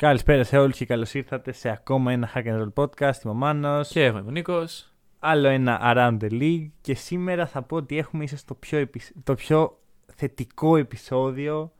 [0.00, 3.14] Καλησπέρα σε όλους και καλώς ήρθατε σε ακόμα ένα Hack and Roll podcast.
[3.24, 3.88] Είμαι ο Μάνος.
[3.88, 4.92] Και εγώ είμαι ο Νίκος.
[5.18, 6.68] Άλλο ένα Around the League.
[6.80, 9.78] Και σήμερα θα πω ότι έχουμε ίσως το πιο, επεισ- το πιο
[10.14, 11.72] θετικό επεισόδιο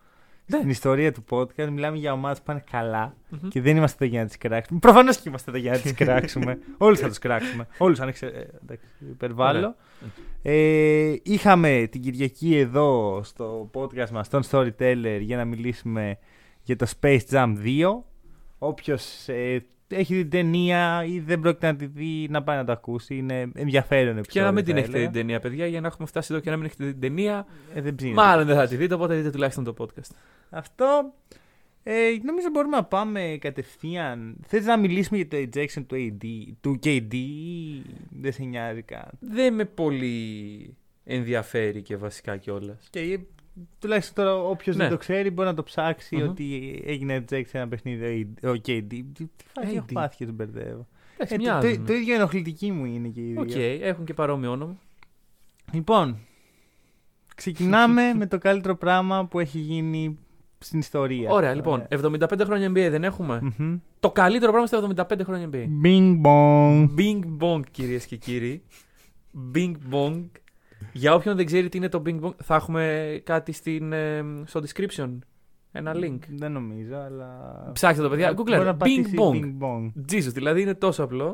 [0.47, 0.57] Ναι.
[0.57, 1.69] στην ιστορία του podcast.
[1.71, 3.15] Μιλάμε για ομάδες που πάνε καλά
[3.49, 4.79] και δεν είμαστε εδώ για να τις κράξουμε.
[4.79, 6.59] Προφανώς και είμαστε εδώ για να τις κράξουμε.
[6.79, 7.67] Όλους θα τους κράξουμε.
[7.79, 8.27] Όλους αν εξε...
[8.27, 9.75] ε, εντάξει, υπερβάλλω.
[10.43, 16.19] Ε, είχαμε την Κυριακή εδώ στο podcast μας τον Storyteller για να μιλήσουμε
[16.63, 18.03] για το Space Jam 2.
[18.63, 22.65] Όποιος ε, έχει δει την ταινία ή δεν πρόκειται να τη δει να πάει να
[22.65, 23.17] το ακούσει.
[23.17, 24.33] Είναι ενδιαφέρον επεισόδιο.
[24.33, 25.13] Και να μην την θα έχετε δει έλεγα.
[25.13, 27.47] την ταινία, παιδιά, για να έχουμε φτάσει εδώ και να μην έχετε δει την ταινία.
[27.75, 28.21] Ε, δεν ψήνεται.
[28.21, 30.11] Μάλλον δεν θα τη δείτε, οπότε δείτε τουλάχιστον το podcast.
[30.51, 31.13] Αυτό
[31.83, 34.37] ε, νομίζω μπορούμε να πάμε κατευθείαν.
[34.47, 39.09] Θες να μιλήσουμε για το ejection του, AD, του KD ή δεν σε νοιάζει καν;
[39.21, 42.89] Δεν με πολύ ενδιαφέρει και βασικά κιόλας.
[42.91, 43.21] Και ε,
[43.79, 44.83] τουλάχιστον τώρα όποιος Ναι.
[44.83, 46.29] δεν το ξέρει μπορεί να το ψάξει Μμμ.
[46.29, 48.61] ότι έγινε eject σε ένα παιχνίδι ο KD.
[48.89, 49.93] Τι, τι φάση έχω AD.
[49.93, 50.87] πάθει και τον μπερδεύω.
[51.15, 51.77] Εντάξει, Ε, το, μοιάζουν.
[51.79, 53.41] το, το ίδιο ενοχλητική μου είναι και οι δύο.
[53.41, 54.77] Οκ, έχουν και παρόμοιο όνομα.
[55.73, 56.19] Λοιπόν,
[57.35, 60.19] ξεκινάμε με το καλύτερο πράγμα που έχει γίνει
[60.59, 61.31] στην ιστορία.
[61.31, 63.41] Ωραία, λοιπόν, 75 χρόνια NBA δεν έχουμε.
[63.59, 63.77] Μμμ.
[64.01, 65.65] Το καλύτερο πράγμα στα 75 χρόνια NBA.
[65.85, 66.89] Bing bong.
[66.99, 68.63] Bing Bong, κυρίες και κύριοι.
[69.55, 70.25] Bing Bong.
[70.93, 74.61] Για όποιον δεν ξέρει τι είναι το Bing Bong, θα έχουμε κάτι στην, ε, στο
[74.67, 75.19] description.
[75.73, 76.19] Ένα link.
[76.29, 77.71] Δεν νομίζω, αλλά.
[77.73, 78.33] Ψάξτε το, παιδιά.
[78.33, 78.75] Μπορεί να Google.
[78.75, 79.35] Bing πατήσει Bong.
[79.35, 79.91] Bing bong.
[80.13, 81.25] Jesus, δηλαδή είναι τόσο απλό.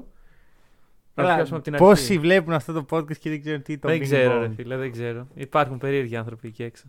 [1.14, 2.18] Να το Καλά, πιάσουμε από την Πόσοι αρχή.
[2.18, 4.40] βλέπουν αυτό το podcast και δεν ξέρουν τι είναι το δεν Bing ξέρω, bong.
[4.40, 5.26] ρε φίλε, δεν ξέρω.
[5.34, 6.84] Υπάρχουν περίεργοι άνθρωποι εκεί έξω.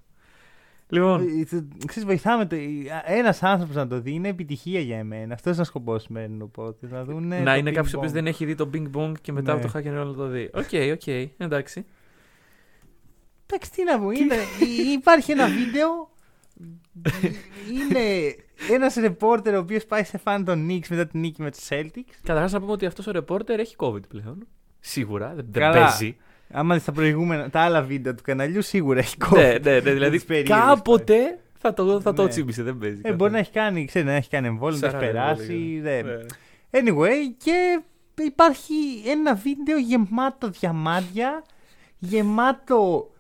[0.90, 1.44] Λοιπόν, Ε,
[1.86, 2.56] Ξέρεις, βοηθάμε το.
[3.06, 5.34] Ένας άνθρωπος να το δει είναι επιτυχία για εμένα.
[5.34, 6.90] Αυτός είναι ο σκοπός του σημερινού podcast.
[6.90, 9.54] Να, δουν, να είναι κάποιος ο οποίος δεν έχει δει το Bing Bong και μετά
[9.56, 9.62] Ναι.
[9.62, 10.50] από το Hack and Roll να το δει.
[10.54, 11.08] Οκ, οκ,
[11.38, 11.86] εντάξει.
[13.50, 14.12] Εντάξει, τι να πω.
[14.12, 16.10] Είναι, υ- υπάρχει ένα βίντεο.
[17.74, 18.36] είναι
[18.72, 22.12] ένας ρεπόρτερ ο οποίος πάει σε φαν των Knicks μετά την νίκη με τους Celtics.
[22.24, 24.48] Καταρχάς να πούμε ότι αυτός ο ρεπόρτερ έχει COVID πλέον.
[24.80, 25.86] Σίγουρα, δεν, δεν Καλά.
[25.86, 26.18] παίζει.
[26.52, 29.42] Άμα δεις τα προηγούμενα, τα άλλα βίντεο του καναλιού σίγουρα έχει ναι, κόβει.
[29.64, 32.30] ναι, ναι, δηλαδή τις περίεργες κάποτε θα το, θα το Ναι.
[32.30, 32.94] τσίμπησε, δεν παίζει.
[32.94, 33.16] Ε, καθόλου.
[33.18, 35.54] μπορεί να έχει κάνει, ξέρει, να έχει κάνει εμβόλιο, να έχει Σαράντα περάσει.
[35.54, 35.82] εμβόλια.
[35.82, 36.92] δεν- Ναι.
[36.92, 37.82] Anyway, και
[38.24, 38.74] υπάρχει
[39.08, 41.44] ένα βίντεο γεμάτο διαμάντια,
[41.98, 43.12] γεμάτο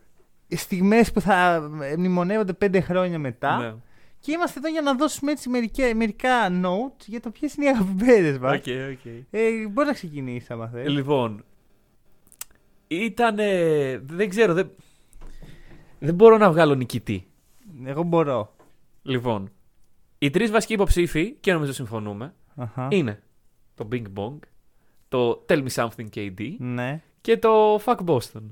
[0.56, 3.58] στιγμές που θα μνημονεύονται πέντε χρόνια μετά.
[3.58, 3.74] Ναι.
[4.20, 7.70] Και είμαστε εδώ για να δώσουμε έτσι μερικά, μερικά notes για το ποιες είναι οι
[7.70, 8.56] αγαπημένες μας.
[8.58, 9.06] Οκ, οκ.
[9.32, 10.88] Ε, μπορείς να ξεκινήσεις άμα θες.
[10.88, 11.44] Λοιπόν,
[12.88, 13.36] ήταν.
[14.06, 14.70] δεν ξέρω, δεν,
[16.00, 17.28] δεν μπορώ να βγάλω νικητή.
[17.86, 18.56] Εγώ μπορώ.
[19.02, 19.52] Λοιπόν,
[20.18, 22.88] οι τρεις βασικοί υποψήφοι, και νομίζω συμφωνούμε, Αχα.
[22.92, 23.22] είναι
[23.76, 24.38] το Bing Bong,
[25.08, 27.02] το Tell Me Something KD Ναι.
[27.22, 28.44] και το Fuck Boston.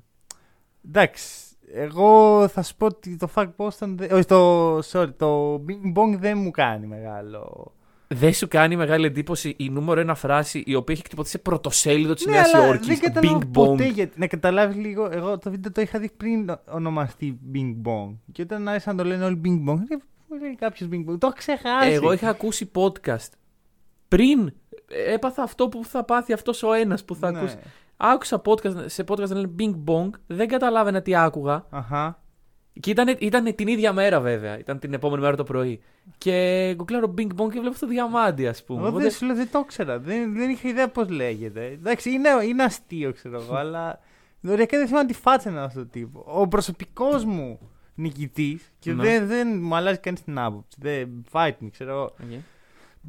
[0.88, 1.55] Εντάξει.
[1.74, 3.88] Εγώ θα σου πω ότι το Fuck Boston.
[3.96, 7.72] δεν- Όχι, το, sorry, το Bing Bong δεν μου κάνει μεγάλο.
[8.08, 12.14] Δεν σου κάνει μεγάλη εντύπωση η νούμερο ένα φράση η οποία έχει χτυπωθεί σε πρωτοσέλιδο
[12.14, 12.88] της Ναι, Νέας αλλά Υόρκης.
[12.88, 13.94] δεν Το καταλάβω Bing ποτέ Bong.
[13.94, 14.20] γιατί.
[14.20, 18.16] Να καταλάβεις λίγο, εγώ το βίντεο το είχα δει πριν ονομαστεί Bing Bong.
[18.32, 21.18] Και όταν άρχισαν να το λένε όλοι Bing Bong, λέει, μου λέει κάποιος Bing Bong.
[21.20, 21.90] Το έχω ξεχάσει.
[21.90, 23.30] Εγώ είχα ακούσει podcast
[24.08, 24.54] πριν
[25.14, 27.38] έπαθα αυτό που θα πάθει αυτός ο ένας που θα Ναι.
[27.38, 27.58] ακούσει.
[27.98, 31.66] Άκουσα podcast, σε podcast να λένε Bing Bong, δεν καταλάβαινα τι άκουγα.
[31.70, 32.20] Αχα.
[32.80, 35.82] Και ήταν, ήταν την ίδια μέρα βέβαια, ήταν την επόμενη μέρα το πρωί.
[36.18, 38.80] Και γκουγκλάρω Bing Bong και βλέπω το διαμάντι, ας πούμε.
[38.80, 40.00] Εγώ Οπότε- δεν σου λέω, δεν το ήξερα.
[40.00, 41.66] Δεν, δεν είχα ιδέα πώς λέγεται.
[41.66, 44.00] Εντάξει, είναι, είναι αστείο, ξέρω εγώ, αλλά.
[44.42, 46.24] Δωριακά δεν θυμάμαι τη φάτσα είναι αυτός το τύπος.
[46.28, 47.60] Ο προσωπικός μου
[47.96, 49.04] νικητής και Ναι.
[49.04, 50.78] δεν, δεν μου αλλάζει κανείς την άποψη.
[50.82, 52.04] Δεν fight me, ξέρω εγώ.
[52.04, 52.40] Οκ.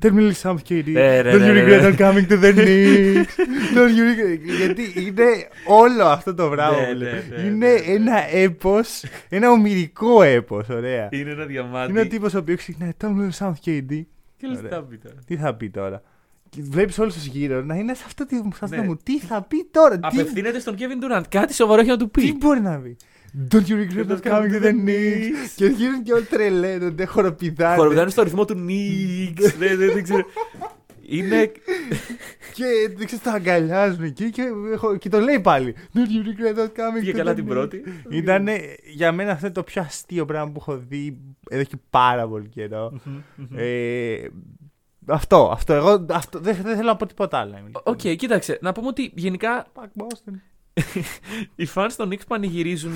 [0.01, 0.84] Tell me something, KD.
[0.87, 1.89] Ναι, ναι, Don't ναι, you ναι, regret ναι.
[1.89, 3.34] not coming to the Knicks.
[3.77, 4.41] Don't you regret...
[4.57, 5.25] Γιατί είναι
[5.66, 6.81] όλο αυτό το πράγμα.
[6.81, 7.13] Ναι, που λέει.
[7.13, 7.93] ναι, ναι, είναι ναι, ναι.
[7.93, 11.09] ένα έπος, ένα ομηρικό έπος, ωραία.
[11.10, 11.91] Είναι ένα διαμάντι.
[11.91, 14.03] Είναι ο τύπος ο οποίος ξεκινάει Tell me something, KD.
[14.37, 14.69] Και λες, Ωραία.
[14.69, 16.03] τι θα πει τώρα; Τι θα πει τώρα;
[16.51, 18.83] Και βλέπεις όλους τους γύρω να είναι σε αυτό, τη- σε αυτό Ναι.
[18.83, 18.97] mood.
[19.03, 21.22] Τι θα πει τώρα; Τι, Απευθύνεται στον Kevin Durant.
[21.28, 22.37] Κάτι σοβαρό έχει να του τι πει.
[22.39, 22.97] μπορεί να πει;
[23.50, 25.50] Don't you regret not coming to the Knicks.
[25.56, 27.77] Και γύρω και όλοι τρελαίνονται, χοροπηδάνε.
[27.77, 29.54] Χοροπηδάνε στο ρυθμό του Knicks.
[29.59, 30.24] δεν, δεν, δεν ξέρω.
[31.09, 31.53] Είναι.
[32.54, 32.65] Και
[32.97, 34.42] δεν ξέρω, τον αγκαλιάζουν εκεί και,
[34.98, 35.74] και το λέει πάλι.
[35.94, 37.48] Don't you regret not coming Πήγε to καλά the την Knicks.
[37.48, 37.83] πρώτη.
[38.10, 38.47] Ήταν
[38.92, 41.18] για μένα αυτό είναι το πιο αστείο πράγμα που έχω δει
[41.50, 42.92] εδώ και πάρα πολύ καιρό.
[43.04, 43.47] Μμμ, μμμ.
[43.59, 44.16] Ε,
[45.06, 45.72] Αυτό, αυτό.
[45.72, 47.56] Εγώ αυτό, δεν, δεν θέλω να πω τίποτα άλλο.
[47.59, 48.59] είμαι Οκ, κοίταξε.
[48.62, 50.32] Να πούμε ότι γενικά Fuck Boston.
[51.57, 52.95] οι fans των Knicks πανηγυρίζουν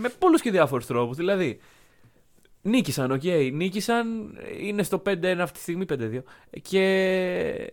[0.00, 1.16] με πολλούς και διάφορους τρόπους.
[1.16, 1.58] Δηλαδή,
[2.62, 3.22] νίκησαν, οκ.
[3.52, 6.22] Νίκησαν, είναι στο 5-1 αυτή τη στιγμή, 5-2.
[6.62, 7.70] Και.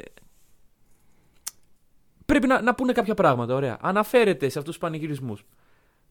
[2.26, 3.78] Πρέπει να, να πούνε κάποια πράγματα, ωραία.
[3.82, 5.46] Αναφέρεται σε αυτούς τους πανηγυρισμούς.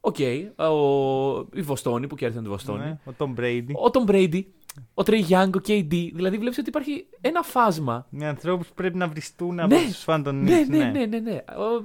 [0.01, 0.17] Οκ,
[0.71, 2.85] ο- η Βοστόνη που κέρδισαν τη Βοστόνη.
[2.85, 3.73] Ναι, ο Tom Brady.
[3.73, 4.43] Ο Tom Brady,
[4.95, 6.11] ο Trae Young, ο KD.
[6.15, 9.63] Δηλαδή, βλέπεις ότι υπάρχει ένα φάσμα Με ανθρώπους που πρέπει να βριστούν Ναι.
[9.63, 11.33] από τους φαν των ναι, Knicks, ναι, ναι, ναι, ναι.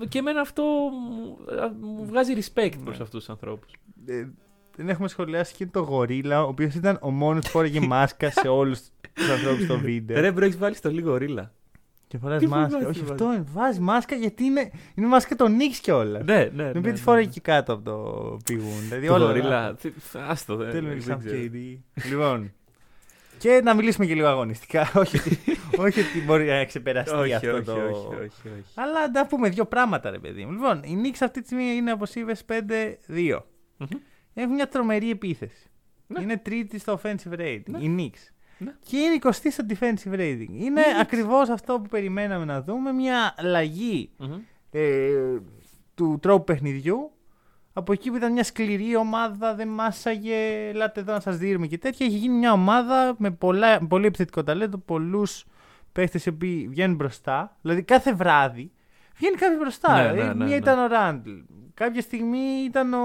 [0.02, 1.38] Ο- Και εμένα αυτό μου,
[1.82, 3.74] μου βγάζει respect προς αυτούς τους ανθρώπους.
[4.06, 4.28] Ε,
[4.76, 8.48] δεν έχουμε σχολιάσει και το γορίλα, ο οποίος ήταν ο μόνος που φόραγε μάσκα σε
[8.48, 8.80] όλους
[9.14, 10.22] τους ανθρώπους στο βίντεο.
[10.22, 11.52] Ρε bro, έχεις βάλει στολή γορίλα.
[12.08, 12.72] και φοράει τι μάσκα.
[12.80, 16.24] βάζει, Όχι τι αυτό, βάζεις μάσκα γιατί είναι, είναι μάσκα των Knicks κιόλας.
[16.26, 16.46] Ναι, ναι.
[16.48, 17.32] Την ναι, οποία ναι, τη φοράει ναι.
[17.32, 18.80] και κάτω από το πηγούνι.
[18.90, 19.26] Δηλαδή Το όλα.
[19.26, 19.74] γορίλα.
[19.76, 19.92] τι-
[20.28, 21.38] Άστο, δεν Θέλουμε δεν και σαν ξέρω.
[21.54, 21.78] KD.
[22.10, 22.52] Λοιπόν.
[23.46, 24.92] Και να μιλήσουμε και λίγο αγωνιστικά.
[25.02, 25.40] όχι, ότι-
[25.78, 27.72] όχι ότι μπορεί να ξεπεραστεί Όχι, αυτό όχι, το.
[27.74, 28.64] όχι, όχι, όχι.
[28.76, 30.52] Αλλά να πούμε δύο πράγματα, ρε παιδί μου.
[30.52, 33.40] Λοιπόν, η Knicks αυτή τη στιγμή είναι, όπως είπες, 5-2.
[33.78, 33.88] Μμμ.
[34.34, 35.70] Έχουν μια τρομερή επίθεση.
[36.08, 36.22] Ναι.
[36.22, 37.62] Είναι τρίτη στο offensive rating.
[37.66, 37.78] Ναι.
[37.78, 38.30] Η Knicks.
[38.58, 38.74] Ναι.
[38.86, 40.48] Και είναι 20 στο defensive rating.
[40.60, 41.00] Είναι Knicks.
[41.02, 42.92] ακριβώς αυτό που περιμέναμε να δούμε.
[42.92, 44.34] Μια αλλαγή Μμμ.
[44.72, 45.10] ε,
[45.96, 47.12] του τρόπου παιχνιδιού.
[47.78, 51.78] Από εκεί που ήταν μια σκληρή ομάδα, δεν μάσαγε, ελάτε εδώ να σας δίνουμε και
[51.78, 52.06] τέτοια.
[52.06, 55.46] Έχει γίνει μια ομάδα με πολλά, με πολύ επιθετικό ταλέντο, πολλούς
[55.92, 57.58] παίχτες οι οποίοι βγαίνουν μπροστά.
[57.62, 58.72] Δηλαδή κάθε βράδυ
[59.18, 59.94] βγαίνει κάποιος μπροστά.
[59.94, 60.56] Ναι, Ε, ναι, ναι, μια ναι.
[60.56, 61.32] ήταν ο Ράντλ,
[61.74, 63.00] κάποια στιγμή ήταν ο,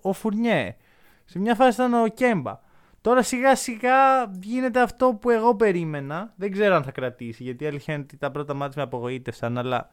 [0.00, 0.76] ο Φουρνιέ,
[1.24, 2.60] σε μια φάση ήταν ο Κέμπα.
[3.00, 6.32] Τώρα σιγά σιγά γίνεται αυτό που εγώ περίμενα.
[6.36, 9.58] Δεν ξέρω αν θα κρατήσει, γιατί η αλήθεια είναι ότι τα πρώτα μάτια με απογοήτευσαν,
[9.58, 9.90] αλλά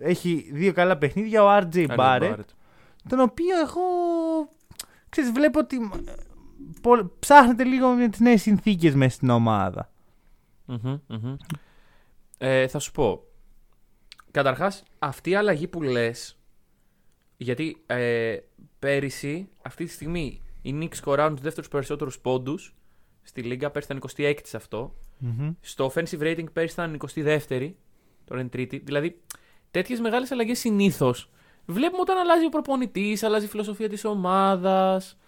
[0.00, 1.42] έχει δύο καλά παιχνίδια.
[1.44, 2.50] Ο RJ Άρη Barrett, Barrett.
[3.08, 3.82] Τον οποίο εγώ
[5.08, 5.76] ξέρεις, βλέπω ότι
[6.06, 6.12] ε,
[6.80, 9.90] πο- ψάχνεται λίγο με τις νέες συνθήκες μέσα στην ομάδα.
[10.64, 11.36] Μμμ, μμμ.
[12.38, 13.22] Ε, θα σου πω.
[14.30, 16.38] Καταρχάς, αυτή η αλλαγή που λες,
[17.36, 18.36] γιατί ε,
[18.78, 22.74] πέρυσι, αυτή τη στιγμή, οι Knicks σκοράρουν τους δεύτερους περισσότερους πόντους
[23.22, 24.94] στη Λίγκα, πέρυσι ήταν 26 σε αυτό.
[25.60, 27.72] Στο offensive rating πέρυσι ήταν 22η,
[28.24, 28.78] τώρα είναι τρίτη.
[28.78, 29.20] Δηλαδή,
[29.70, 31.30] τέτοιες μεγάλες αλλαγές συνήθως
[31.66, 35.18] βλέπουμε όταν αλλάζει ο προπονητής, αλλάζει η φιλοσοφία της ομάδας.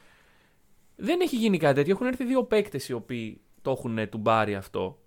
[0.97, 1.93] Δεν έχει γίνει κάτι τέτοιο.
[1.93, 4.99] Έχουν έρθει δύο παίκτες οι οποίοι το έχουν τουμπάρει αυτό.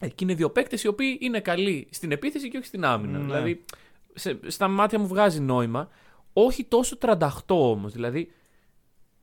[0.00, 3.18] Ε, και είναι δύο παίκτες οι οποίοι είναι καλοί στην επίθεση και όχι στην άμυνα.
[3.18, 3.24] Ναι.
[3.24, 3.64] Δηλαδή,
[4.14, 5.88] σε, στα μάτια μου βγάζει νόημα.
[6.32, 7.92] Όχι τόσο 38 όμως.
[7.92, 8.30] Δηλαδή,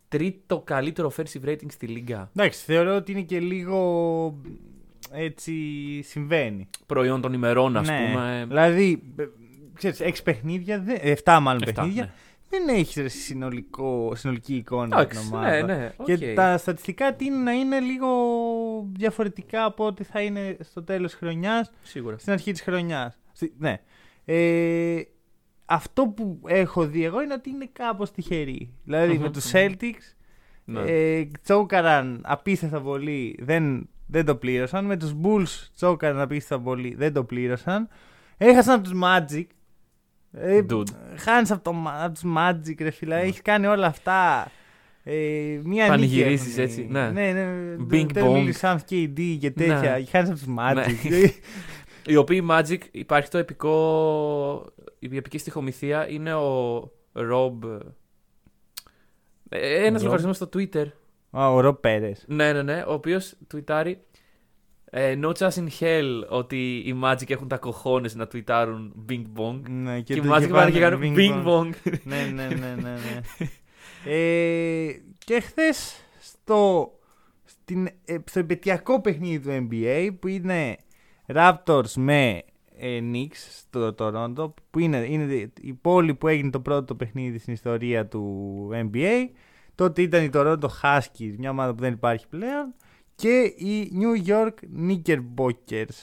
[0.07, 2.29] τρίτο καλύτερο offensive rating στη Λίγκα.
[2.35, 4.39] Εντάξει, θεωρώ ότι είναι και λίγο
[5.11, 5.53] έτσι
[6.01, 6.69] συμβαίνει.
[6.85, 8.07] Προϊόν των ημερών, ας ναι.
[8.07, 8.45] πούμε.
[8.47, 9.25] Δηλαδή, ε,
[9.75, 12.11] ξέρεις, έξι παιχνίδια, δε- εφτά μάλλον Εφτά, παιχνίδια, ναι.
[12.49, 15.61] δεν έχεις συνολικό, συνολική εικόνα Εντάξει, την ομάδα.
[15.61, 15.91] ναι, ναι.
[16.03, 16.35] Και οκ.
[16.35, 18.07] τα στατιστικά τείνουν να είναι λίγο
[18.93, 22.17] διαφορετικά από ό,τι θα είναι στο τέλος της χρονιάς, Σίγουρα.
[22.17, 23.17] στην αρχή της χρονιάς.
[23.31, 23.77] Στη- ναι.
[24.25, 25.01] Ε,
[25.65, 28.73] αυτό που έχω δει εγώ είναι ότι είναι κάπως τυχεροί.
[28.83, 29.59] Δηλαδή Μμμ, με τους μμμ.
[29.65, 30.15] Celtics
[30.65, 30.81] Ναι.
[30.81, 34.85] ε, τσόκαραν απίστευτα πολύ, δεν, δεν το πλήρωσαν.
[34.85, 37.87] Με τους Bulls τσόκαραν απίστευτα πολύ, δεν το πλήρωσαν.
[38.37, 39.45] Έχασαν από τους Magic.
[40.37, 40.83] Ε, Dude.
[41.15, 44.51] χάνεις από, το, Μα- από τους Magic ρε φίλα, έχεις κάνει όλα αυτά.
[45.03, 46.91] Ε, μία Πανηγυρίζεις νίκη έτσι, έχουν.
[46.91, 47.09] ναι.
[47.09, 48.33] ναι, ναι Bing δεν bong.
[48.33, 49.79] μιλείς σαν KD και τέτοια.
[49.97, 50.05] Ναι.
[50.05, 51.09] Χάνεις από τους Magic.
[51.09, 51.17] Ναι.
[52.13, 54.65] Οι οποίοι Magic υπάρχει το επικό.
[54.99, 56.77] Η επική στοιχομηθεία είναι ο
[57.13, 57.77] Rob.
[59.49, 60.03] Ένας Rob?
[60.03, 60.85] λογαριασμός στο Twitter.
[61.31, 62.23] Α, ο Ρο Πέρες.
[62.27, 62.83] Ναι, ναι, ναι.
[62.87, 63.93] Ο οποίος tweetάρει.
[64.97, 69.59] Ε, no chance in hell ότι οι Magic έχουν τα κοχώνες να tweetάρουν Bing Bong.
[69.69, 71.47] Ναι, Και, οι το- Magic πάνε και κάνουν Bing Bing bong.
[71.47, 71.69] Bong.
[72.03, 72.93] ναι, ναι, ναι, ναι.
[72.93, 73.21] ναι.
[74.13, 74.87] ε,
[75.17, 76.91] και χθες στο,
[77.45, 80.77] στην, ε, στο επαιτειακό παιχνίδι του NBA που είναι
[81.33, 82.43] Raptors με
[82.77, 87.53] ε, Knicks στο Toronto που είναι, είναι η πόλη που έγινε το πρώτο παιχνίδι στην
[87.53, 89.29] ιστορία του NBA
[89.75, 92.73] τότε ήταν η Toronto Huskies μια ομάδα που δεν υπάρχει πλέον
[93.15, 94.53] και οι New York
[94.87, 95.95] Knickerbockers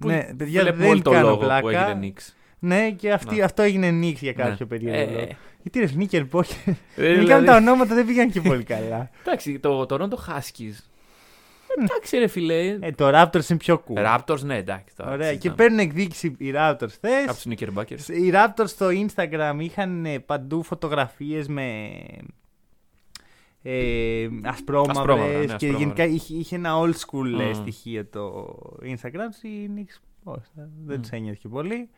[0.00, 1.60] Που ναι, παιδιά, βλέπουμε δεν όλο το κάνω λόγο πλάκα.
[1.60, 2.32] που έγινε Knicks.
[2.58, 3.42] Ναι, και αυτή, Ναι.
[3.42, 4.66] αυτό έγινε νίξ για κάποιο Ναι.
[4.66, 5.26] περίεργο Ε, λόγο.
[5.62, 6.56] Γιατί ρε Σνίκερ Πόκερ.
[6.68, 9.10] ε, Γενικά δηλαδή- τα ονόματα δεν πήγαν και πολύ καλά.
[9.26, 10.74] Εντάξει, το Toronto Huskies.
[11.78, 12.76] Εντάξει, ρε φιλέ.
[12.80, 14.16] Ε, το Raptors είναι πιο cool.
[14.18, 14.94] Raptors, ναι, εντάξει.
[14.96, 15.26] τώρα, Ωραία.
[15.26, 15.54] Και συζητάμε.
[15.56, 17.22] παίρνουν εκδίκηση οι Raptors χθε.
[17.28, 18.08] Από τους Knickerbockers.
[18.14, 21.90] Οι Raptors στο Instagram είχαν ε, παντού φωτογραφίες με
[23.70, 25.78] ε, ασπρόμαυρες Ασπρόμαυρα, ναι, και ασπρόμαυρα.
[25.78, 27.54] γενικά είχε, είχε ένα old school ε, Μμμ.
[27.54, 29.44] στοιχείο το Instagram.
[29.44, 31.00] Οι Knicks πώς, ε, δεν Μμ.
[31.00, 31.88] τους ένιωσε και πολύ.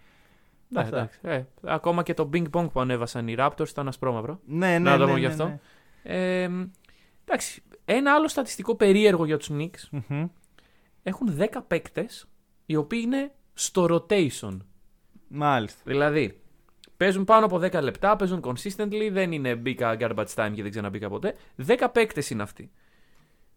[0.69, 0.97] Ναι, Αυτά.
[0.97, 1.19] εντάξει.
[1.23, 4.41] Ε, ακόμα και το Bing Bong που ανέβασαν οι Raptors ήταν ασπρόμαυρο.
[4.47, 5.45] Ναι, ναι, Να το ναι, πούμε ναι, γι' αυτό.
[5.45, 5.59] ναι.
[6.03, 6.51] Ε,
[7.25, 7.63] εντάξει.
[7.85, 10.01] Ένα άλλο στατιστικό περίεργο για τους Knicks.
[10.09, 10.27] Μμμ.
[11.03, 12.27] έχουν 10 παίκτες
[12.67, 14.57] οι οποίοι είναι στο rotation.
[15.29, 15.81] Μάλιστα.
[15.85, 16.41] Δηλαδή,
[17.01, 21.09] παίζουν πάνω από 10 λεπτά, παίζουν consistently, δεν είναι μπήκα garbage time και δεν ξαναμπήκα
[21.09, 21.35] ποτέ.
[21.67, 22.71] 10 παίκτες είναι αυτοί.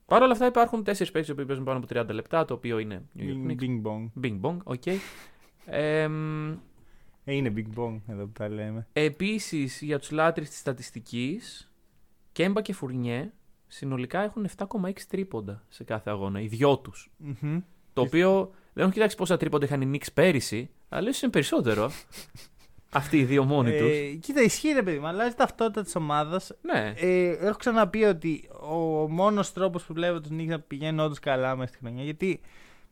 [0.05, 3.05] Παρ' όλα αυτά υπάρχουν 4 παίκτες που παίζουν πάνω από 30 λεπτά, το οποίο είναι
[3.17, 3.63] New York Bing, Knicks.
[3.63, 4.23] bing bong.
[4.23, 4.85] Bing bong, οκ.
[5.65, 6.51] Εμ,
[7.25, 8.87] Ε, είναι bing bong εδώ που τα λέμε.
[8.93, 11.71] Επίσης, για τους λάτρεις της στατιστικής,
[12.31, 13.31] Κέμπα και Φουρνιέ
[13.67, 16.41] συνολικά έχουν 7,6 τρίποντα σε κάθε αγώνα.
[16.41, 17.11] Οι δυο τους.
[17.17, 17.59] Μμμ.
[17.93, 21.91] Το οποίο δεν έχω κοιτάξει πόσα τρίποντα είχαν οι Knicks πέρυσι, αλλά ίσως είναι περισσότερο.
[22.93, 23.89] Αυτοί οι δύο μόνοι τους.
[23.89, 26.51] Ε, κοίτα, ισχύει ρε παιδί μου, αλλάζει ταυτότητα της ομάδας.
[26.61, 26.93] Ναι.
[26.95, 28.75] Ε, έχω ξαναπεί ότι ο
[29.09, 32.03] μόνος τρόπος που βλέπω τους Knicks να πηγαίνουν όντως καλά μέσα στη χρονιά.
[32.03, 32.41] Γιατί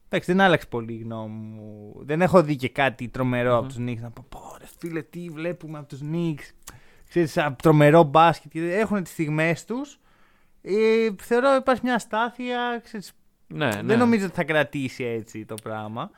[0.09, 1.93] εντάξει, δεν άλλαξε πολύ η γνώμη μου.
[1.99, 5.29] Δεν έχω δει και κάτι τρομερό από τους Knicks να πω: Πω, ρε φίλε, τι
[5.29, 6.73] βλέπουμε από τους Knicks.
[7.09, 8.51] Ξέρεις, από τρομερό μπάσκετ.
[8.53, 9.99] γιατί Έχουν τις στιγμές τους.
[10.61, 12.81] Ε, θεωρώ υπάρχει μια αστάθεια.
[12.83, 13.13] Ξέρεις,
[13.47, 13.81] ναι, ναι.
[13.83, 16.11] Δεν νομίζω ότι θα κρατήσει έτσι το πράγμα.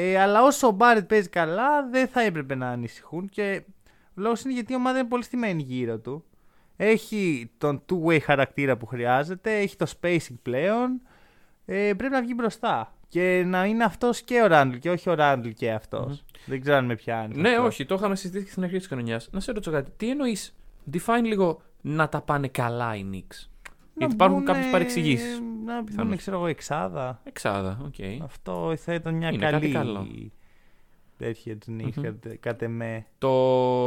[0.00, 3.28] Ε, αλλά όσο ο Μπάρετ παίζει καλά, δεν θα έπρεπε να ανησυχούν.
[3.28, 3.62] Και
[4.08, 6.24] ο λόγος είναι γιατί η ομάδα είναι πολύ στημένη γύρω του.
[6.76, 11.00] Έχει τον two-way χαρακτήρα που χρειάζεται, έχει το spacing πλέον.
[11.64, 12.94] Ε, πρέπει να βγει μπροστά.
[13.08, 16.24] Και να είναι αυτός και ο Ράντλ και όχι ο Ράντλ και αυτός.
[16.46, 17.40] Δεν ξέρω αν με πιάνεις.
[17.40, 17.64] Ναι, αυτό.
[17.64, 19.28] όχι, το είχαμε συζητήσει και στην αρχή της χρονιάς.
[19.32, 19.90] Να σε ρωτήσω κάτι.
[19.96, 20.56] Τι εννοείς,
[20.92, 23.48] define λίγο να τα πάνε καλά οι Knicks;
[23.98, 25.42] Να Γιατί υπάρχουν μπουνε- κάποιες παρεξηγήσεις.
[25.64, 26.08] Να Πιθανώς.
[26.08, 27.20] μπουν, ξέρω εγώ, εξάδα.
[27.24, 27.94] Εξάδα, οκ.
[28.24, 30.06] Αυτό θα ήταν μια Είναι κάτι καλή καλό.
[31.16, 32.02] τέτοια του Knicks, Μμμ.
[32.02, 33.06] κατ- κατ' εμέ.
[33.18, 33.28] Το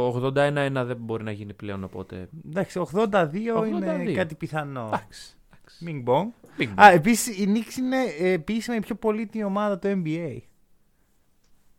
[0.06, 2.28] 81-1 δεν μπορεί να γίνει πλέον, οπότε.
[2.48, 4.14] Εντάξει, 82, είναι 82.
[4.14, 4.84] κάτι πιθανό.
[4.86, 5.36] Εντάξει.
[5.56, 5.84] εντάξει.
[5.84, 6.34] Μην πω.
[6.58, 10.36] Big Α, επίσης η Knicks είναι ε, επίσημα η πιο πολύτιμη ομάδα του NBA.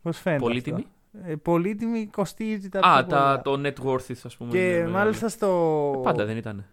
[0.02, 0.42] Πώς φαίνεται.
[0.42, 0.86] Πολύτιμη;
[1.16, 3.36] Αυτό; Ε, πολύτιμη κοστίζει τα Α, πιο πολλά.
[3.36, 4.50] τα, το net worth, ας πούμε.
[4.50, 4.92] Και είναι μεγάλο.
[4.92, 5.46] μάλιστα στο.
[5.98, 6.64] Ε, Πάντα δεν ήταν.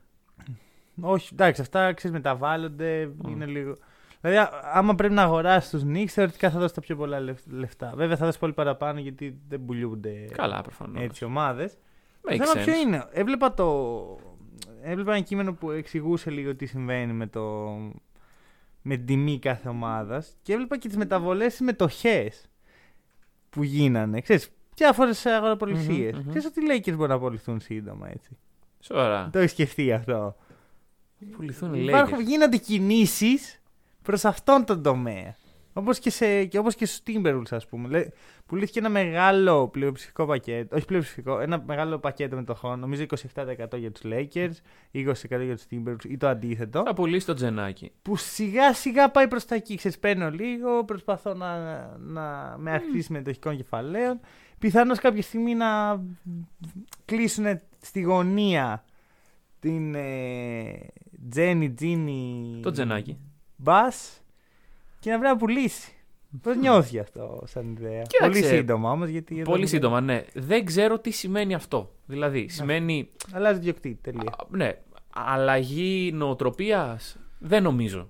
[1.01, 3.11] Όχι, εντάξει, αυτά ξέρεις μεταβάλλονται.
[3.27, 3.77] Είναι λίγο.
[4.21, 7.47] Δηλαδή, α- άμα πρέπει να αγοράσεις τους Knicks, θεωρητικά θα δώσει τα πιο πολλά λεφ-
[7.51, 7.93] λεφτά.
[7.95, 11.03] Βέβαια, θα δώσεις πολύ παραπάνω γιατί δεν πουλούνται Καλά, προφανώς.
[11.03, 11.77] έτσι ομάδες.
[12.21, 12.85] Το Make θέμα ποιο sense.
[12.85, 13.67] είναι; Έβλεπα, το...
[14.81, 17.71] Έβλεπα ένα κείμενο που εξηγούσε λίγο τι συμβαίνει με, το...
[18.81, 22.31] με την τιμή κάθε ομάδας και έβλεπα και τις μεταβολές στι μετοχέ
[23.49, 24.21] που γίνανε.
[24.21, 26.11] Ξέρεις, διάφορες αγοραπολισίε.
[26.11, 26.29] Μμμ, μμμ.
[26.29, 28.37] Ξέρεις ότι οι Lakers μπορούν να απολυθούν σύντομα έτσι.
[28.79, 29.29] Σοβαρά.
[29.31, 30.35] Το έχεις σκεφτεί αυτό;
[31.31, 32.25] Πουληθούν οι Υπάρχουν, Lakers.
[32.25, 33.61] γίνονται κινήσεις
[34.01, 35.35] προς αυτόν τον τομέα.
[35.73, 37.87] Όπως και, σε, και, όπως και στους Timberwolves, ας πούμε.
[37.87, 38.07] Λέ,
[38.45, 40.75] πουλήθηκε ένα μεγάλο πλειοψηφικό πακέτο.
[40.75, 42.75] Όχι πλειοψηφικό, ένα μεγάλο πακέτο με το χρόνο.
[42.75, 43.03] Νομίζω
[43.35, 44.51] 27% για τους Lakers,
[44.93, 45.13] 20%
[45.43, 46.83] για τους Timberwolves ή το αντίθετο.
[46.85, 47.91] Θα πουλήσει το τζενάκι.
[48.01, 49.75] Που σιγά σιγά πάει προς τα εκεί.
[49.75, 51.57] Ξέρεις, παίρνω λίγο, προσπαθώ να,
[51.97, 54.19] να με αυξήσει μετοχικών κεφαλαίων.
[54.59, 56.01] Πιθανώς κάποια στιγμή να
[57.05, 58.83] κλείσουν στη γωνία
[59.59, 60.87] την ε,
[61.29, 63.17] Τζένι Τζίνι Το τζενάκι.
[63.55, 64.21] Μπας
[64.99, 65.91] και να βρει να πουλήσει.
[66.41, 69.09] Πώς νιώθει αυτό σαν ιδέα; Κοίταξε, Πολύ σύντομα όμως.
[69.09, 70.23] Γιατί εδώ Πολύ είναι- σύντομα, ναι.
[70.33, 71.91] Δεν ξέρω τι σημαίνει αυτό.
[72.05, 73.09] Δηλαδή, σημαίνει.
[73.33, 73.99] Αλλάζει διοκτήτη.
[74.01, 74.31] Τελεία.
[74.37, 74.71] α, Ναι,
[75.15, 77.17] αλλαγή νοοτροπίας.
[77.39, 78.07] Δεν νομίζω.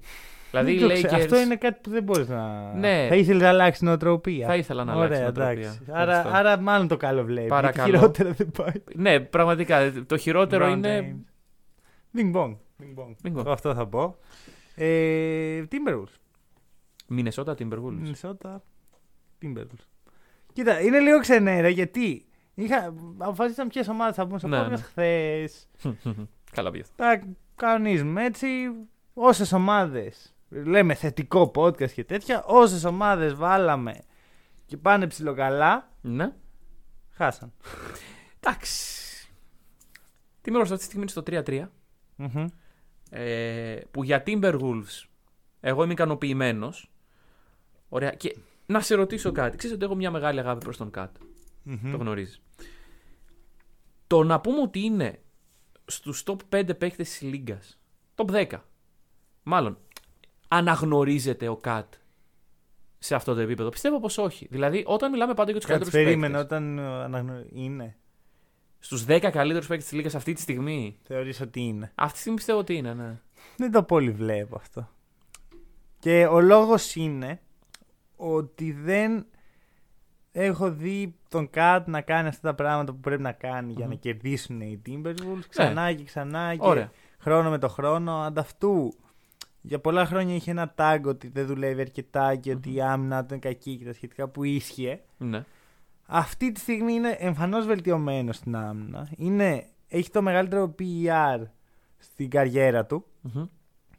[0.52, 1.14] Δηλαδή, οι Δεν το ξέρω.
[1.18, 1.20] Lakers.
[1.22, 2.74] Αυτό είναι κάτι που δεν μπορείς να.
[2.74, 3.06] Ναι.
[3.10, 4.48] Θα ήθελες να αλλάξεις νοοτροπία.
[4.48, 5.52] Θα ήθελα να Ωραία, αλλάξει νοοτροπία.
[5.52, 5.80] εντάξει.
[5.88, 6.30] Ευχαριστώ.
[6.30, 7.48] Άρα, άρα μάλλον το καλό βλέπει.
[7.48, 7.90] Παρακαλώ.
[7.90, 8.84] Γιατί χειρότερα δεν πάει.
[8.96, 9.92] Ναι, πραγματικά.
[10.08, 11.16] Το χειρότερο Brown είναι.
[12.14, 12.20] James.
[12.20, 12.56] Bing bong.
[12.82, 13.16] Bing bong.
[13.28, 13.40] Bing bong.
[13.40, 14.18] Εγώ Αυτό θα πω.
[14.76, 16.16] Ε, Timberwolves.
[17.08, 18.02] Μινεσότα Timberwolves.
[18.14, 18.56] Minnesota
[19.42, 19.86] Timberwolves.
[20.54, 24.78] Κοίτα, είναι λίγο ξενέρα γιατί είχα, αποφασίσαμε ποιες ομάδες θα πούμε στο Ναι, podcast ναι.
[24.78, 25.70] χθες.
[26.56, 26.88] Καλά πήγες.
[26.96, 27.22] Τα
[27.56, 28.48] κανονίζουμε έτσι.
[29.14, 30.12] Όσες ομάδε
[30.50, 34.00] λέμε θετικό podcast και τέτοια, όσες ομάδες βάλαμε
[34.66, 36.34] και πάνε ψιλοκαλά, Ναι.
[37.12, 37.54] χάσαν.
[38.40, 38.96] Εντάξει.
[40.46, 41.66] Timberwolves αυτή τη στιγμή είναι στο 3-3.
[42.16, 42.46] Μμμ.
[43.14, 45.06] Ε, που για Timberwolves
[45.60, 46.92] εγώ είμαι ικανοποιημένος.
[47.90, 48.12] Ωραία.
[48.12, 49.58] Και να σε ρωτήσω κάτι.
[49.58, 51.16] Ξέρεις ότι έχω μια μεγάλη αγάπη προς τον Κατ.
[51.64, 51.92] Μμμ.
[51.92, 52.42] Το γνωρίζεις.
[54.08, 55.20] Το να πούμε ότι είναι
[55.86, 57.80] στους top 5 παίκτες της Λίγκας.
[58.16, 58.48] Top 10.
[59.44, 59.78] Μάλλον.
[60.48, 61.94] Αναγνωρίζεται ο Κατ
[63.00, 63.70] σε αυτό το επίπεδο.
[63.70, 64.48] Πιστεύω πως όχι.
[64.52, 66.58] Δηλαδή όταν μιλάμε πάντα για τους Κάτσε, καλύτερους περίμενε παίκτες.
[66.58, 67.44] όταν ε, αναγνω...
[67.50, 67.96] είναι.
[68.84, 70.98] Στους 10 καλύτερους παίκτες της Λίγκας αυτή τη στιγμή.
[71.04, 71.92] Θεωρείς ότι είναι.
[71.96, 73.20] Αυτή τη στιγμή πιστεύω ότι είναι, ναι.
[73.58, 74.90] Δεν το πολύ βλέπω αυτό.
[76.00, 77.40] Και ο λόγος είναι
[78.16, 79.26] ότι δεν
[80.32, 83.92] έχω δει τον Κατ να κάνει αυτά τα πράγματα που πρέπει να κάνει για να
[83.94, 84.00] Μμμ.
[84.00, 86.92] κερδίσουν οι Timberwolves ξανά και ξανά και Ωραία.
[87.20, 88.12] χρόνο με το χρόνο.
[88.16, 88.94] Ανταυτού
[89.62, 93.34] για πολλά χρόνια είχε ένα tag ότι δεν δουλεύει αρκετά και ότι η άμυνα του
[93.34, 95.00] είναι κακή και τα σχετικά που ίσχυε.
[95.18, 95.46] ναι.
[96.14, 99.10] Αυτή τη στιγμή είναι εμφανώς βελτιωμένος στην άμυνα.
[99.18, 101.42] Είναι, έχει το μεγαλύτερο PER
[101.98, 103.06] στην καριέρα του.
[103.22, 103.46] Μμμ.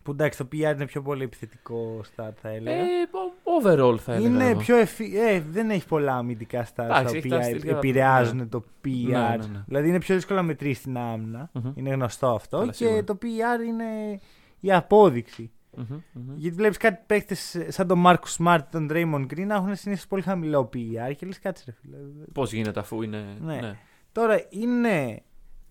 [0.02, 2.76] Που εντάξει, το PR είναι πιο πολύ επιθετικό start, θα έλεγα.
[2.76, 4.28] Ε, ο- overall θα έλεγα.
[4.28, 4.58] είναι εγώ.
[4.58, 5.18] πιο ευφυ...
[5.18, 8.46] ε, δεν έχει πολλά αμυντικά stars τα Εντάξει, έχει τα οποία στοιχεία, επηρεάζουν ναι.
[8.46, 8.88] το PR.
[9.08, 9.62] Ναι, ναι, ναι.
[9.66, 11.50] Δηλαδή είναι πιο δύσκολο να μετρήσεις την άμυνα.
[11.52, 11.72] Μμμ.
[11.74, 12.58] Είναι γνωστό αυτό.
[12.58, 13.04] Καλά, και σίγουρα.
[13.04, 14.20] το PR είναι
[14.60, 15.50] η απόδειξη.
[15.76, 16.34] Μμμ, μμμ.
[16.36, 17.34] Γιατί βλέπεις κάτι παίκτες
[17.68, 21.38] σαν τον Marcus Smart, τον Draymond Green να έχουν συνήθως πολύ χαμηλό PER και λες
[21.38, 21.96] κάτσε ρε φίλε.
[22.32, 23.36] Πώς γίνεται αφού είναι.
[23.40, 23.60] Ναι.
[23.60, 23.78] ναι.
[24.12, 25.22] Τώρα είναι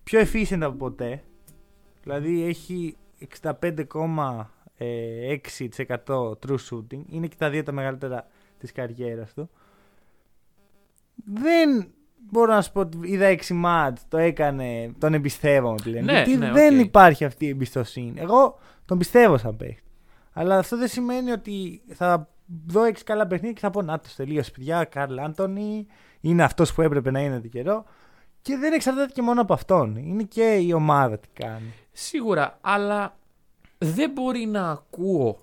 [0.02, 1.22] πιο efficient από ποτέ.
[2.02, 2.96] Δηλαδή έχει
[3.42, 3.56] 65,6%
[6.46, 7.02] true shooting.
[7.06, 8.26] Είναι και τα δύο τα μεγαλύτερα
[8.58, 9.50] της καριέρας του.
[11.24, 11.92] Δεν
[12.30, 16.04] μπορώ να σου πω ότι είδα 6 μάτς, το έκανε, τον εμπιστεύομαι πλέον.
[16.04, 16.84] Ναι, γιατί ναι, δεν οκ.
[16.84, 18.20] υπάρχει αυτή η εμπιστοσύνη.
[18.20, 19.91] Εγώ τον πιστεύω σαν παίχτη.
[20.32, 22.28] Αλλά αυτό δεν σημαίνει ότι θα
[22.66, 25.86] δω 6 καλά παιχνίδια και θα πω να το τελείωσε παιδιά, Καρλ Άντωνη,
[26.20, 27.84] είναι αυτός που έπρεπε να είναι το καιρό.
[28.42, 29.96] Και δεν εξαρτάται και μόνο από αυτόν.
[29.96, 31.72] Είναι και η ομάδα τι κάνει.
[31.92, 33.16] Σίγουρα, αλλά
[33.78, 35.38] δεν μπορεί να ακούω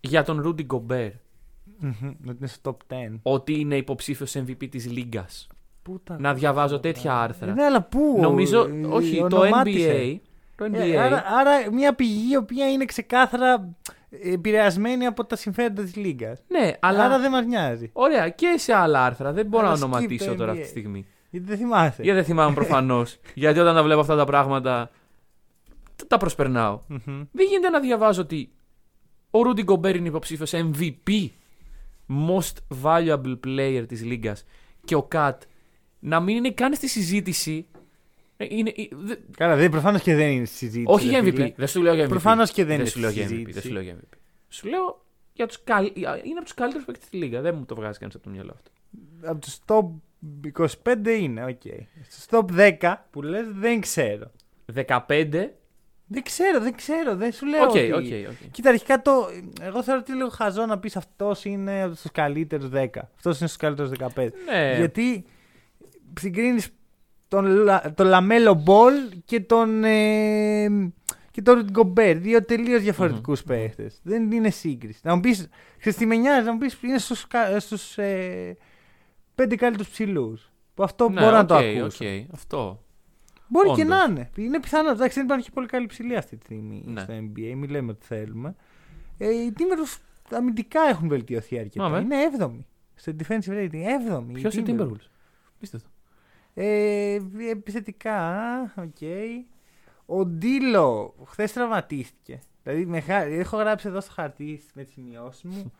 [0.00, 1.10] για τον Ρούντι Γκομπέρ
[1.78, 3.18] Μμμ, Ότι είναι στο top 10.
[3.22, 5.46] ότι είναι υποψήφιος MVP της Λίγκας.
[5.82, 7.52] Πού τα Να διαβάζω τέτοια άρθρα.
[7.52, 8.18] Ναι, αλλά πού.
[8.20, 9.92] Νομίζω, ε, όχι, το ονομάτισε.
[9.92, 10.29] NBA.
[10.60, 10.78] Το NBA.
[10.78, 13.76] Ε, άρα, άρα μια πηγή η οποία είναι ξεκάθαρα
[14.22, 16.42] επηρεασμένη από τα συμφέροντα της Λίγκας.
[16.48, 17.04] ναι, αλλά.
[17.04, 17.90] Άρα δεν μας νοιάζει.
[17.92, 19.32] Ωραία, και σε άλλα άρθρα.
[19.32, 20.54] Δεν μπορώ Αλλά να skip ονοματίσω το τώρα NBA.
[20.54, 21.06] αυτή τη στιγμή.
[21.30, 22.02] Γιατί δεν θυμάσαι.
[22.02, 23.18] Γιατί δεν θυμάμαι προφανώς.
[23.34, 24.90] γιατί όταν τα βλέπω αυτά τα πράγματα.
[25.96, 26.80] τ- Τα προσπερνάω.
[26.88, 27.22] Μμμ.
[27.32, 28.52] Δεν γίνεται να διαβάζω ότι
[29.30, 31.26] ο Ρούντι Γκομπέρ είναι υποψήφιος MVP
[32.28, 34.44] Most Valuable Player της Λίγκας
[34.84, 35.42] και ο Κατ
[35.98, 37.66] να μην είναι καν στη συζήτηση.
[38.42, 40.84] Ε, Είναι, ε, δε- Καλά, δεν, προφανώς και δεν είναι στη συζήτηση.
[40.88, 41.34] όχι ρε για MVP.
[41.34, 41.52] φίλε.
[41.56, 42.08] Δεν σου λέω για MVP.
[42.08, 43.30] Προφανώς και δεν είναι σου λέω στη για MVP.
[43.32, 43.52] συζήτηση.
[43.58, 44.16] Δεν σου λέω για MVP.
[44.48, 45.84] Σου λέω για τους καλ...
[45.96, 47.40] είναι από τους καλύτερους παίκτες της Λίγκας.
[47.40, 48.70] Δεν μου το βγάζει κανείς από το μυαλό αυτό.
[49.30, 49.86] Από τους top
[50.84, 51.60] 25 είναι, οκ.
[52.08, 52.44] Στους top
[52.80, 54.30] 10 που λες δεν ξέρω.
[54.86, 55.50] 15.
[56.12, 57.92] Δεν ξέρω, δεν ξέρω, δεν σου λέω Οκ, ότι...
[57.92, 58.50] οκ, οκ.
[58.50, 59.12] Κοίτα, αρχικά το.
[59.60, 62.86] Εγώ θεωρώ ότι είναι λίγο χαζό να πεις αυτός είναι στους καλύτερους 10.
[63.16, 64.28] Αυτός είναι στους καλύτερους 15.
[64.50, 64.74] Ναι.
[64.76, 65.24] Γιατί
[66.20, 66.68] συγκρίνεις
[67.30, 69.84] τον, Λα- τον Λαμέλο Μπολ και τον.
[69.84, 70.92] Ε,
[71.30, 72.18] και τον Ρούντι Γκομπέρ.
[72.18, 74.00] Δύο τελείως διαφορετικούς Μμμ, παίχτες.
[74.02, 75.00] Δεν είναι σύγκριση.
[75.02, 75.48] Να μου πεις.
[75.78, 77.26] Χριστιμενιάζει, να μου πεις είναι στους
[77.58, 78.56] στους, ε,
[79.34, 80.50] πέντε καλύτερους ψηλούς.
[80.74, 82.04] Που αυτό Ναι, μπορώ να το οκ, ακούσω.
[82.04, 82.82] οκ, Αυτό.
[83.48, 83.98] Μπορεί και Όντως.
[83.98, 84.30] να είναι.
[84.36, 84.90] Είναι πιθανό.
[84.90, 87.00] Εντάξει, δεν υπάρχει και πολύ καλή ψηλή αυτή τη στιγμή Ναι.
[87.00, 87.52] στο NBA.
[87.56, 88.54] Μην λέμε ότι θέλουμε.
[89.18, 89.98] Ε, οι Timberwolves
[90.36, 91.88] αμυντικά έχουν βελτιωθεί αρκετά.
[91.88, 91.98] Μάμε.
[91.98, 92.64] Είναι 7η.
[92.94, 93.82] Στο defensive rating.
[93.84, 94.32] 7η.
[94.32, 95.06] Ποιος είναι η Timberwolves.
[95.58, 95.88] Απίστευτο.
[96.62, 97.20] Ε,
[97.50, 98.38] επιθετικά,
[98.76, 98.96] οκ.
[100.06, 102.40] Ο Ντίλο χθες τραυματίστηκε.
[102.62, 105.72] Δηλαδή, με χα- έχω γράψει εδώ στο χαρτί με τις σημειώσεις μου.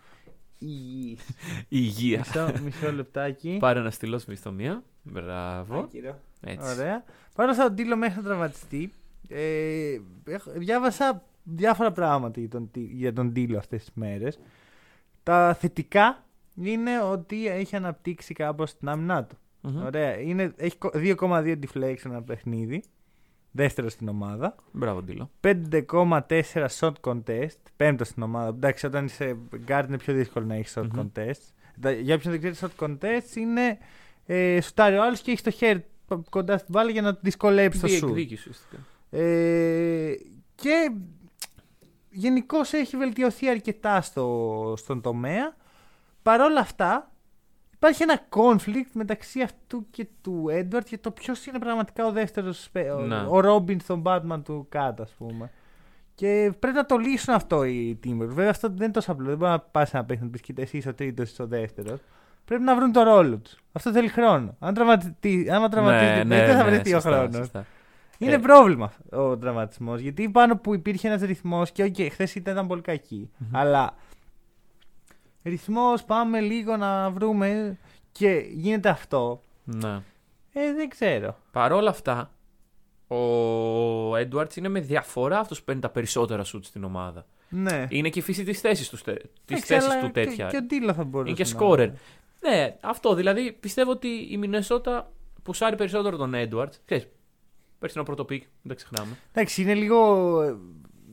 [0.59, 1.21] Υγιής.
[1.69, 2.19] Υγεία.
[2.19, 3.57] μισό, μισό λεπτάκι.
[3.61, 4.83] Πάρε ένα στυλό στη μισθομία.
[5.03, 5.79] Μπράβο.
[5.79, 6.19] Άκυρο.
[6.41, 6.71] Έτσι.
[6.71, 7.05] Ωραία.
[7.35, 8.93] Πάνω στον Ντίλο μέχρι να τραυματιστεί,
[9.29, 14.39] ε, έχω- διάβασα διάφορα πράγματα για τον, Τι- για τον Τίλο αυτές τις μέρες.
[15.23, 19.39] Τα θετικά είναι ότι έχει αναπτύξει κάπως την άμυνά του.
[19.61, 19.85] Μμμ.
[19.85, 20.19] Ωραία.
[20.21, 22.83] Είναι, έχει κο- 2,2 deflection ένα παιχνίδι.
[23.53, 24.55] Δεύτερο στην ομάδα.
[24.73, 25.31] Μπράβο, Ντίλο.
[25.41, 27.57] 5,4 shot contest.
[27.77, 28.49] Πέμπτο στην ομάδα.
[28.49, 29.37] Εντάξει, όταν είσαι
[29.69, 31.01] guard είναι πιο δύσκολο να έχεις shot Μμμ.
[31.01, 31.41] contest.
[31.81, 33.79] Τα- Για όποιον δεν ξέρει, shot contest είναι
[34.27, 35.85] ε, σουτάρει ο άλλος και έχεις το χέρι
[36.31, 38.05] κοντά στην μπάλα για να δυσκολέψεις το σουτ.
[38.05, 38.77] Διεκδίκηση ουσιαστικά.
[39.11, 40.15] Ε,
[40.55, 40.91] και
[42.11, 45.57] γενικώς έχει βελτιωθεί αρκετά στο, στον τομέα.
[46.23, 47.10] Παρ' όλα αυτά,
[47.81, 52.71] υπάρχει ένα conflict μεταξύ αυτού και του Edward για το ποιος είναι πραγματικά ο δεύτερος.
[53.07, 53.25] Ναι.
[53.29, 55.51] Ο Ρόμπιν στον Batman του Κάτ, ας πούμε.
[56.15, 58.17] Και πρέπει να το λύσουν αυτό οι Timberwolves.
[58.27, 59.27] Βέβαια, αυτό δεν είναι τόσο απλό.
[59.27, 61.47] Δεν μπορεί να πας ένα παίχτη να πεις: Κοίτα, εσύ είσαι ο τρίτος, είσαι ο
[61.47, 62.01] δεύτερος.
[62.45, 63.57] Πρέπει να βρουν το ρόλο τους.
[63.73, 64.57] Αυτό θέλει χρόνο.
[64.59, 67.37] Αν τραυματιστεί, άμα τραυματίζεται, δεν θα βρεθεί ο Ναι, σωστά, χρόνος.
[67.37, 67.67] σωστά.
[68.19, 68.39] Είναι Ε.
[68.39, 70.01] πρόβλημα ο τραυματισμός.
[70.01, 73.31] Γιατί πάνω που υπήρχε ένας ρυθμός και okay, χθες ήταν πολύ κακή.
[73.53, 73.95] Αλλά
[75.43, 77.79] ρυθμός, πάμε λίγο να βρούμε
[78.13, 79.43] και γίνεται αυτό.
[79.65, 79.95] Ναι.
[80.53, 81.37] Ε, δεν ξέρω.
[81.53, 82.31] Παρ' όλα αυτά,
[83.07, 87.27] ο Έντουαρτ είναι με διαφορά αυτός που παίρνει τα περισσότερα σουτ στην ομάδα.
[87.49, 87.87] Ναι.
[87.89, 90.47] Είναι και η φύση της θέσης τους, τε- της Εντάξει, θέσης αλλά του και- τέτοια.
[90.47, 91.29] Και, ο Ντίλο θα μπορούσε.
[91.31, 91.89] είναι και να- σκόρερ.
[92.41, 93.15] Ναι, αυτό.
[93.15, 96.75] Δηλαδή πιστεύω ότι η Μινεσότα πουσάρει περισσότερο τον Έντουαρντς.
[96.85, 97.07] Ξέρεις,
[97.79, 99.17] πέρσι ένα πρώτο pick, δεν τα ξεχνάμε.
[99.33, 100.57] Εντάξει, είναι λίγο ε,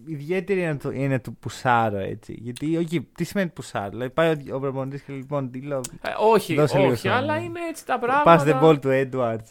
[0.08, 2.38] ιδιαίτερη είναι το, είναι του πουσάρο έτσι.
[2.42, 3.90] Γιατί, όχι, τι σημαίνει πουσάρο.
[3.90, 5.82] Δηλαδή πάει ο, ο προπονητής και λοιπόν Ντίλο.
[6.02, 7.16] Ε, όχι, Δώσε λίγο όχι, χρόνο.
[7.16, 8.44] αλλά είναι έτσι τα Pass πράγματα.
[8.46, 9.46] the ball to Edwards.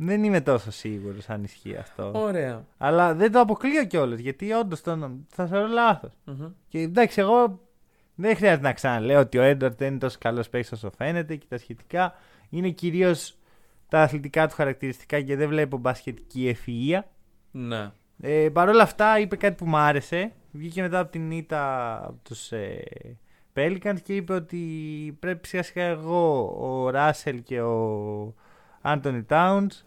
[0.00, 2.10] Δεν είμαι τόσο σίγουρος αν ισχύει αυτό.
[2.14, 2.64] Ωραία.
[2.78, 5.26] Αλλά δεν το αποκλείω κιόλας γιατί όντως τον...
[5.28, 6.12] θα θεωρώ λάθος.
[6.24, 6.46] Μμμ.
[6.68, 7.60] Και εντάξει, εγώ
[8.14, 11.46] δεν χρειάζεται να ξαναλέω ότι ο Έντουαρτ δεν είναι τόσο καλός παίκτης όσο φαίνεται και
[11.48, 12.14] τα σχετικά.
[12.50, 13.36] Είναι κυρίως
[13.88, 17.08] τα αθλητικά του χαρακτηριστικά και δεν βλέπω μπασχετική ευφυα.
[17.50, 17.90] Ναι.
[18.20, 20.32] Ε, Παρ' όλα αυτά είπε κάτι που μου άρεσε.
[20.50, 22.82] Βγήκε μετά από την ήττα από τους ε,
[23.54, 24.58] Pelicans και είπε ότι
[25.20, 28.34] πρέπει σιγά σιγά εγώ, ο Ράσελ και ο
[28.80, 29.86] Άντωνι Τάουντς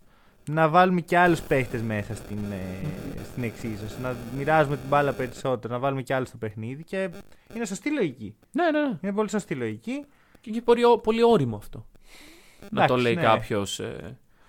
[0.50, 2.88] να βάλουμε και άλλους παίχτες μέσα στην, ε,
[3.32, 4.02] στην εξίσωση.
[4.02, 7.10] Να μοιράζουμε την μπάλα περισσότερο, να βάλουμε και άλλους στο παιχνίδι και
[7.56, 8.36] είναι σωστή λογική.
[8.52, 8.98] Ναι, ναι, ναι.
[9.02, 10.06] Είναι πολύ σωστή λογική.
[10.42, 11.86] Και είναι πολύ, πολύ όριμο αυτό.
[12.60, 13.22] να το Εντάξει, λέει ναι.
[13.22, 13.82] κάποιος.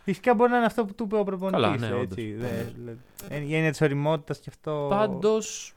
[0.02, 1.62] Φυσικά μπορεί να είναι αυτό που του είπε ο προπονητής.
[1.62, 2.32] Καλά, ναι, έτσι.
[2.32, 2.64] Δε-
[3.28, 4.86] δε- Η έννοια της οριμότητας και αυτό...
[4.90, 5.72] Πάντως,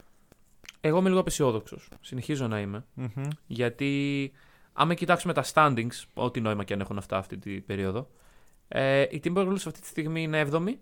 [0.81, 1.89] εγώ είμαι λίγο απεσιόδοξος.
[2.01, 2.85] Συνεχίζω να είμαι.
[2.93, 3.27] Μμμ.
[3.47, 4.31] Γιατί
[4.73, 8.07] άμα κοιτάξουμε τα standings, ό,τι νόημα και αν έχουν αυτά αυτή την περίοδο,
[8.67, 10.73] ε, η Timberwolves αυτή τη στιγμή είναι 7η.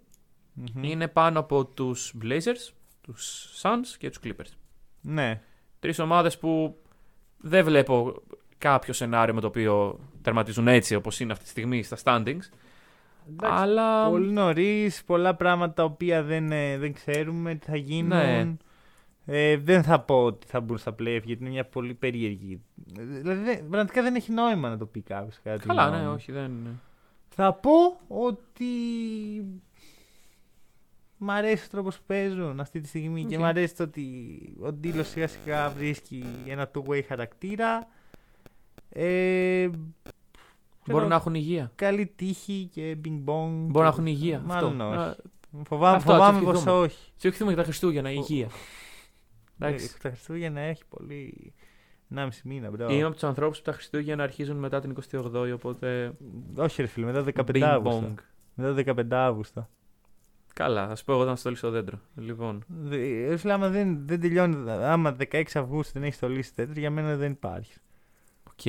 [0.53, 0.83] Μμμ.
[0.83, 4.51] Είναι πάνω από τους Blazers, τους Suns και τους Clippers.
[5.01, 5.41] Ναι.
[5.79, 6.77] Τρεις ομάδες που
[7.37, 8.21] δεν βλέπω
[8.57, 12.39] κάποιο σενάριο με το οποίο τερματίζουν έτσι όπως είναι αυτή τη στιγμή στα standings.
[13.29, 18.17] Εντάξει, αλλά Πολύ νωρίς, πολλά πράγματα τα οποία δεν, ε, δεν ξέρουμε τι θα γίνουν.
[18.17, 18.53] Ναι.
[19.25, 22.61] Ε, δεν θα πω ότι θα μπουν στα play γιατί είναι μια πολύ περίεργη.
[22.99, 25.67] ε, Δηλαδή, δεν- πραγματικά δεν έχει νόημα να το πει κάποιος κάτι.
[25.67, 26.13] καλά, γνώμη ναι, μου.
[26.13, 26.69] όχι, δεν είναι.
[27.29, 27.71] Θα πω
[28.07, 28.65] ότι.
[31.17, 33.41] Μ' αρέσει ο τρόπος που παίζουν αυτή τη στιγμή και Οκ.
[33.41, 34.05] μ' αρέσει το ότι
[34.61, 37.87] ο Ντίλος σιγά σιγά βρίσκει ένα two-way χαρακτήρα.
[38.89, 39.69] Ε,
[40.85, 41.71] Μπορεί ξέρω, να έχουν υγεία.
[41.75, 43.49] Καλή τύχη και bing bong.
[43.67, 44.41] Μπορεί να έχουν υγεία.
[44.45, 44.99] Μάλλον αυτό.
[45.01, 45.09] όχι.
[45.09, 45.15] Α,
[45.65, 46.77] Φοβάμαι, Αυτό, φοβάμαι ας πως ευχηθούμε.
[46.77, 47.11] όχι.
[47.15, 48.47] Σε ευχηθούμε για τα Χριστούγεννα, υγεία.
[49.59, 49.99] Ε, Εντάξει.
[50.01, 51.53] Τα Χριστούγεννα έχει πολύ.
[52.15, 52.89] 1,5 μήνα, bro.
[52.91, 56.13] Είμαι από τους ανθρώπους που τα Χριστούγεννα αρχίζουν μετά την 28η, οπότε.
[56.55, 58.13] Όχι, ρε φίλε, μετά 15 bing Αύγουστο.
[58.15, 58.19] bong.
[58.53, 59.69] Μετά 15 Αύγουστο.
[60.53, 61.99] Καλά, ας πω εγώ να στολίσω δέντρο.
[62.15, 62.63] Λοιπόν.
[62.67, 66.91] Δε- ρε φίλε, άμα δεν, δεν τελειώνει, άμα 16 Αυγούστου δεν έχεις στολίσει τέτοιο, για
[66.91, 67.73] μένα δεν υπάρχει.
[68.59, 68.65] Οκ.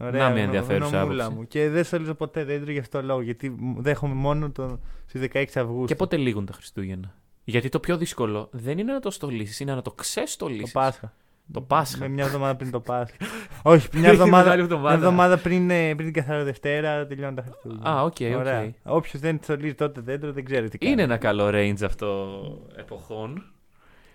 [0.00, 1.40] Ωραία, Να μια νο- ενδιαφέρουσα γνωμούλα άποψη.
[1.40, 1.46] μου.
[1.48, 5.20] Και δεν στολίζω ποτέ δέντρο για αυτό το λόγο, γιατί μου- δέχομαι μόνο το, στις
[5.20, 5.84] 16 Αυγούστου.
[5.86, 7.14] Και πότε λήγουν τα Χριστούγεννα;
[7.44, 10.72] Γιατί το πιο δύσκολο δεν είναι να το στολίσεις, είναι να το Το ξεστολίσει.
[10.72, 11.12] Πάσχα.
[11.52, 11.98] Το Πάσχα.
[11.98, 13.16] Με μια εβδομάδα πριν το Πάσχα.
[13.62, 14.94] Όχι, μια Έχει εβδομάδα, μεγάλη μια εβδομάδα.
[14.94, 17.90] εβδομάδα πριν, ε, πριν την καθαρά Δευτέρα τελειώνουν τα Χριστούγεννα.
[17.90, 18.36] Α, οκ, οκ.
[18.38, 18.72] Ωραία.
[18.82, 20.92] Όποιος δεν στολίζει τότε δέντρο δεν ξέρει τι κάνει.
[20.92, 22.28] Είναι ένα καλό range αυτό
[22.76, 23.44] εποχών.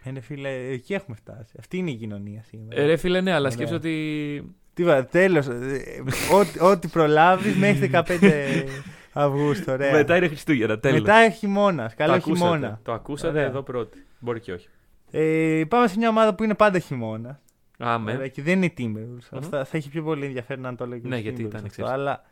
[0.04, 1.56] Είναι φίλε, εκεί έχουμε φτάσει.
[1.60, 2.82] Αυτή είναι η κοινωνία σήμερα.
[2.82, 3.52] Ε, ρε φίλε, ναι, αλλά Ωραία.
[3.52, 4.56] σκέψω ότι.
[4.76, 5.48] Τι βα, τέλος.
[5.48, 8.64] ε, ό,τι- Ό,τι προλάβεις μέχρι 15
[9.14, 9.72] Αυγούστου.
[9.72, 9.92] Ωραία.
[9.92, 11.00] Μετά είναι Χριστούγεννα, τέλος.
[11.00, 11.96] Μετά έχει χειμώνας.
[11.96, 12.38] Καλό ακούσατε.
[12.38, 12.80] χειμώνα.
[12.84, 13.44] Το ακούσατε Ωραία.
[13.50, 14.06] εδώ πρώτοι.
[14.20, 14.68] Μπορεί και όχι.
[15.12, 17.40] Ε, πάμε σε μια ομάδα που είναι πάντα χειμώνα.
[17.78, 18.28] Άμε.
[18.34, 19.28] Και δεν είναι η Timberwolves.
[19.32, 19.38] Μμμ.
[19.40, 21.68] Αυτά θα έχει πιο πολύ ενδιαφέρον αν το λέγει Ναι, γιατί ήταν, αυτό.
[21.68, 21.92] ξέρεις.
[21.92, 22.24] Αλλά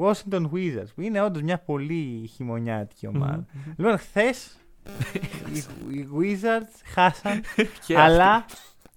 [0.00, 3.46] Washington Wizards που είναι όντως μια πολύ χειμωνιάτικη ομάδα.
[3.52, 3.72] Μμμ.
[3.76, 4.58] Λοιπόν, χθες
[5.54, 5.58] οι,
[5.98, 7.40] οι Wizards χάσαν,
[7.86, 8.44] Και αλλά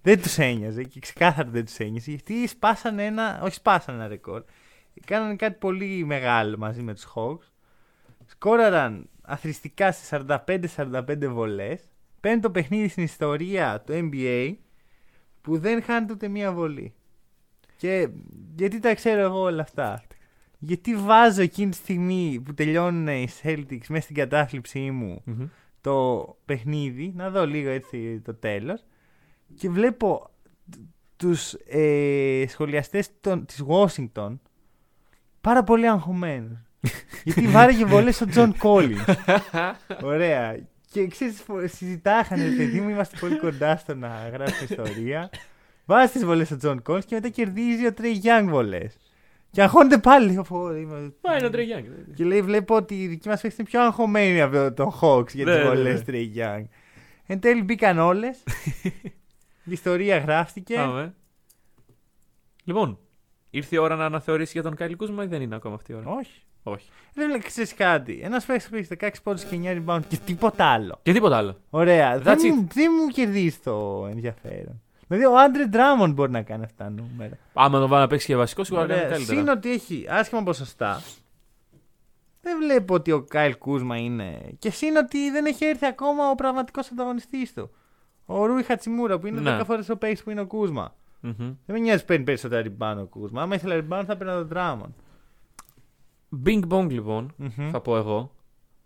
[0.03, 4.43] δεν τους ένοιαζε και ξεκάθαρα δεν τους ένοιαζε γιατί σπάσανε ένα, όχι σπάσανε ένα ρεκόρ.
[5.05, 7.51] Κάνανε κάτι πολύ μεγάλο μαζί με τους Hawks.
[8.25, 11.81] Σκόραραν αθρηστικά σε 45-45 βολές.
[12.19, 14.55] Πέμπτο παιχνίδι στην ιστορία του NBA
[15.41, 16.93] που δεν χάνεται ούτε μία βολή.
[17.77, 18.09] Και
[18.55, 20.03] γιατί τα ξέρω εγώ όλα αυτά;
[20.59, 25.47] Γιατί βάζω εκείνη τη στιγμή που τελειώνουν οι Celtics μέσα στην κατάθλιψή μου Μμμ.
[25.81, 28.85] το παιχνίδι, να δω λίγο έτσι το τέλος
[29.57, 30.29] και βλέπω
[30.71, 30.75] τ-
[31.17, 34.37] τους ε, σχολιαστές των, της Washington
[35.41, 36.57] πάρα πολύ αγχωμένους.
[37.23, 39.15] Γιατί βάρεγε βολές ο John Collins.
[40.03, 40.57] Ωραία.
[40.91, 45.29] Και ξέρεις, φο- συζητάχανε, ρε παιδί μου, είμαστε πολύ κοντά στο να γράψουμε ιστορία.
[45.85, 48.97] Βάζει τις βολές ο John Collins και μετά κερδίζει ο Trey Young βολές.
[49.51, 50.31] Και αγχώνεται πάλι.
[50.33, 51.85] Λέω, «Πω, είμαι- Μα είναι ο Τρεγιάνγκ.
[52.15, 55.45] και λέει, βλέπω ότι οι δικοί μας παίχτε είναι πιο αγχωμένοι από τον Hawks για
[55.45, 56.13] τις Ναι, ναι, βολές ναι.
[56.13, 56.63] Trey Young.
[57.25, 58.43] Εν τέλει μπήκαν όλες.
[59.63, 60.75] η ιστορία γράφτηκε.
[60.75, 61.13] Πάμε.
[62.63, 62.99] Λοιπόν,
[63.49, 65.95] ήρθε η ώρα να αναθεωρήσει για τον Κάιλ Κούσμα ή δεν είναι ακόμα αυτή η
[65.95, 66.41] ώρα; Όχι.
[66.63, 66.89] Όχι.
[67.13, 68.19] Δεν λέει, ξέρεις κάτι.
[68.23, 70.99] Ένας παίχτη που έχει 16 πόντους και 9 rebound και τίποτα άλλο.
[71.03, 71.57] Και τίποτα άλλο.
[71.69, 72.19] Ωραία.
[72.19, 74.81] Δεν That's μου, δεν μου κερδίζει το ενδιαφέρον.
[75.07, 77.37] Δηλαδή ο Άντρε Ντράμον μπορεί να κάνει αυτά τα νούμερα.
[77.53, 79.11] Άμα τον βάλει να παίξει και βασικό, σίγουρα κάνει Ωραία.
[79.11, 79.39] καλύτερα.
[79.39, 81.01] Συν ότι έχει άσχημα ποσοστά.
[82.41, 84.41] Δεν βλέπω ότι ο Κάιλ Κούσμα είναι.
[84.59, 87.71] Και συν ότι δεν έχει έρθει ακόμα ο πραγματικός ανταγωνιστής του.
[88.25, 89.57] Ο Ρούι Χατσιμούρα που είναι Ναι.
[89.61, 90.95] 10 φορές ο παίκτη που είναι ο Κούσμα.
[91.19, 91.33] Μμμ.
[91.37, 93.41] Δεν με νοιάζει που παίρνει περισσότερα rebound ο Κούσμα.
[93.41, 94.95] Άμα ήθελα rebound θα παίρνει τον Ντράμον.
[96.45, 97.69] Bing bong λοιπόν, Μμμ.
[97.71, 98.31] θα πω εγώ.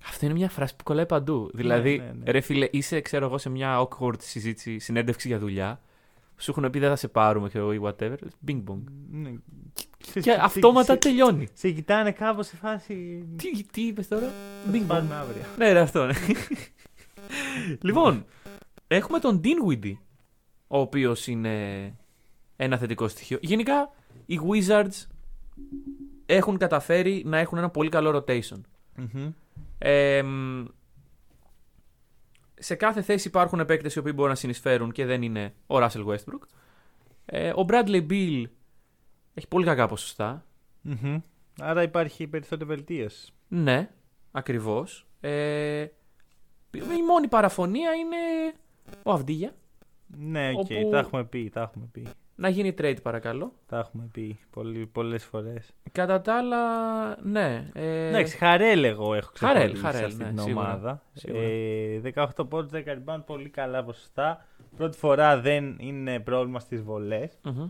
[0.09, 1.49] Αυτό είναι μια φράση που κολλάει παντού.
[1.53, 2.31] Δηλαδή, ναι, ναι.
[2.31, 5.81] ρε φίλε, είσαι, ξέρω εγώ, σε μια awkward συζήτηση, συνέντευξη για δουλειά.
[6.37, 8.15] Σου έχουν πει δεν θα σε πάρουμε, ξέρω εγώ, ή whatever.
[8.47, 8.79] Bing bong.
[9.11, 9.33] Ναι.
[10.21, 11.47] Και αυτόματα σε, τελειώνει.
[11.53, 13.25] σε κοιτάνε κάπως σε φάση.
[13.35, 14.27] Τι, τι είπες τώρα,
[14.65, 14.87] Θα Bing bong.
[14.87, 15.41] πάρουμε αύριο.
[15.57, 16.13] Ναι, ρε, αυτό, ναι.
[17.81, 18.25] λοιπόν,
[18.87, 19.97] έχουμε τον Dinwiddie,
[20.67, 21.95] ο οποίος είναι
[22.55, 23.37] ένα θετικό στοιχείο.
[23.41, 23.91] Γενικά,
[24.25, 25.05] οι Wizards
[26.25, 28.61] έχουν καταφέρει να έχουν ένα πολύ καλό rotation.
[28.95, 29.31] Μμμ.
[29.77, 30.65] Ε, μ,
[32.59, 36.05] σε κάθε θέση υπάρχουν παίκτε οι οποίοι μπορούν να συνεισφέρουν και δεν είναι ο Russell
[36.05, 36.47] Westbrook.
[37.25, 38.43] Ε, ο Bradley Beal
[39.33, 40.45] έχει πολύ κακά ποσοστά.
[40.81, 41.21] Μμμ.
[41.59, 43.33] Άρα υπάρχει περιθώριο βελτίωσης.
[43.47, 43.89] Ναι,
[44.31, 45.07] ακριβώς.
[45.19, 45.85] Ε,
[46.71, 48.53] η μόνη παραφωνία είναι
[49.03, 49.51] ο Αβντίγια.
[50.17, 52.07] Ναι, οκ, Όπου- τα έχουμε πει, τα έχουμε πει.
[52.35, 53.51] Να γίνει trade παρακαλώ.
[53.65, 55.71] Τα έχουμε πει πολύ, πολλές φορές.
[55.91, 56.57] Κατά τα άλλα,
[57.23, 57.69] ναι.
[57.73, 61.01] Ε, Εντάξει, Χαρέλ εγώ έχω Χαρέλ, ξεχωρίσει Χαρέλ, αυτή ναι, την σίγουρα, ομάδα.
[61.13, 61.41] σίγουρα.
[61.43, 64.45] Ε, 18 πόντους, 10 rebound, πολύ καλά ποσοστά.
[64.77, 67.39] Πρώτη φορά δεν είναι πρόβλημα στις βολές.
[67.43, 67.69] μμμ.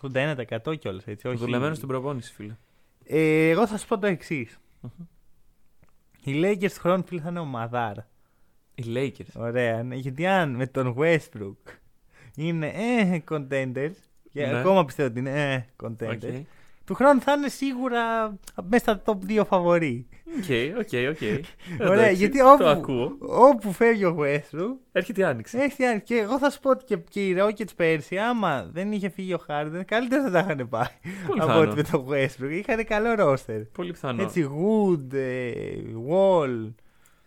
[0.00, 1.28] 81% κιόλας, έτσι.
[1.28, 1.36] Όχι...
[1.36, 2.56] Δουλεμένος στην προπόνηση, φίλε.
[3.04, 4.58] Ε, εγώ θα σου πω το εξής.
[4.80, 4.90] Μμμ.
[6.24, 8.08] Οι Lakers του χρόνου φίλε θα είναι ομαδάρα.
[8.74, 9.40] Οι Lakers.
[9.40, 11.72] Ωραία, ναι, γιατί αν με τον Westbrook
[12.36, 13.94] είναι ε, contenders,
[14.32, 14.58] και Ναι.
[14.58, 16.44] ακόμα πιστεύω ότι είναι ε, contenders, Οκ,
[16.84, 18.34] του χρόνου θα είναι σίγουρα
[18.68, 20.06] μέσα στα top 2 φαβορί.
[20.36, 21.10] οκ, οκ.
[21.10, 21.18] οκ.
[21.88, 23.16] Ωραία, Εντάξει, γιατί Το όπου, ακούω.
[23.20, 25.58] όπου φεύγει ο Westbrook, Έρχεται η άνοιξη.
[25.58, 26.00] έχει άλλη.
[26.02, 29.32] Και εγώ θα σου πω ότι και, και οι Rockets πέρσι, άμα δεν είχε φύγει
[29.34, 30.86] ο Harden, καλύτερα θα τα είχαν πάει
[31.26, 31.70] Πολύ από πιθανό.
[31.70, 32.50] ότι με τον Westbrook.
[32.50, 33.62] Είχαν καλό roster.
[33.72, 34.22] Πολύ πιθανό.
[34.22, 35.62] Έτσι, Wood, ε,
[36.10, 36.72] Wall.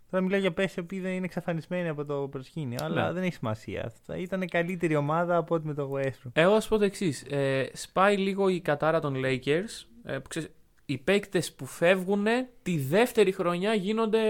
[0.10, 3.12] Τώρα μιλάω για πέσει που δεν είναι εξαφανισμένοι από το προσκήνιο, αλλά Ναι.
[3.14, 3.92] δεν έχει σημασία.
[4.06, 6.32] Θα ήταν καλύτερη ομάδα από ότι με τον Westbrook.
[6.34, 7.24] Εγώ θα σου πω το εξής.
[7.30, 9.86] Ε, σπάει λίγο η κατάρα των Lakers.
[10.04, 10.50] Ε, που ξέρεις,
[10.86, 12.26] οι παίκτες που φεύγουν
[12.62, 14.22] τη δεύτερη χρονιά γίνονται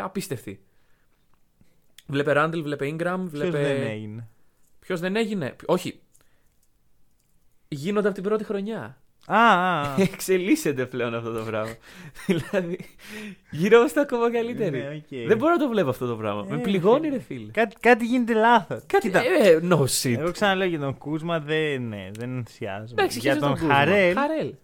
[0.00, 0.60] απίστευτοι.
[2.06, 3.58] Βλέπε Ράντλ, βλέπε Ingram, Ποιος βλέπε.
[3.58, 4.28] δεν έγινε;
[4.80, 6.00] Ποιος δεν έγινε; Όχι.
[7.68, 9.00] Γίνονται από την πρώτη χρονιά.
[9.26, 9.94] Α, α, α.
[10.12, 11.74] Εξελίσσεται πλέον αυτό το πράγμα.
[12.26, 12.78] δηλαδή,
[13.50, 14.78] γινόμαστε ακόμα καλύτεροι.
[14.78, 15.26] Ναι, οκ.
[15.28, 16.46] Δεν μπορώ να το βλέπω αυτό το πράγμα.
[16.50, 17.16] Ε, Με πληγώνει, φίλε.
[17.16, 17.50] ρε φίλε.
[17.50, 18.82] Κάτι, κάτι γίνεται λάθος.
[18.86, 19.10] Κάτι.
[19.42, 20.18] Ε, no shit.
[20.18, 22.86] Εγώ ξαναλέω για τον Κούζμα δεν, ναι, δεν ενθουσιάζομαι.
[23.02, 23.74] Εντάξει, για χαίρεσαι τον Κούζμα.
[23.74, 24.54] Χαρέλ, Χαρέλ.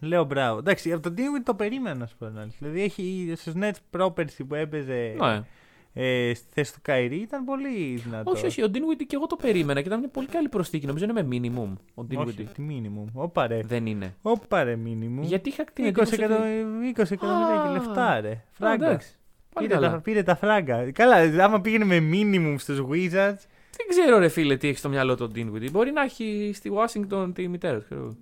[0.00, 0.58] λέω μπράβο.
[0.58, 2.26] Εντάξει, από τον Dingwiddie το περίμενα να σου πω.
[2.26, 2.56] την αλήθεια.
[2.60, 5.42] Δηλαδή έχει στου Nets πρόπερση που έπαιζε Ναι.
[5.92, 8.30] Ε, στη θέση του Καϊρή ήταν πολύ δυνατό.
[8.30, 10.86] Όχι, όχι, ο Dinwiddie και εγώ το περίμενα και ήταν μια πολύ καλή προσθήκη.
[10.86, 12.46] Νομίζω είναι με minimum ο Όχι, Dinwiddie.
[12.54, 13.04] τι minimum.
[13.12, 13.60] Όπα ρε.
[13.66, 14.14] Δεν είναι.
[14.22, 15.20] Όπα ρε minimum.
[15.22, 18.30] Γιατί είχα την 20 εντύπωση ότι- εκατομμύρια 20 εκατομμύρια και Α, λεφτά ρε.
[18.30, 18.86] Α, Φράγκα.
[18.86, 19.12] εντάξει.
[19.54, 19.92] Πάλι Πήρε καλά.
[19.92, 20.90] τα, πήρε τα φράγκα.
[20.92, 23.42] Καλά, άμα πήγαινε με minimum στους Wizards.
[23.76, 25.70] Δεν ξέρω, ρε φίλε, τι έχει στο μυαλό του ο Dinwiddie.
[25.70, 27.84] Μπορεί να έχει στη Washington τη μητέρα του.
[27.84, 28.16] ξέρω εγώ.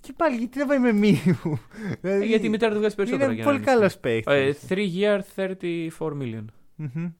[0.00, 3.24] Και πάλι γιατί δεν πάει με minimum; Ε, Δηλαδή, Γιατί η μητέρα του βγάζει περισσότερα.
[3.26, 4.32] είναι για να πολύ καλός παίκτη.
[4.32, 6.44] Ε, 3 year 34 million.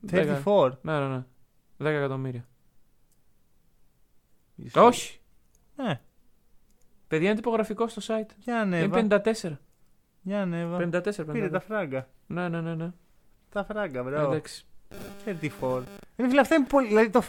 [0.01, 0.43] Δέκα.
[0.45, 0.71] 34.
[0.83, 1.25] Ναι, ναι, ναι.
[1.79, 2.49] 10 εκατομμύρια.
[4.75, 5.19] Όχι.
[5.77, 6.01] Ναι,
[7.09, 8.31] Παιδιά είναι τυπογραφικό στο site.
[8.39, 8.99] για ανέβα.
[8.99, 9.51] Είναι 54.
[10.23, 10.77] Για ανέβα.
[10.79, 11.51] 54, Πήρε 54.
[11.51, 12.09] τα φράγκα.
[12.27, 12.75] Ναι, ναι, ναι.
[12.75, 12.91] ναι.
[13.49, 14.31] Τα φράγκα, μπράβο.
[14.31, 14.65] Εντάξει.
[15.25, 15.83] 34.
[16.17, 16.87] Είναι φίλε, αυτά είναι πολύ.
[16.87, 17.21] Δηλαδή το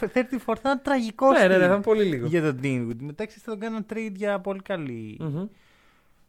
[0.60, 2.26] θα είναι τραγικό Ναι, ναι, ναι, steal θα είναι πολύ λίγο.
[2.26, 2.96] για τον Dinwiddie.
[3.00, 5.16] Μετά ξέρεις, θα τον κάνουν trade για πολύ καλή.
[5.20, 5.46] Μμμ.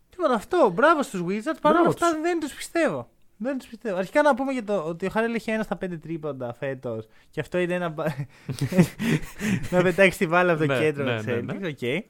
[0.09, 0.69] Τίποτα αυτό.
[0.73, 1.57] Μπράβο στους Wizards.
[1.61, 2.21] Παρ' όλα Μπράβο αυτά τους.
[2.21, 3.09] δεν τους πιστεύω.
[3.37, 3.97] Δεν τους πιστεύω.
[3.97, 7.07] Αρχικά να πούμε για το ότι ο Χάρελ έχει ένα στα πέντε τρίποντα φέτος.
[7.29, 7.89] Και αυτό είναι ένα.
[7.89, 8.05] μπα-
[9.71, 11.59] να πετάξει τη μπάλα από το Ναι, κέντρο ναι, της ναι, Celtics.
[11.59, 11.67] ναι.
[11.67, 12.03] Οκ.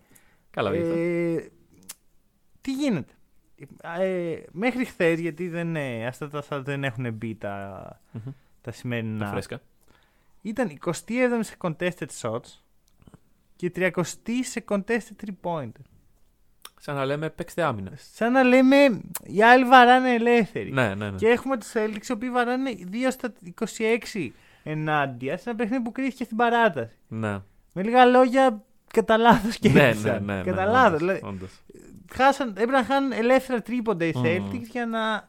[0.50, 0.88] Καλά, βγήκε.
[0.90, 1.50] Ε,
[2.62, 3.14] τι γίνεται.
[4.00, 8.32] Ε, μέχρι χθες, γιατί δεν, ε, αυτά τα, αυτά δεν έχουν μπει τα, Μμμ.
[8.62, 9.26] τα σημερινά.
[9.26, 9.62] Τα φρέσκα.
[10.42, 10.92] Ήταν 27
[11.40, 12.60] σε contested shots
[13.56, 13.92] και 30
[14.44, 15.82] σε contested 3 pointer.
[16.86, 17.92] Σαν να λέμε παίξτε άμυνα.
[18.14, 18.76] Σαν να λέμε
[19.24, 20.72] οι άλλοι βαράνε ελεύθεροι.
[20.72, 21.18] Ναι, ναι, ναι.
[21.18, 23.34] Και έχουμε τους Celtics οι οποίοι βαράνε 2 στα
[24.14, 24.30] 26
[24.64, 26.96] ενάντια σε ένα παιχνίδι που κρίθηκε στην παράταση.
[27.08, 27.40] Ναι.
[27.74, 30.24] Με λίγα λόγια, κατά λάθος Ναι, ναι, κέρδισαν.
[30.26, 30.42] ναι, ναι.
[30.44, 30.86] Κατά ναι, λάθος.
[30.88, 31.52] όντως, Δηλαδή, όντως.
[32.14, 34.24] χάσαν, έπρεπε να χάνουν ελεύθερα τρίποντα οι Μμμ.
[34.26, 35.28] Celtics για να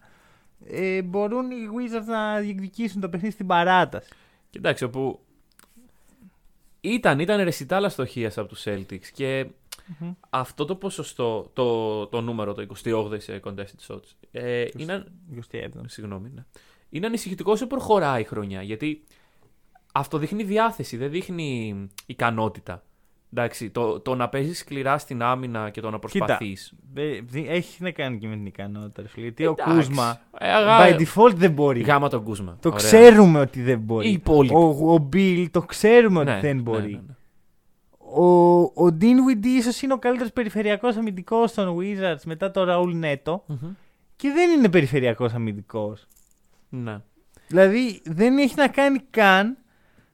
[0.67, 4.09] ε, μπορούν οι Wizards να διεκδικήσουν το παιχνίδι στην παράταση.
[4.51, 5.21] Κοιτάξτε, όπου
[6.81, 9.47] ήταν, ήταν ρεσιτάλα στοχείας από τους Celtics και
[9.99, 10.12] Μμμ.
[10.31, 15.05] αυτό το ποσοστό, το, το νούμερο, το 28 σε contested shots, ε, είναι,
[15.53, 15.68] 27.
[15.87, 16.44] συγγνώμη, ναι.
[16.90, 18.62] είναι ανησυχητικό όσο προχωράει η χρονιά.
[18.62, 19.05] Γιατί
[19.92, 22.83] αυτό δείχνει διάθεση, δεν δείχνει ικανότητα.
[23.37, 26.73] Εντάξει, το, το να παίζεις σκληρά στην άμυνα και το να προσπαθείς.
[26.94, 29.03] Ε, δι- Έχει να κάνει και με την ικανότητα.
[29.03, 29.23] ρε φίλε.
[29.25, 29.75] Γιατί ο Εντάξει.
[29.88, 31.81] Κούσμα Ε, αγά- by default δεν μπορεί.
[31.81, 32.57] Γάμα τον Κούσμα.
[32.61, 32.79] Το Ωραία.
[32.81, 34.09] ξέρουμε ότι δεν μπορεί.
[34.09, 34.55] Οι υπόλοιποι.
[34.55, 36.90] Ο, ο Bill το ξέρουμε ότι Ναι, δεν ναι, μπορεί.
[36.92, 37.14] ναι, ναι.
[38.16, 43.40] Ο, ο Dinwiddie ίσως είναι ο καλύτερος περιφερειακός αμυντικός των Wizards μετά το Raul Neto
[43.46, 43.72] Μμμ.
[44.16, 46.07] και δεν είναι περιφερειακός αμυντικός.
[46.68, 47.00] Ναι.
[47.48, 49.57] Δηλαδή δεν έχει να κάνει καν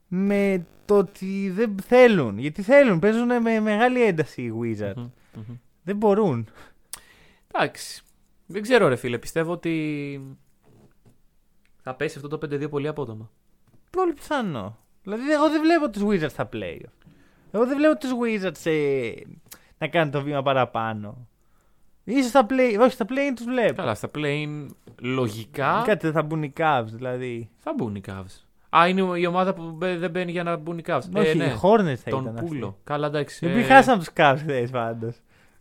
[0.08, 2.38] με το ότι δεν θέλουν.
[2.38, 4.94] Γιατί θέλουν, παίζουν με μεγάλη ένταση οι Wizards.
[4.96, 5.56] Μμμ, μμμ.
[5.82, 6.48] Δεν μπορούν.
[7.52, 8.02] Εντάξει.
[8.46, 9.18] Δεν ξέρω, ρε φίλε.
[9.18, 10.36] Πιστεύω ότι
[11.82, 13.30] θα πέσει αυτό το 5-2 πολύ απότομα.
[13.90, 14.78] Πολύ πιθανό.
[15.02, 16.78] Δηλαδή εγώ δεν βλέπω τους Wizards στα play.
[17.52, 19.10] Εγώ δεν βλέπω τους Wizards ε,
[19.78, 21.26] να κάνουν το βήμα παραπάνω.
[22.04, 23.74] Ίσως στα play, όχι στα play τους βλέπω.
[23.74, 24.66] Καλά, στα play
[25.00, 27.50] λογικά Κάτι δεν θα μπουν οι Cavs δηλαδή.
[27.56, 28.44] θα μπουν οι Cavs.
[28.78, 31.00] Α, είναι η ομάδα που μπε- δεν μπαίνει για να μπουν οι Cavs.
[31.16, 31.44] Όχι, ε, ναι.
[31.44, 32.66] οι Hornets θα Τον ήταν Πούλο.
[32.66, 32.80] αυτοί.
[32.84, 33.46] Καλά, εντάξει.
[33.46, 35.14] Επειδή ε, χάσαμε τους Cavs χθες πάντως.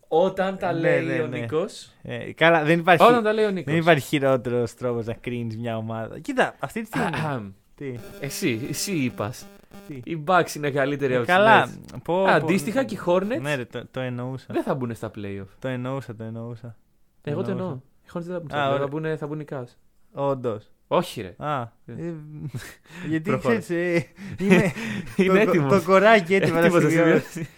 [0.07, 1.39] Όταν τα Ναι, λέει ναι, ο ναι.
[1.39, 1.91] Νίκος.
[2.01, 3.73] Ε, καλά, δεν υπάρχει, Όταν τα λέει ο Νίκος.
[3.73, 6.19] δεν υπάρχει χειρότερος τρόπος να κρίνεις μια ομάδα.
[6.19, 7.53] Κοίτα, αυτή τη στιγμή.
[7.75, 9.45] τι, Εσύ, εσύ είπας.
[9.87, 11.65] Τι; Οι Bucks είναι καλύτεροι από τους Καλά.
[11.67, 11.77] Nets.
[11.91, 14.45] Πω, πω, Αντίστοιχα και οι Hornets; Ναι, ρε, το, το εννοούσα.
[14.49, 15.45] δεν θα μπουν στα playoff.
[15.59, 16.75] Το εννοούσα, το εννοούσα.
[17.23, 17.71] Εγώ το εννοούσα.
[17.71, 17.79] εννοώ.
[18.05, 18.73] Οι Hornets δεν θα μπουν Α, στα playoff.
[18.73, 18.79] ωραία.
[18.79, 19.75] Θα μπουν, θα μπουν οι Cavs.
[20.13, 20.69] Όντως.
[20.87, 21.35] Όχι, ρε.
[21.37, 21.61] Α.
[21.61, 21.67] Ε.
[21.85, 22.13] ε,
[23.09, 23.57] γιατί Προχώρα.
[23.57, 24.03] ξέρεις.
[24.03, 24.07] Ε,
[24.39, 24.71] είναι
[25.17, 25.71] Είναι το, έτοιμος.
[25.83, 27.25] το κοράκι έτοιμο να Έτοιμος να συμβιώσει.
[27.29, 27.49] συμβιώσει.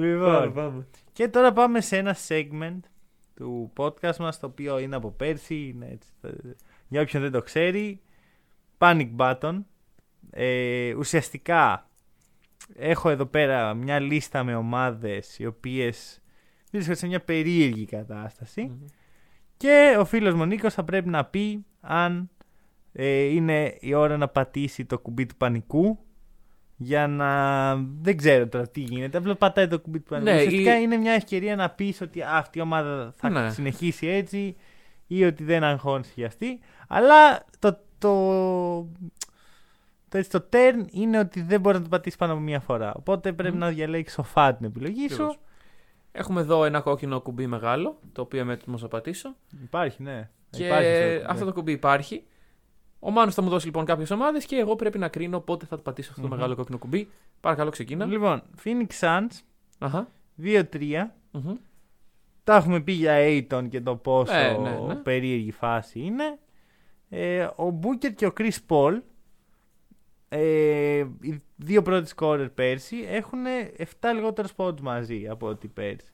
[0.00, 0.32] Λοιπόν.
[0.32, 0.86] Πάμε, πάμε.
[1.12, 2.80] Και τώρα πάμε σε ένα segment
[3.34, 5.54] του podcast μας το οποίο είναι από πέρσι.
[5.74, 6.54] Είναι έτσι, το-
[6.88, 8.00] για όποιον δεν το ξέρει.
[8.78, 9.58] Panic Button.
[10.38, 11.88] Ε, ουσιαστικά
[12.74, 16.20] έχω εδώ πέρα μια λίστα με ομάδες οι οποίες
[16.72, 18.62] βρίσκονται σε μια περίεργη κατάσταση.
[18.62, 18.84] Μμμ.
[19.56, 22.30] Και ο φίλος μου ο Νίκος θα πρέπει να πει αν
[22.92, 25.98] ε, είναι η ώρα να πατήσει το κουμπί του πανικού
[26.76, 27.74] για να...
[27.76, 29.18] Δεν ξέρω τώρα τι γίνεται.
[29.18, 30.30] Απλά πατάει το κουμπί του πανικού.
[30.30, 33.50] Ναι, Ουσιαστικά η- είναι μια ευκαιρία να πεις ότι «Α, αυτή η ομάδα θα Ναι.
[33.50, 34.56] συνεχίσει έτσι
[35.06, 36.58] ή ότι δεν αγχώνει για αυτή.
[36.88, 38.10] Αλλά το, το,
[40.16, 42.94] το, έτσι, το turn είναι ότι δεν μπορεί να το πατήσεις πάνω από μία φορά.
[42.96, 43.60] Οπότε πρέπει Μμμ.
[43.60, 45.14] να διαλέξεις σοφά την επιλογή σου.
[45.14, 45.38] Ακριβώς.
[46.12, 49.34] Έχουμε εδώ ένα κόκκινο κουμπί μεγάλο, το οποίο είμαι έτοιμος να πατήσω.
[49.62, 50.30] Υπάρχει, ναι.
[50.50, 51.50] Και Υπάρχει αυτό, αυτό ναι.
[51.50, 52.24] το κουμπί υπάρχει.
[52.98, 55.78] Ο Μάνος θα μου δώσει λοιπόν κάποιες ομάδες και εγώ πρέπει να κρίνω πότε θα
[55.78, 56.36] πατήσω αυτό το Μμμ.
[56.36, 57.08] μεγάλο κόκκινο κουμπί.
[57.40, 58.04] Παρακαλώ, ξεκίνα.
[58.04, 59.40] Λοιπόν, Phoenix Suns
[59.78, 60.08] Αχα.
[60.42, 60.62] 2-3.
[61.30, 61.54] Μμμ.
[62.44, 64.94] Τα έχουμε πει για Aiton και το πόσο Ε, ναι, ναι.
[64.94, 66.38] περίεργη φάση είναι.
[67.08, 69.00] Ε, ο Booker και ο Chris Paul,
[70.28, 73.44] ε, οι δύο πρώτοι σκόρερ πέρσι, έχουν
[73.78, 73.84] 7
[74.14, 76.10] λιγότερους πόντους μαζί από ό,τι πέρσι.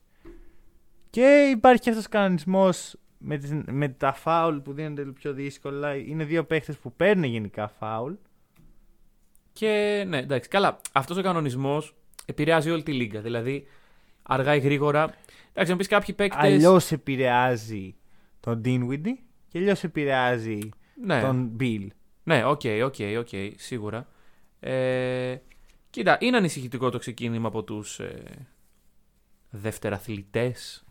[1.10, 5.32] Και υπάρχει και αυτός ο κανονισμός με, τις, με τα φάουλ που δίνονται λίγο πιο
[5.32, 5.94] δύσκολα.
[5.94, 8.12] Είναι δύο παίχτες που παίρνουν γενικά φάουλ.
[9.52, 10.48] Και ναι, εντάξει.
[10.48, 11.94] Καλά, αυτός ο κανονισμός
[12.26, 13.20] επηρεάζει όλη τη λίγκα.
[13.20, 13.66] Δηλαδή,
[14.22, 15.14] αργά ή γρήγορα.
[15.50, 16.38] Εντάξει, να πεις κάποιοι παίκτες.
[16.38, 17.94] Αλλιώς επηρεάζει
[18.40, 19.16] τον Dinwiddie
[19.48, 20.58] και αλλιώς επηρεάζει
[21.04, 21.86] Ναι, τον Beal.
[22.24, 24.08] Ναι, οκ, οκ, οκ, σίγουρα.
[24.60, 25.36] Ε,
[25.90, 28.46] κοίτα, είναι ανησυχητικό το ξεκίνημα από τους ε,
[29.50, 30.84] δευτεραθλητές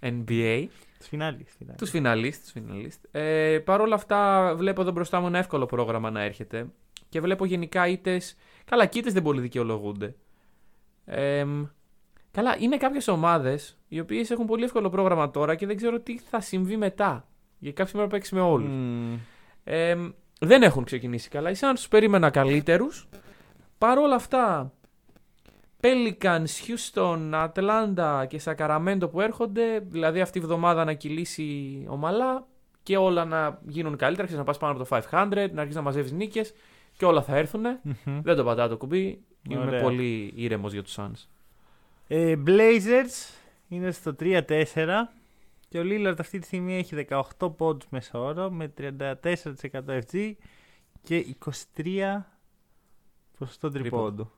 [0.00, 0.66] NBA.
[0.98, 1.50] Τους φινάλιστ.
[1.58, 1.78] δηλαδή.
[1.78, 2.42] Τους φιναλίστ.
[2.42, 3.04] Τους φιναλίστ.
[3.10, 6.66] Ε, Παρ' όλα αυτά, βλέπω εδώ μπροστά μου ένα εύκολο πρόγραμμα να έρχεται.
[7.08, 8.36] Και βλέπω γενικά ήττες.
[8.64, 10.14] Καλά, και ήττες δεν πολύ δικαιολογούνται.
[11.04, 11.46] Ε,
[12.30, 16.18] καλά, είναι κάποιες ομάδες οι οποίες έχουν πολύ εύκολο πρόγραμμα τώρα και δεν ξέρω τι
[16.18, 17.28] θα συμβεί μετά.
[17.58, 18.68] Γιατί κάποια σήμερα παίξεις με όλους.
[18.70, 19.18] Μμμ.
[19.64, 19.96] Ε,
[20.38, 21.50] δεν έχουν ξεκινήσει καλά.
[21.50, 23.08] Οι Suns τους περίμενα καλύτερους.
[23.78, 24.72] Παρ' όλα αυτά,
[25.80, 32.46] Pelicans, Houston, Atlanta και Sacramento που έρχονται, δηλαδή αυτή η εβδομάδα να κυλήσει ομαλά
[32.82, 35.82] και όλα να γίνουν καλύτερα, ξέρεις, να πας πάνω από το 500, να αρχίσεις να
[35.82, 36.54] μαζεύεις νίκες
[36.96, 37.62] και όλα θα έρθουν.
[37.82, 38.20] Μμμ.
[38.22, 39.82] Δεν το πατάω το κουμπί, είμαι Ωραία.
[39.82, 41.26] πολύ ήρεμος για τους Suns.
[42.08, 43.34] Ε, Blazers
[43.68, 45.08] είναι στο 3-4
[45.68, 47.06] και ο Lillard αυτή τη στιγμή έχει
[47.38, 49.14] 18 πόντους μέσα όρο με 34%
[49.86, 50.32] FG
[51.02, 51.36] και
[51.76, 52.22] 23
[53.38, 54.30] ποσοστό τριπόντου.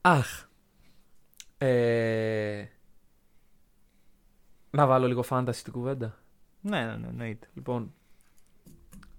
[0.00, 0.46] Αχ.
[1.58, 2.64] Ε,
[4.70, 6.18] να βάλω λίγο fantasy στην κουβέντα.
[6.60, 7.48] Ναι, ναι, ναι, εννοείται.
[7.54, 7.94] Λοιπόν,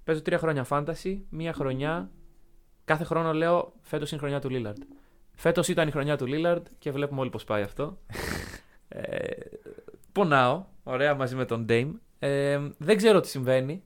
[0.03, 2.11] παίζω τρία χρόνια fantasy, μία χρονιά.
[2.85, 4.81] Κάθε χρόνο λέω φέτος είναι η χρονιά του Lillard.
[5.35, 7.97] Φέτος ήταν η χρονιά του Lillard και βλέπουμε όλοι πώς πάει αυτό.
[8.87, 9.31] ε,
[10.13, 11.91] πονάω, ωραία, μαζί με τον Dame.
[12.19, 13.83] Ε, δεν ξέρω τι συμβαίνει.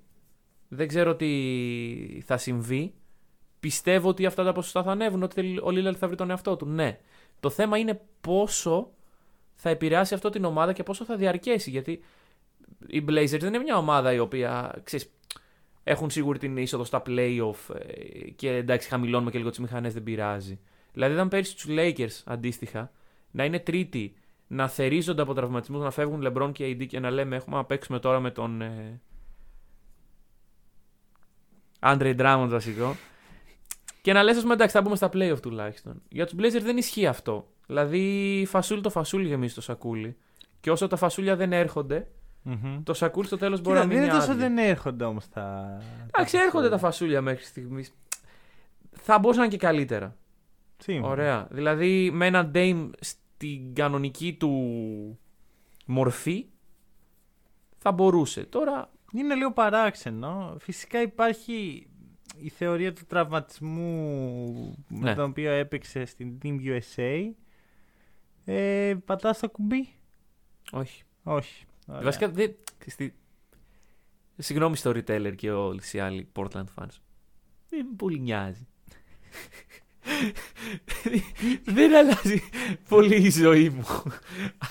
[0.67, 2.93] Δεν ξέρω τι θα συμβεί.
[3.59, 6.65] Πιστεύω ότι αυτά τα ποσοστά θα ανέβουν, ότι ο Lillard θα βρει τον εαυτό του.
[6.65, 6.99] Ναι.
[7.39, 8.91] Το θέμα είναι πόσο
[9.55, 11.69] θα επηρεάσει αυτό την ομάδα και πόσο θα διαρκέσει.
[11.69, 12.03] Γιατί
[12.87, 15.11] οι Blazers δεν είναι μια ομάδα η οποία ξέρεις,
[15.83, 20.03] έχουν σίγουρη την είσοδο στα playoff ε, και εντάξει χαμηλώνουμε και λίγο τις μηχανές δεν
[20.03, 20.59] πειράζει.
[20.93, 22.91] Δηλαδή ήταν πέρυσι τους Lakers αντίστοιχα
[23.31, 24.13] να είναι τρίτη,
[24.47, 27.99] να θερίζονται από τραυματισμούς, να φεύγουν LeBron και AD και να λέμε έχουμε να παίξουμε
[27.99, 29.01] τώρα με τον ε,
[31.79, 32.95] Andre Drummond βασικό
[34.01, 36.01] και να λες ας πούμε εντάξει θα μπούμε στα playoff τουλάχιστον.
[36.09, 37.47] Για τους Blazers δεν ισχύει αυτό.
[37.67, 40.17] Δηλαδή φασούλι το φασούλι γεμίζει το σακούλι
[40.59, 42.07] και όσο τα φασούλια δεν έρχονται
[42.41, 42.83] Μμμ.
[42.83, 44.47] το σακούλι στο τέλος μπορεί Κοίτα, να δεν μείνει είναι τόσο άδειο.
[44.47, 45.77] δεν έρχονται όμως τα...
[46.05, 47.93] Εντάξει, έρχονται τα φασούλια μέχρι στιγμής.
[48.91, 50.15] Θα μπορούσαν να είναι και καλύτερα.
[50.77, 51.11] Σύμφωνα.
[51.11, 51.47] Ωραία.
[51.51, 52.89] Δηλαδή με έναν Dame
[53.37, 55.19] στην κανονική του
[55.85, 56.45] μορφή
[57.77, 58.43] θα μπορούσε.
[58.43, 58.91] Τώρα.
[59.13, 60.55] Είναι λίγο παράξενο.
[60.59, 61.87] Φυσικά υπάρχει
[62.37, 65.15] η θεωρία του τραυματισμού με Ναι.
[65.15, 67.29] τον οποίο έπαιξε στην Team USA.
[68.45, 69.89] Ε, πατάς το κουμπί;
[70.71, 71.03] Όχι.
[71.23, 71.65] Όχι.
[71.87, 72.01] Ωραία.
[72.01, 72.55] Βασικά δεν.
[72.77, 73.11] ξέρεις τι,
[74.43, 76.97] Συγγνώμη storyteller και όλοι οι άλλοι Portland fans.
[77.69, 78.67] Δεν με πολύ νοιάζει.
[81.63, 82.41] Δεν αλλάζει
[82.89, 83.83] πολύ η ζωή μου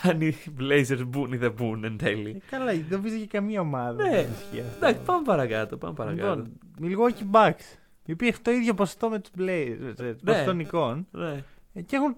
[0.02, 2.30] αν οι Blazers μπουν ή δεν μπουν εν τέλει.
[2.30, 4.02] Ε, καλά, δεν βρίσκει και καμία ομάδα.
[4.04, 4.10] Ναι.
[4.10, 4.76] δεν ισχύει αυτό.
[4.86, 5.76] Εντάξει, πάμε παρακάτω.
[5.76, 6.46] Πάμε παρακάτω.
[6.80, 7.78] Λοιπόν, Milwaukee Bucks.
[8.04, 9.98] Οι οποίοι έχουν το ίδιο ποσοστό με τους Blazers.
[10.04, 11.06] ε, Ποσοστό νικών.
[11.10, 11.44] Ναι.
[11.72, 12.16] ε, Και έχουν.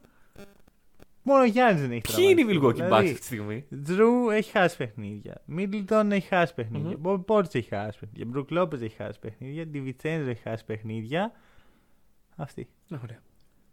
[1.22, 2.66] Μόνο ο Γιάννης δεν έχει Ποιοι είναι οι τραυματιστεί.
[2.66, 5.42] Milwaukee Bucks Δηλαδή, αυτή τη στιγμή; Drew έχει χάσει παιχνίδια.
[5.56, 6.96] Middleton έχει χάσει παιχνίδια.
[6.98, 7.02] Μμμ.
[7.04, 8.26] Bobby Portis έχει χάσει παιχνίδια.
[8.34, 9.64] Brook Lopez έχει χάσει παιχνίδια.
[9.74, 11.32] DiVincenzo έχει χάσει παιχνίδια.
[12.36, 12.68] Αυτή.
[13.03, 13.18] Ωραία.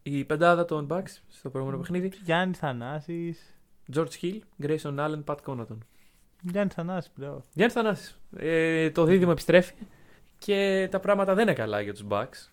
[0.03, 2.11] Η πεντάδα των Bucks στο προηγούμενο παιχνίδι.
[2.24, 3.55] Γιάννης Θανάσης.
[3.93, 5.78] George Hill, Grayson Allen, Pat Connaughton.
[6.41, 7.43] Γιάννης Θανάσης πλέον.
[7.53, 8.20] Γιάννης Θανάσης.
[8.38, 9.74] Ε, το δίδυμο επιστρέφει
[10.38, 12.49] και τα πράγματα δεν είναι καλά για τους Bucks.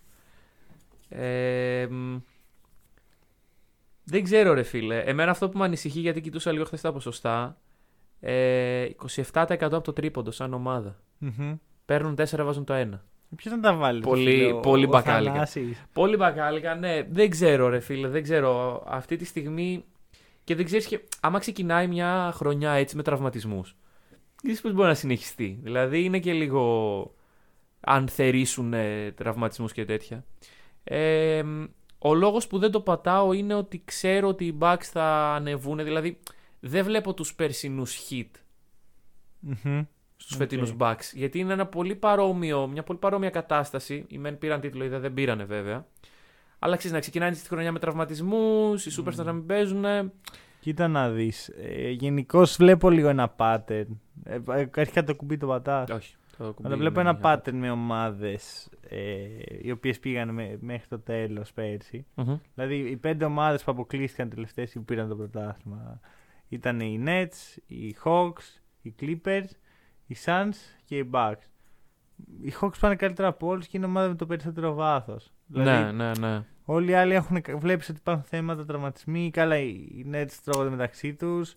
[1.09, 2.17] Ε, μ,
[4.05, 5.01] δεν ξέρω ρε φίλε.
[5.01, 7.57] Εμένα αυτό που με ανησυχεί γιατί κοιτούσα λίγο χθες τα ποσοστά.
[8.21, 8.89] Ε,
[9.33, 11.01] 27% από το τρίποντο σαν ομάδα.
[11.85, 12.89] Παίρνουν 4, βάζουν το 1.
[13.37, 14.01] Ποιος να τα βάλει.
[14.01, 15.33] Πολύ- ρε φίλε, ο- πολύ ο μπακάλικα.
[15.33, 17.03] Θανάσης; Πολύ μπακάλικα, ναι.
[17.11, 18.83] Δεν ξέρω, ρε φίλε, δεν ξέρω.
[18.87, 19.85] Αυτή τη στιγμή.
[20.45, 21.01] Και δεν ξέρεις και.
[21.21, 23.77] Άμα ξεκινάει μια χρονιά έτσι με τραυματισμούς.
[24.43, 25.59] Δεν πώ μπορεί να συνεχιστεί.
[25.63, 27.15] Δηλαδή είναι και λίγο.
[27.81, 28.75] Αν θερήσουν
[29.15, 30.25] τραυματισμούς και τέτοια.
[30.85, 31.43] Ε,
[31.99, 35.85] ο λόγος που δεν το πατάω είναι ότι ξέρω ότι οι Bucks θα ανεβούν.
[35.85, 36.19] Δηλαδή
[36.61, 38.29] δεν βλέπω τους περσινούς hit
[39.41, 39.83] Μμμ.
[40.23, 40.39] Στους Οκ.
[40.41, 41.11] φετινού Bucks.
[41.15, 44.05] Γιατί είναι ένα πολύ παρόμοιο, μια πολύ παρόμοια κατάσταση.
[44.09, 45.87] Οι μεν πήραν τίτλο, οι δε δεν πήρανε βέβαια.
[46.59, 49.85] Αλλά ξέρεις να ξεκινάει τη χρονιά με τραυματισμούς, οι Superstars να μην παίζουν.
[50.61, 51.49] Κοίτα να δεις.
[51.49, 53.87] Ε, Γενικώς βλέπω λίγο ένα pattern.
[54.25, 55.91] Ε, ε, αρχικά το κουμπί το πατάς.
[55.91, 56.15] Όχι.
[56.39, 58.99] το κουμπί Αλλά βλέπω είναι ένα για- pattern με ομάδες ε,
[59.63, 62.07] οι οποίες πήγαν με- μέχρι το τέλος πέρσι.
[62.15, 62.37] Μμμ.
[62.55, 66.01] Δηλαδή οι πέντε ομάδες που αποκλείστηκαν τελευταίες που πήραν το πρωτάθλημα
[66.49, 69.45] ήταν οι Nets, οι Hawks, οι Clippers,
[70.13, 70.55] οι Suns
[70.85, 71.43] και οι Bucks.
[72.43, 75.33] Οι Hawks πάνε καλύτερα από όλους και είναι η ομάδα με το περισσότερο βάθος.
[75.47, 76.45] Ναι, ναι, ναι.
[76.65, 79.31] Όλοι οι άλλοι έχουν βλέπεις ότι υπάρχουν θέματα, τραυματισμοί.
[79.31, 81.57] Καλά, οι Nets τρώγονται μεταξύ τους.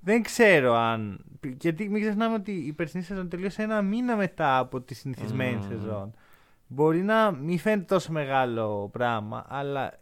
[0.00, 1.24] Δεν ξέρω αν.
[1.58, 5.68] Γιατί μην ξεχνάμε ότι η περσινή σεζόν τελείωσε ένα μήνα μετά από τη συνηθισμένη Μμμ.
[5.68, 6.14] σεζόν.
[6.66, 9.92] Μπορεί να μην φαίνεται τόσο μεγάλο πράγμα, αλλά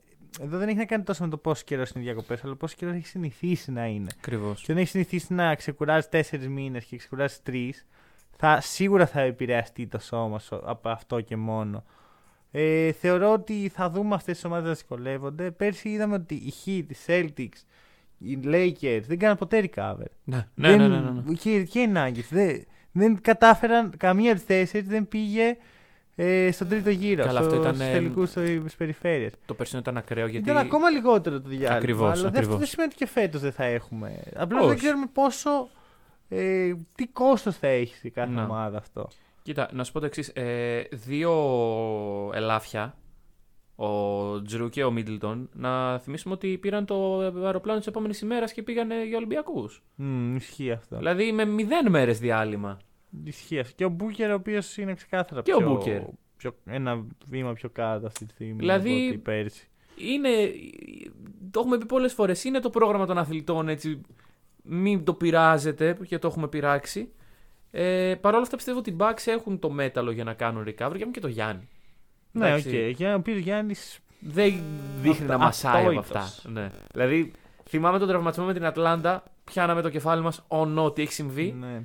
[0.41, 2.75] εδώ δεν έχει να κάνει τόσο με το πόσο καιρός είναι οι διακοπές, αλλά πόσο
[2.79, 4.07] καιρός έχει συνηθίσει να είναι.
[4.19, 4.63] Ακριβώς.
[4.63, 7.87] Και όταν έχει συνηθίσει να ξεκουράζει τέσσερις μήνες και ξεκουράζει τρεις,
[8.37, 11.85] θα, σίγουρα θα επηρεαστεί το σώμα σου από αυτό και μόνο.
[12.51, 15.51] Ε, θεωρώ ότι θα δούμε αυτές τις ομάδες να δυσκολεύονται.
[15.51, 17.65] Πέρσι είδαμε ότι οι Heat, οι Celtics,
[18.19, 20.07] οι Lakers δεν κάναν ποτέ recover.
[20.25, 20.89] Ναι, ναι, ναι.
[20.89, 21.35] ναι, ναι, ναι.
[21.35, 25.57] Και, και οι Nuggets δεν, δεν κατάφεραν καμία από τις τέσσερις, δεν πήγε
[26.15, 27.25] ε, στον τρίτο γύρο.
[27.25, 29.33] Καλά, στο, αυτό ήταν, στους ε, τελικούς στις περιφέρειες.
[29.47, 30.51] Το περσινό ήταν ακραίο γιατί.
[30.51, 31.75] Ήταν ακόμα λιγότερο το διάλειμμα.
[31.75, 32.59] Ακριβώς, αλλά δεν- αυτό ακριβώς.
[32.59, 34.23] δεν σημαίνει ότι και φέτος δεν θα έχουμε.
[34.37, 34.69] Απλά Όχι.
[34.69, 35.69] δεν ξέρουμε πόσο.
[36.29, 38.41] Ε, τι κόστος θα έχει σε κάθε Ναι.
[38.43, 39.09] ομάδα αυτό.
[39.43, 40.29] Κοίτα, να σου πω το εξής.
[40.29, 41.33] Ε, δύο
[42.35, 42.95] ελάφια,
[43.77, 48.63] ο Τζρου και ο Μίτλτον, να θυμίσουμε ότι πήραν το αεροπλάνο της επόμενης ημέρας και
[48.63, 49.83] πήγαν για Ολυμπιακούς.
[49.95, 50.97] Μμ, ισχύει αυτό.
[50.97, 52.79] Δηλαδή με μηδέν μέρες διάλειμμα.
[53.25, 53.75] Ισχύει αυτό.
[53.77, 56.01] Και ο Μπούκερ, ο οποίος είναι ξεκάθαρα Και ο πιο, Μπούκερ.
[56.37, 58.53] πιο- ένα βήμα πιο κάτω αυτή τη στιγμή.
[58.59, 59.69] Δηλαδή, από ό,τι πέρσι.
[59.97, 60.29] είναι.
[61.51, 62.45] Το έχουμε πει πολλές φορές.
[62.45, 64.01] Είναι το πρόγραμμα των αθλητών έτσι.
[64.63, 67.13] Μην το πειράζετε και το έχουμε πειράξει.
[67.71, 70.95] Ε, Παρ' όλα αυτά πιστεύω ότι οι Bucks έχουν το μέταλλο για να κάνουν recovery
[70.99, 71.69] και και το Γιάννη.
[72.33, 72.59] Ναι, οκ.
[72.59, 72.91] εντάξει.
[72.91, 73.75] Για ο οποίο Γιάννη.
[74.21, 74.55] Δεν
[75.01, 76.21] δείχνει να μασάει από Αυτόητος.
[76.37, 76.51] αυτά.
[76.51, 76.71] Ναι.
[76.93, 77.33] Δηλαδή,
[77.69, 79.23] θυμάμαι τον τραυματισμό με την Ατλάντα.
[79.45, 80.45] Πιάναμε το κεφάλι μας.
[80.49, 81.55] Oh no, τι έχει συμβεί.
[81.59, 81.83] Ναι.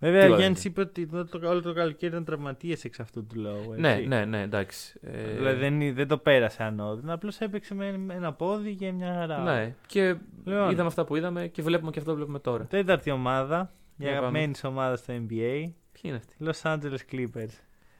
[0.00, 0.72] Βέβαια, Τι ο ωραία Γιάννης είναι.
[0.72, 3.74] είπε ότι το, το, όλο το καλοκαίρι ήταν τραυματίες εξ αυτού του λόγου.
[3.76, 4.06] Ναι, έτσι.
[4.06, 4.98] ναι, ναι, εντάξει.
[5.02, 7.12] Ε, Δηλαδή δεν, δεν το πέρασε ανώδυνα.
[7.12, 9.38] Απλώς έπαιξε με με ένα πόδι και μια χαρά.
[9.38, 10.70] Ναι, και Λοιπόν.
[10.70, 12.64] είδαμε αυτά που είδαμε και βλέπουμε και αυτό που βλέπουμε τώρα.
[12.64, 13.72] Τέταρτη ομάδα.
[13.96, 15.62] Η Για αγαπημένη σου ομάδας στο NBA.
[15.92, 17.50] Ποιοι είναι αυτοί; Los Angeles Clippers.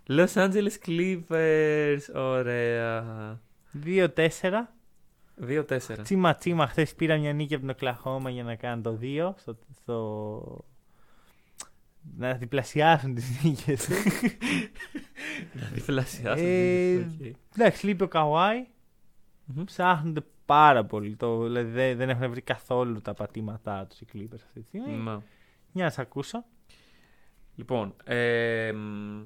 [0.06, 2.14] Los Angeles Clippers.
[2.14, 3.40] Ωραία.
[3.84, 4.06] 2-4.
[5.48, 5.62] 2-4.
[6.02, 6.66] Τσίμα τσίμα.
[6.66, 9.32] Χθες πήρα μια νίκη από την Οκλαχώμα για να κάνουν το 2.
[9.36, 10.64] Στο, στο...
[12.16, 13.88] Να διπλασιάσουν τις νίκες.
[15.72, 16.44] Διπλασιάσαν.
[16.46, 17.36] Ε, οκ.
[17.56, 18.66] Εντάξει, λείπει ο Καουάι.
[19.44, 19.64] Μμμ.
[19.64, 21.16] Ψάχνονται πάρα πολύ.
[21.16, 24.92] Το, δηλαδή δεν, δεν έχουν βρει καθόλου τα πατήματά τους οι Clippers αυτή τη στιγμή.
[24.96, 25.22] Μα.
[25.72, 26.44] Για να σε ακούσω.
[27.54, 29.22] Λοιπόν, ε, μ,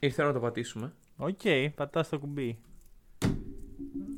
[0.00, 0.92] ήρθε να το πατήσουμε.
[1.16, 1.40] Οκ,
[1.74, 2.58] πατάς το κουμπί.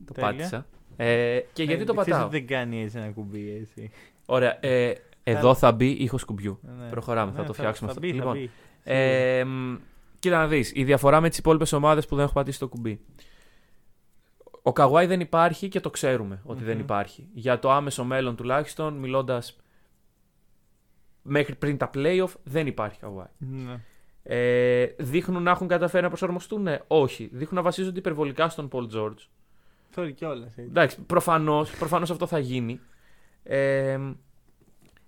[0.05, 0.31] Το Τέλεια.
[0.31, 0.67] πάτησα.
[0.97, 3.91] Ε, και γιατί Ε, το ξέρεις πατάω; ότι δεν κάνει έτσι ένα κουμπί έτσι.
[4.27, 4.67] Ωραία.
[4.67, 6.59] Ε, εδώ θα μπει ήχος κουμπιού.
[6.63, 6.89] Ναι.
[6.89, 8.01] Προχωράμε, θα Ναι, το φτιάξουμε αυτό.
[8.01, 8.51] μπει, θα Λοιπόν, μπει.
[8.85, 9.77] Ε, μ,
[10.19, 13.01] κοίτα να δεις, η διαφορά με τις υπόλοιπες ομάδες που δεν έχουν πατήσει το κουμπί.
[14.63, 16.81] Ο Καουάι δεν υπάρχει και το ξέρουμε ότι δεν Μμμ.
[16.83, 17.29] υπάρχει.
[17.33, 19.57] Για το άμεσο μέλλον τουλάχιστον, μιλώντας
[21.23, 23.27] μέχρι πριν τα playoff, δεν υπάρχει Καβάη.
[23.39, 23.81] Ναι.
[24.23, 27.29] Ε, δείχνουν να έχουν καταφέρει να προσαρμοστούν; Όχι.
[27.33, 29.27] Δείχνουν να βασίζονται υπερβολικά στον Paul George.
[29.95, 30.57] Sorry κιόλας.
[30.57, 32.81] Εντάξει, προφανώς προφανώς αυτό θα γίνει.
[33.43, 33.99] Ε,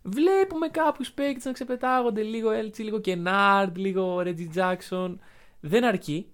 [0.03, 5.14] βλέπουμε κάποιους παίκτες να ξεπετάγονται λίγο έτσι, λίγο Κενάρντ, λίγο Reggie Jackson.
[5.61, 6.26] Δεν αρκεί.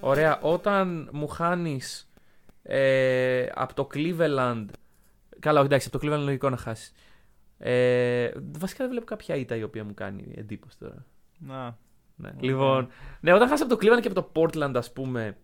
[0.00, 0.40] Ωραία.
[0.40, 2.10] Όταν μου χάνεις
[2.62, 4.66] ε, από το Cleveland.
[5.38, 6.92] Καλά, όχι, εντάξει, από το Cleveland λογικό να χάσεις.
[7.58, 11.04] Ε, βασικά δεν βλέπω κάποια ήττα η οποία μου κάνει εντύπωση τώρα.
[11.38, 11.78] Να.
[12.16, 12.30] Ναι.
[12.40, 12.88] Λοιπόν,
[13.20, 15.36] ναι, όταν χάσει από το Cleveland και από το Portland, ας πούμε,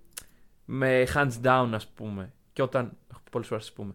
[0.65, 2.97] με hands down, ας πούμε, και όταν.
[3.31, 3.95] Πολλές φορές, ας πούμε.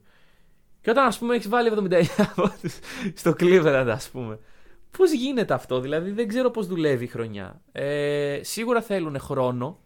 [0.90, 2.04] Και όταν, ας πούμε, έχεις βάλει 79
[3.22, 4.40] στο Cleveland, ας πούμε.
[4.98, 7.62] Πώς γίνεται αυτό, δηλαδή δεν ξέρω πώς δουλεύει η χρονιά.
[7.72, 9.80] Ε, σίγουρα θέλουν χρόνο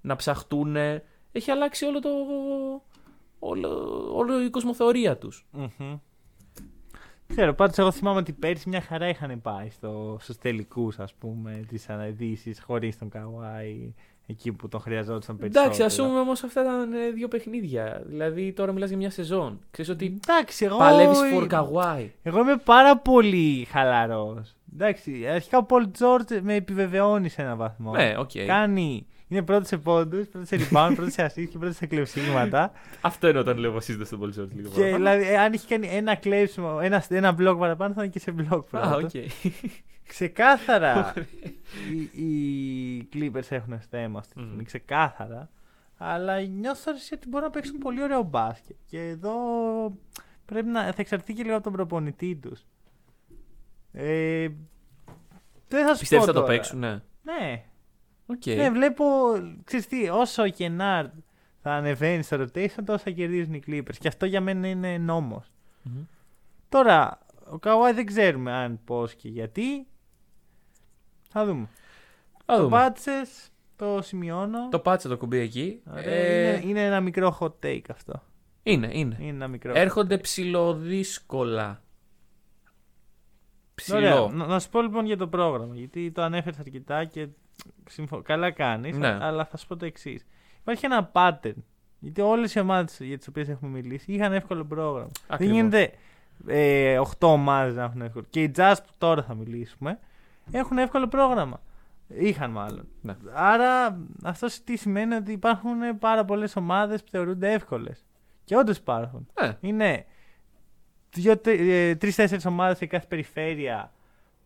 [0.00, 0.76] να ψαχτούν.
[1.32, 2.08] Έχει αλλάξει όλο το.
[3.38, 3.70] Όλο,
[4.16, 5.46] όλο η κοσμοθεωρία τους.
[5.58, 5.98] Mm-hmm.
[7.26, 11.64] Ξέρω, πάντως εγώ θυμάμαι ότι πέρσι μια χαρά είχαν πάει στο, στους τελικούς ας πούμε
[11.68, 13.94] της Δύσης χωρίς τον Καουάι
[14.30, 15.64] εκεί που τον χρειαζόταν περισσότερο.
[15.64, 18.02] Εντάξει, ας πούμε όμως αυτά ήταν ε, δύο παιχνίδια.
[18.06, 19.60] Δηλαδή τώρα μιλάς για μια σεζόν.
[19.70, 20.76] Ξέρεις ότι Εντάξει, εγώ...
[20.76, 22.12] παλεύεις for Καουάι.
[22.22, 24.54] Εγώ είμαι πάρα πολύ χαλαρός.
[24.74, 27.92] Εντάξει, αρχικά ο Πολ Τζορτζ με επιβεβαιώνει σε έναν βαθμό.
[27.92, 28.30] Ναι, οκ.
[28.34, 28.44] Okay.
[28.46, 32.72] Κάνει είναι πρώτος σε πόντους, πρώτος σε rebound, πρώτος σε assist και πρώτος σε κλεψίματα.
[33.00, 36.14] Αυτό είναι όταν λέω βασίζεται στον Πολ Τζορτζ λίγο Και δηλαδή, αν είχε κάνει ένα
[36.14, 38.86] κλέψιμο, ένα, ένα block παραπάνω, θα είναι και σε block πρώτο.
[38.86, 39.10] Α, οκ.
[40.10, 41.12] Ξεκάθαρα
[41.90, 44.64] οι, οι Clippers έχουν θέμα αυτή τη στιγμή.
[44.64, 45.50] Ξεκάθαρα.
[45.96, 48.76] Αλλά νιώθω ότι μπορούν να παίξουν πολύ ωραίο μπάσκετ.
[48.84, 49.34] Και εδώ
[50.44, 52.66] πρέπει να θα εξαρτηθεί και λίγο από τον προπονητή τους.
[53.92, 54.48] Ε,
[55.68, 56.52] δεν θα σου Πιστεύεις πω θα το τώρα.
[56.52, 57.00] παίξουν, ναι.
[57.22, 57.64] Ναι.
[58.26, 58.56] Okay.
[58.56, 59.04] Ναι, βλέπω.
[59.64, 61.10] Ξέρεις τι, όσο ο Κενάρντ
[61.62, 63.96] θα ανεβαίνει στο rotation, τόσο θα κερδίζουν οι Clippers.
[63.98, 65.46] Και αυτό για μένα είναι νόμος.
[65.84, 66.06] Mm-hmm.
[66.68, 67.18] Τώρα,
[67.50, 69.86] ο Καουάι δεν ξέρουμε αν, πώς και γιατί.
[71.32, 71.68] Θα δούμε.
[72.46, 72.76] Θα το δούμε.
[72.76, 73.22] πάτησε,
[73.76, 74.68] το σημειώνω.
[74.68, 75.82] Το πάτσε το κουμπί εκεί.
[75.90, 78.22] Ωραία, Ε, είναι, είναι ένα μικρό hot take αυτό.
[78.62, 79.16] είναι, είναι.
[79.20, 79.72] Είναι ένα μικρό.
[79.74, 81.82] Έρχονται ψηλοδύσκολα.
[83.74, 83.96] Ψηλό.
[83.98, 85.74] Ωραία, να, να σου πω λοιπόν για το πρόγραμμα.
[85.74, 87.28] Γιατί το ανέφερες αρκετά και
[87.88, 88.22] συμφω...
[88.22, 88.98] καλά κάνεις.
[88.98, 89.18] Ναι.
[89.20, 90.26] Αλλά θα σου πω το εξής.
[90.60, 91.54] Υπάρχει ένα pattern.
[91.98, 95.10] Γιατί όλες οι ομάδες για τις οποίες έχουμε μιλήσει είχαν εύκολο πρόγραμμα.
[95.26, 95.38] Ακριβώς.
[95.46, 95.92] Δεν γίνεται
[96.46, 98.24] ε, 8 ομάδες να έχουν εύκολο.
[98.30, 99.98] Και οι Jazz που τώρα θα μιλήσουμε
[100.50, 101.60] έχουν εύκολο πρόγραμμα.
[102.08, 102.88] Είχαν μάλλον.
[103.00, 103.16] Ναι.
[103.34, 108.04] Άρα αυτό τι σημαίνει ότι υπάρχουν πάρα πολλές ομάδες που θεωρούνται εύκολες.
[108.44, 109.26] Και όντως υπάρχουν.
[109.34, 110.06] Ε, Είναι
[111.98, 113.92] τρει-τέσσερι ομάδες σε κάθε περιφέρεια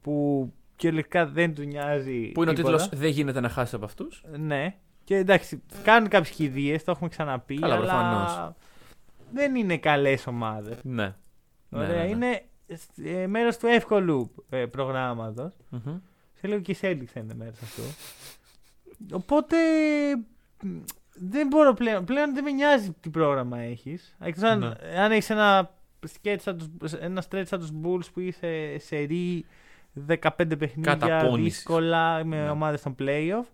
[0.00, 2.30] που κυριολεκτικά δεν τους νοιάζει.
[2.32, 2.76] που είναι ο τίποτα.
[2.76, 4.24] τίτλος Δεν γίνεται να χάσει από αυτούς.
[4.38, 4.76] Ναι.
[5.04, 7.58] Και εντάξει, κάνουν κάποιες κηδείες, το έχουμε ξαναπεί.
[7.58, 8.52] Καλά, αλλά προφανώς.
[9.32, 10.78] δεν είναι καλές ομάδες.
[10.82, 11.14] Ναι.
[11.70, 12.08] Ωραία, ναι, ναι, ναι.
[12.08, 12.42] είναι
[13.04, 15.52] ε, μέρος του εύκολου ε, προγράμματος.
[15.70, 15.98] Μμμ.
[16.34, 17.82] Σε λέω και η Celtics είναι μέρος αυτού.
[19.12, 19.56] Οπότε
[20.62, 20.68] μ,
[21.14, 22.04] δεν μπορώ πλέον.
[22.04, 24.16] Πλέον δεν με νοιάζει τι πρόγραμμα έχεις.
[24.20, 24.98] Εκτός αν, Ναι.
[25.00, 25.70] αν έχεις ένα,
[26.22, 29.46] sketch σαν τους- ένα stretch σαν τους Bulls που είσαι σε ρί
[30.06, 31.54] 15 παιχνίδια Καταπώνησης.
[31.54, 32.50] δύσκολα με Ναι.
[32.50, 33.44] ομάδες των playoff.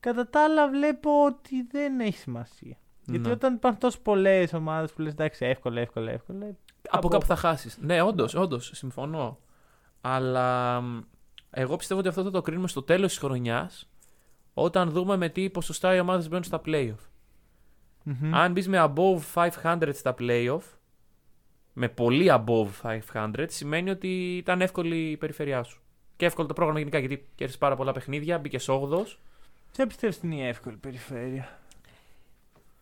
[0.00, 2.76] Κατά τα άλλα βλέπω ότι δεν έχει σημασία.
[3.04, 3.32] Γιατί Ναι.
[3.32, 6.46] όταν υπάρχουν τόσο πολλές ομάδες που λες εντάξει εύκολα, εύκολα, εύκολα.
[6.90, 7.78] Από κάπου θα χάσεις.
[7.80, 9.38] Ναι, όντως, όντως, συμφωνώ.
[10.00, 11.00] Αλλά μ,
[11.50, 13.88] εγώ πιστεύω ότι αυτό θα το κρίνουμε στο τέλος της χρονιάς
[14.54, 17.08] όταν δούμε με τι ποσοστά οι ομάδες μπαίνουν στα playoff.
[18.02, 18.34] Μμμ.
[18.34, 20.62] Αν μπεις με above 500 στα playoff,
[21.72, 22.68] με πολύ above
[23.12, 25.82] 500, σημαίνει ότι ήταν εύκολη η περιφερειά σου.
[26.16, 29.04] Και εύκολο το πρόγραμμα γενικά γιατί κέρδισε πάρα πολλά παιχνίδια, μπήκε 8ο.
[29.72, 31.58] Ποια πιστεύεις ότι είναι η εύκολη περιφέρεια;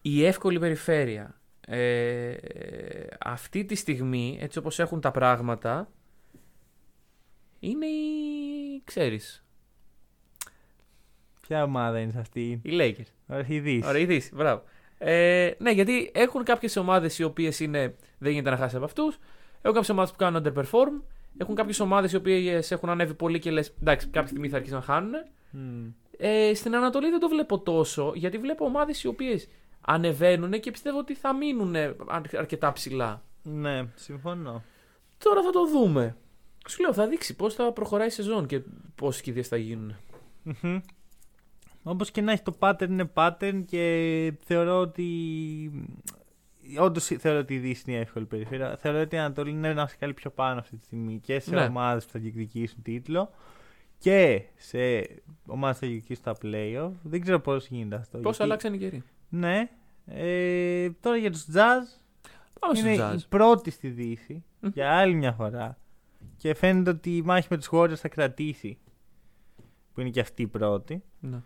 [0.03, 1.41] Η εύκολη περιφέρεια.
[1.67, 2.37] Ε,
[3.21, 5.91] αυτή τη στιγμή, έτσι όπως έχουν τα πράγματα,
[7.59, 8.83] είναι η...
[8.85, 9.45] ξέρεις,
[11.41, 13.13] Ποια ομάδα είναι σε αυτή; οι Lakers.
[13.27, 13.89] Ωραία, η Δύση.
[13.89, 14.63] Ωραία, η Δύση, μπράβο.
[14.99, 19.19] Ε, ναι, γιατί έχουν κάποιες ομάδες οι οποίες είναι, δεν γίνεται να χάσει από αυτούς.
[19.63, 21.03] Έχουν κάποιες ομάδες που κάνουν underperform.
[21.39, 24.77] Έχουν κάποιες ομάδες οι οποίες έχουν ανέβει πολύ και λες, εντάξει, κάποια στιγμή θα αρχίσουν
[24.77, 25.13] να χάνουν.
[25.51, 25.87] Μμ.
[26.19, 29.49] Ε, στην Ανατολή δεν το βλέπω τόσο, γιατί βλέπω ομάδες οι οποίες
[29.87, 31.75] ανεβαίνουν και πιστεύω ότι θα μείνουν
[32.37, 33.23] αρκετά ψηλά.
[33.43, 34.63] Ναι, συμφωνώ.
[35.19, 36.17] Τώρα θα το δούμε.
[36.69, 38.61] Σου λέω, θα δείξει πώς θα προχωράει η σεζόν και
[38.95, 39.97] πόσες κηδείες θα γίνουν.
[41.83, 45.07] Όπως και να έχει το pattern είναι pattern και θεωρώ ότι.
[46.79, 48.77] Όντως θεωρώ ότι η Δύση είναι η εύκολη περιφέρεια.
[48.77, 51.65] Θεωρώ ότι η Ανατολή είναι ένας σκάλι πιο πάνω αυτή τη στιγμή και σε Ναι.
[51.65, 53.31] ομάδες που θα διεκδικήσουν τίτλο
[53.99, 54.79] και σε
[55.47, 56.91] ομάδες που θα διεκδικήσουν τα playoff.
[57.03, 58.19] Δεν ξέρω πώς γίνεται αυτό.
[58.19, 59.03] Πώς γιατί- αλλάξαν οι καιροί.
[59.35, 59.69] Ναι.
[60.07, 62.01] Ε, τώρα για τους Jazz
[62.61, 63.19] Πάμε στους είναι Jazz.
[63.21, 64.69] η πρώτη στη Δύση Μμ.
[64.75, 65.79] για άλλη μια φορά.
[66.37, 68.79] Και φαίνεται ότι η μάχη με τους Warriors θα κρατήσει
[69.95, 71.03] που είναι και αυτή η πρώτη.
[71.21, 71.41] Ναι.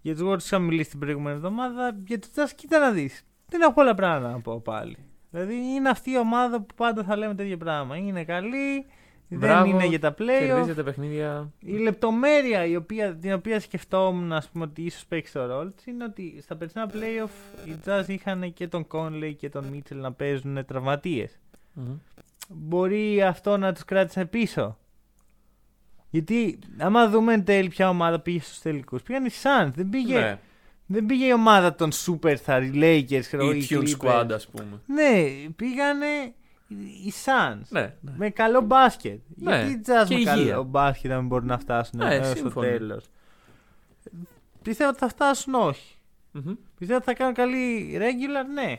[0.00, 1.96] Για τους Warriors είχαμε μιλήσει την προηγούμενη εβδομάδα.
[2.06, 3.26] Για τους Jazz, κοίτα να δεις.
[3.48, 4.96] Δεν έχω πολλά πράγματα να πω πάλι.
[5.30, 7.96] Δηλαδή είναι αυτή η ομάδα που πάντα θα λέμε τέτοιο πράγμα.
[7.96, 8.86] Είναι καλή,
[9.36, 10.46] Μπράβο, δεν είναι για τα playoff.
[10.46, 11.50] Κερδίζει τα παιχνίδια.
[11.60, 15.86] Η λεπτομέρεια η οποία, την οποία σκεφτόμουν ας πούμε, ότι ίσως παίξει το ρόλο της
[15.86, 20.12] είναι ότι στα περσινά playoff οι Jazz είχαν και τον Conley και τον Mitchell να
[20.12, 21.38] παίζουν τραυματίες.
[21.72, 21.94] Μμμ.
[22.48, 24.76] Μπορεί αυτό να τους κράτησε πίσω.
[26.10, 30.18] Γιατί άμα δούμε εν τέλει ποια ομάδα πήγε στους τελικούς, πήγαν οι Suns, δεν πήγε,
[30.18, 30.38] Ναι.
[30.86, 34.20] δεν πήγε η ομάδα των Superstar, οι Lakers, ξέρω, Η οι Tune Clippers.
[34.20, 34.80] Squad, ας πούμε.
[34.86, 35.24] Ναι,
[35.56, 36.06] πήγανε
[37.06, 37.62] οι Suns.
[37.68, 38.12] Ναι, ναι.
[38.16, 39.20] Με καλό μπάσκετ.
[39.34, 40.34] Ναι, Γιατί οι Jazz και με υγεία.
[40.34, 42.66] καλό μπάσκετ να μην μπορούν να φτάσουν Ναι, έως το σύμφωνο.
[42.66, 43.04] τέλος.
[44.62, 45.96] Πιστεύω ότι θα φτάσουν όχι.
[46.32, 46.52] Μμμ.
[46.78, 48.76] Πιστεύω ότι θα κάνουν καλή regular, ναι.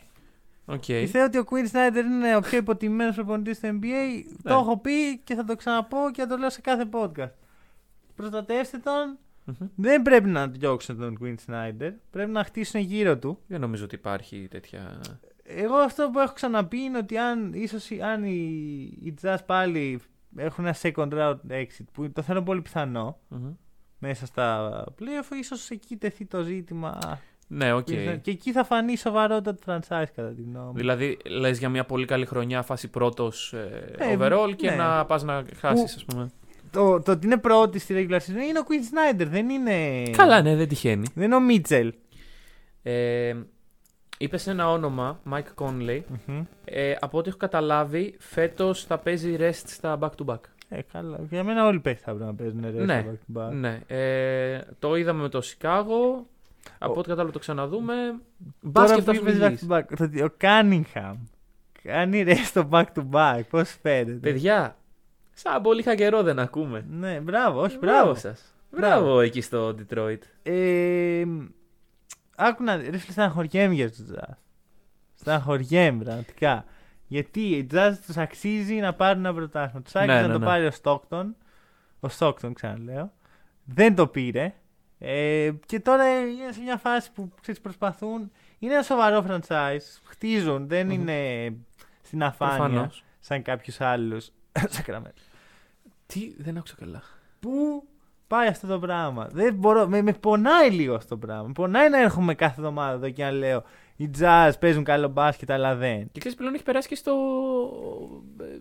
[0.66, 0.84] Οκ.
[0.86, 3.82] Πιστεύω ότι ο Quinn Snyder είναι ο πιο υποτιμημένος προπονητής στο NBA.
[3.82, 4.24] Ναι.
[4.44, 7.32] Το έχω πει και θα το ξαναπώ και θα το λέω σε κάθε podcast.
[8.16, 9.18] Προστατεύστε τον.
[9.46, 9.68] Μμμ.
[9.76, 11.92] Δεν πρέπει να διώξουν τον Quinn Snyder.
[12.12, 13.40] Πρέπει να χτίσουν γύρω του.
[13.48, 15.00] Δεν νομίζω ότι υπάρχει τέτοια.
[15.44, 18.40] Εγώ αυτό που έχω ξαναπεί είναι ότι αν, ίσως, οι- αν οι,
[19.04, 20.00] οι Jazz πάλι
[20.36, 23.52] έχουν ένα second round exit που το θέλω πολύ πιθανό Μμμ.
[24.00, 26.98] μέσα στα playoff, ίσως εκεί τεθεί το ζήτημα.
[27.48, 27.84] Ναι, οκ.
[28.22, 30.74] Και εκεί θα φανεί η σοβαρότητα του franchise κατά τη γνώμη μου.
[30.74, 34.76] Δηλαδή, λες για μια πολύ καλή χρονιά, φάση πρώτος Ε, overall και ναι.
[34.76, 36.30] να πας να χάσεις, ας πούμε.
[36.72, 40.04] Το, το ότι είναι πρώτη στη regular season είναι ο Quinn Snyder, δεν είναι.
[40.10, 41.08] Καλά, ναι, δεν τυχαίνει.
[41.16, 41.94] Δεν είναι ο Μίτσελ.
[42.84, 43.34] Ε,
[44.18, 46.02] Είπες ένα όνομα, Mike Conley.
[46.66, 50.40] Ε, από ό,τι έχω καταλάβει, φέτος θα παίζει rest στα back-to-back.
[50.70, 51.20] Ε, καλά.
[51.30, 53.52] Για μένα όλοι παίχτε θα πρέπει να παίζουν ρε, Ναι, στο back to back.
[53.54, 53.80] Ναι.
[53.88, 56.26] Ε, το είδαμε με το Σικάγο.
[56.80, 57.94] Από Ο- ό,τι κατάλαβα το ξαναδούμε.
[57.96, 58.18] Τώρα
[58.62, 59.68] Μπάσκετ που θα σου είπες μιλήσει.
[59.70, 61.18] back to back, το ότι ο Κάνιγχαμ
[61.84, 64.76] κάνει ρε στο back to back, πώς φαίνεται; Παιδιά,
[65.34, 66.86] σαν πολύ είχα καιρό δεν ακούμε.
[66.90, 68.20] Ναι, μπράβο, όχι, Μπράβο μπράβο.
[68.20, 68.54] σας.
[68.72, 69.02] Μπράβο.
[69.04, 70.18] Μπράβο εκεί στο Detroit.
[70.44, 71.24] Ε,
[72.36, 74.34] άκου να δει, ρε φίλε, στεναχωριέμαι για του Jazz.
[75.16, 76.66] Στεναχωριέμαι, πραγματικά.
[77.08, 79.82] Γιατί οι Jazz τους αξίζει να πάρουν ένα πρωτάθλημα.
[79.82, 80.46] Τους άξιζε Ναι, να ναι, το ναι.
[80.46, 81.26] πάρει ο Stockton.
[82.00, 83.12] Ο Stockton, ξαναλέω.
[83.64, 84.54] Δεν το πήρε.
[85.00, 88.32] Ε, και τώρα είναι σε μια φάση που ξέρεις, προσπαθούν.
[88.60, 90.00] Είναι ένα σοβαρό franchise.
[90.04, 90.92] Χτίζουν, δεν Μμμ.
[90.92, 91.54] είναι
[92.02, 93.04] στην αφάνεια Προφανώς.
[93.20, 94.18] σαν κάποιου άλλου.
[94.76, 95.14] Σακραμένο.
[96.06, 97.02] Τι, δεν άκουσα καλά.
[97.40, 97.84] Πού
[98.34, 99.28] πάει αυτό το πράγμα.
[99.32, 101.44] Δεν μπορώ, με, με πονάει λίγο αυτό το πράγμα.
[101.48, 103.64] Με πονάει να έρχομαι κάθε εβδομάδα εδώ και να λέω
[103.96, 106.12] οι jazz παίζουν καλό μπάσκετ, αλλά δεν.
[106.12, 107.14] Και ξέρεις πλέον έχει περάσει και στο,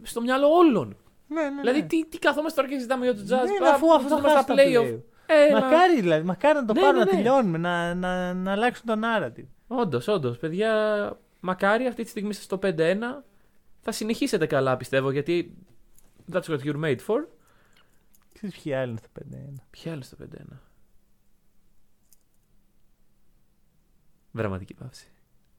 [0.02, 0.96] στο μυαλό όλων.
[1.28, 1.86] Ναι, ναι, Δηλαδή, ναι.
[1.86, 3.60] τι, τι καθόμαστε τώρα και συζητάμε για του Jazz.
[3.60, 4.94] Ναι, Α, αφού αυτό θα θα είμαστε χάσει στα τα playoff.
[4.94, 5.00] play-off.
[5.26, 5.60] Έλα.
[5.60, 7.16] Μακάρι δηλαδή, μακάρι να το Ναι, πάρουν, ναι, να ναι.
[7.16, 9.46] τελειώνουμε, να, να, να αλλάξουν το narrative.
[9.66, 10.38] Όντως, όντως.
[10.38, 10.72] Παιδιά,
[11.40, 13.22] μακάρι αυτή τη στιγμή είστε στο 5-1.
[13.80, 15.56] Θα συνεχίσετε καλά, πιστεύω, γιατί
[16.32, 17.24] that's what you're made for.
[18.42, 19.08] Ξέρεις ποιοι άλλοι είναι στο
[19.60, 19.62] 5-1.
[19.70, 20.56] Ποια άλλη στο 5-1.
[24.32, 25.06] Δραματική παύση.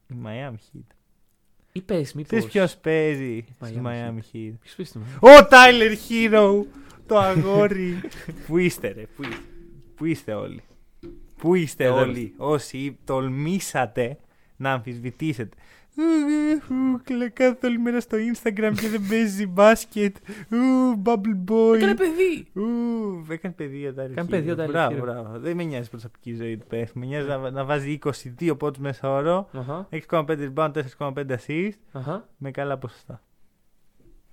[0.08, 0.96] Η Miami Heat.
[1.72, 2.30] Ή πες, μήπως...
[2.30, 4.54] Ξέρεις ποιος παίζει Miami στη Miami Heat.
[4.60, 6.66] Ποιος πες το Ο Tyler Hero!
[7.06, 8.00] Το αγόρι.
[8.48, 9.44] Πού είστε ρε, πού είστε.
[9.96, 10.64] Πού είστε όλοι.
[11.38, 12.02] Πού είστε Όλοι.
[12.02, 12.34] όλοι.
[12.38, 14.20] Όσοι τολμήσατε
[14.56, 15.58] να αμφισβητήσετε.
[17.04, 20.16] Κλε κάθε όλη μέρα στο Instagram και δεν παίζει μπάσκετ.
[20.52, 21.76] Ου, Bubble boy.
[21.76, 22.48] Έκανε παιδί!
[22.54, 24.30] Ου, έκανε παιδί ο Tyler Έκανε Hero.
[24.30, 25.02] παιδί ο Tyler Μπράβο, Hero.
[25.02, 25.40] μπράβο.
[25.40, 27.00] Δεν με νοιάζει η προσωπική ζωή του πέφτει.
[27.00, 28.00] Με νοιάζει να, να βάζει
[28.40, 29.50] 22 πόντους μέσα όρο.
[29.54, 31.70] Αχα, 6,5 rebound, 4,5 assist.
[31.92, 32.30] αχα.
[32.38, 33.22] Με καλά ποσοστά.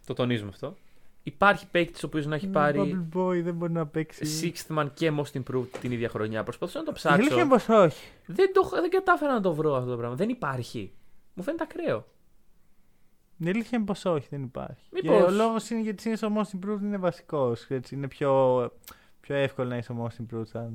[0.07, 0.77] Το τονίζουμε αυτό.
[1.23, 4.53] Υπάρχει παίκτης ο οποίος να έχει Ου, πάρει Bubble boy δεν μπορεί να παίξει.
[4.69, 6.43] Sixth Man και Most Improved την ίδια χρονιά.
[6.43, 7.41] Προσπαθούσα να το Η αλήθεια ψάξω.
[7.41, 8.09] είναι πως όχι.
[8.27, 10.17] Δεν, το, δεν κατάφερα να το βρω αυτό το πράγμα.
[10.17, 10.93] Δεν υπάρχει.
[11.41, 12.07] Μου φαίνεται ακραίο.
[13.39, 14.83] Η αλήθεια είναι πως όχι, δεν υπάρχει.
[14.93, 17.67] Μήπως- Και ο λόγος είναι γιατί είναι ο most improved είναι βασικός.
[17.91, 18.73] Είναι πιο,
[19.21, 20.73] πιο εύκολο να είσαι ο most improved σαν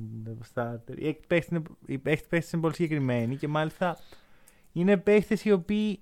[0.54, 0.96] starter.
[0.98, 3.98] Οι παίχτες είναι, οι παίχτες είναι πολύ συγκεκριμένοι και μάλιστα
[4.72, 6.00] είναι παίχτες οι οποίοι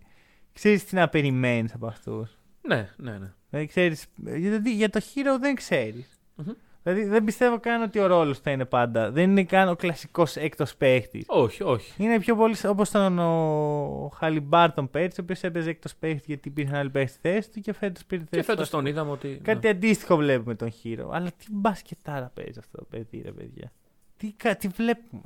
[0.52, 2.38] ξέρεις τι να περιμένεις από αυτούς.
[2.62, 3.32] Ναι, ναι, ναι.
[3.50, 4.06] Δηλαδή ξέρεις,
[4.36, 6.18] γιατί για το hero δεν ξέρεις.
[6.34, 6.52] Μμμ.
[6.86, 9.10] Δηλαδή δεν πιστεύω καν ότι ο ρόλος θα είναι πάντα.
[9.10, 11.24] Δεν είναι καν ο κλασικός έκτος παίχτης.
[11.28, 12.02] Όχι, όχι.
[12.02, 16.74] Είναι πιο πολύ όπως ήταν ο Χαλιμπάρτον πέρσι, ο οποίος έπαιζε εκτό παίχτη γιατί υπήρχαν
[16.74, 18.42] άλλοι παίχτες στη θέση του και φέτος πήρε Και θέση.
[18.46, 19.40] φέτος του τον είδαμε ότι.
[19.42, 21.10] Κάτι αντίστοιχο βλέπουμε τον Χείρο.
[21.12, 23.72] Αλλά τι μπασκετάρα παίζει αυτό το παιδί, ρε παιδιά.
[24.16, 25.22] Τι, κα- τι βλέπουμε.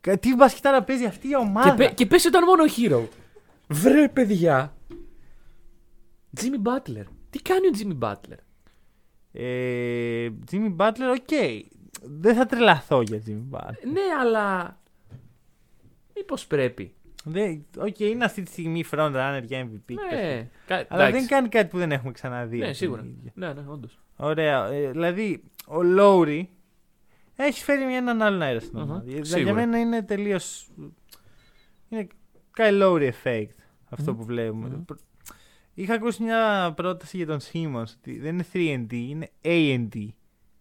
[0.00, 1.74] Κα- Τι μπασκετάρα παίζει αυτή η Και, ομάδα.
[1.74, 3.08] πε, και πες ήταν μόνο Herro.
[3.68, 4.72] Βρε παιδιά.
[6.40, 7.04] Jimmy Butler.
[7.30, 8.38] Τι κάνει ο Jimmy Butler;
[9.32, 11.58] Ε, Jimmy Butler, οκ.
[12.02, 13.72] Δεν θα τρελαθώ για Jimmy Butler.
[13.92, 14.78] Ναι, αλλά.
[16.16, 16.92] Μήπως πρέπει.
[17.24, 19.94] Δεν- Οκ, είναι αυτή τη στιγμή front runner για MVP.
[20.10, 20.48] Ναι.
[20.66, 21.18] Κα- Αλλά εντάξει.
[21.18, 22.58] δεν κάνει κάτι που δεν έχουμε ξαναδεί.
[22.58, 23.00] Ναι, από σίγουρα.
[23.02, 23.32] την ίδια.
[23.34, 23.98] Ναι, ναι, όντως.
[24.16, 24.66] Ωραία.
[24.66, 26.42] Ε, δηλαδή, ο Lowry
[27.36, 29.02] έχει φέρει μια- έναν άλλον αέρα στην Μμμ, ομάδα.
[29.06, 29.54] Για- Για σίγουρα.
[29.54, 30.38] μένα είναι τελείως.
[31.88, 32.06] Είναι
[32.56, 33.46] Kyle effect
[33.88, 34.68] αυτό Μμμ, που βλέπουμε.
[34.68, 34.84] μμμ.
[35.78, 40.08] Προ- Είχα ακούσει μια πρόταση για τον Simmons ότι δεν είναι 3&D, είναι A&D.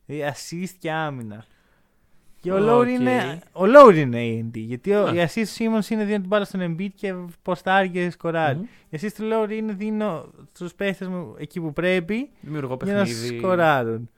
[0.05, 1.45] Δηλαδή assist και άμυνα.
[2.41, 2.61] Και ο Οκ.
[2.85, 4.57] Lowry είναι, ο Lowry είναι A&D.
[4.57, 5.13] Γιατί ο, Α.
[5.13, 8.57] η assist του Simmons είναι δίνω την μπάλα στον Embiid και ποστάρει και σκοράρει.
[8.57, 8.65] Μμμ.
[8.89, 13.03] Η assist του Lowry είναι δίνω στους παίχτες μου εκεί που πρέπει Δημιουργώ για να
[13.03, 13.37] παιχνίδι.
[13.37, 14.09] σκοράρουν.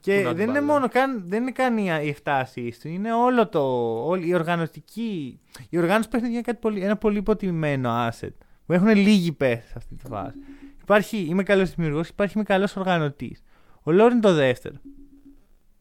[0.00, 0.72] Και Πού να την δεν είναι βάλω.
[0.72, 3.60] μόνο καν, δεν είναι καν οι οι 7 assist του, είναι όλο το,
[4.06, 8.28] όλη η οργανωτική, η οργάνωση του παιχνιδιού είναι κάτι πολύ, ένα πολύ υποτιμημένο asset,
[8.66, 10.36] που έχουν λίγοι παίχτες σε αυτή τη φάση.
[10.82, 13.42] Υπάρχει, είμαι καλός δημιουργός, υπάρχει είμαι καλός οργανωτής.
[13.82, 14.74] Ο Λόρ είναι το δεύτερο.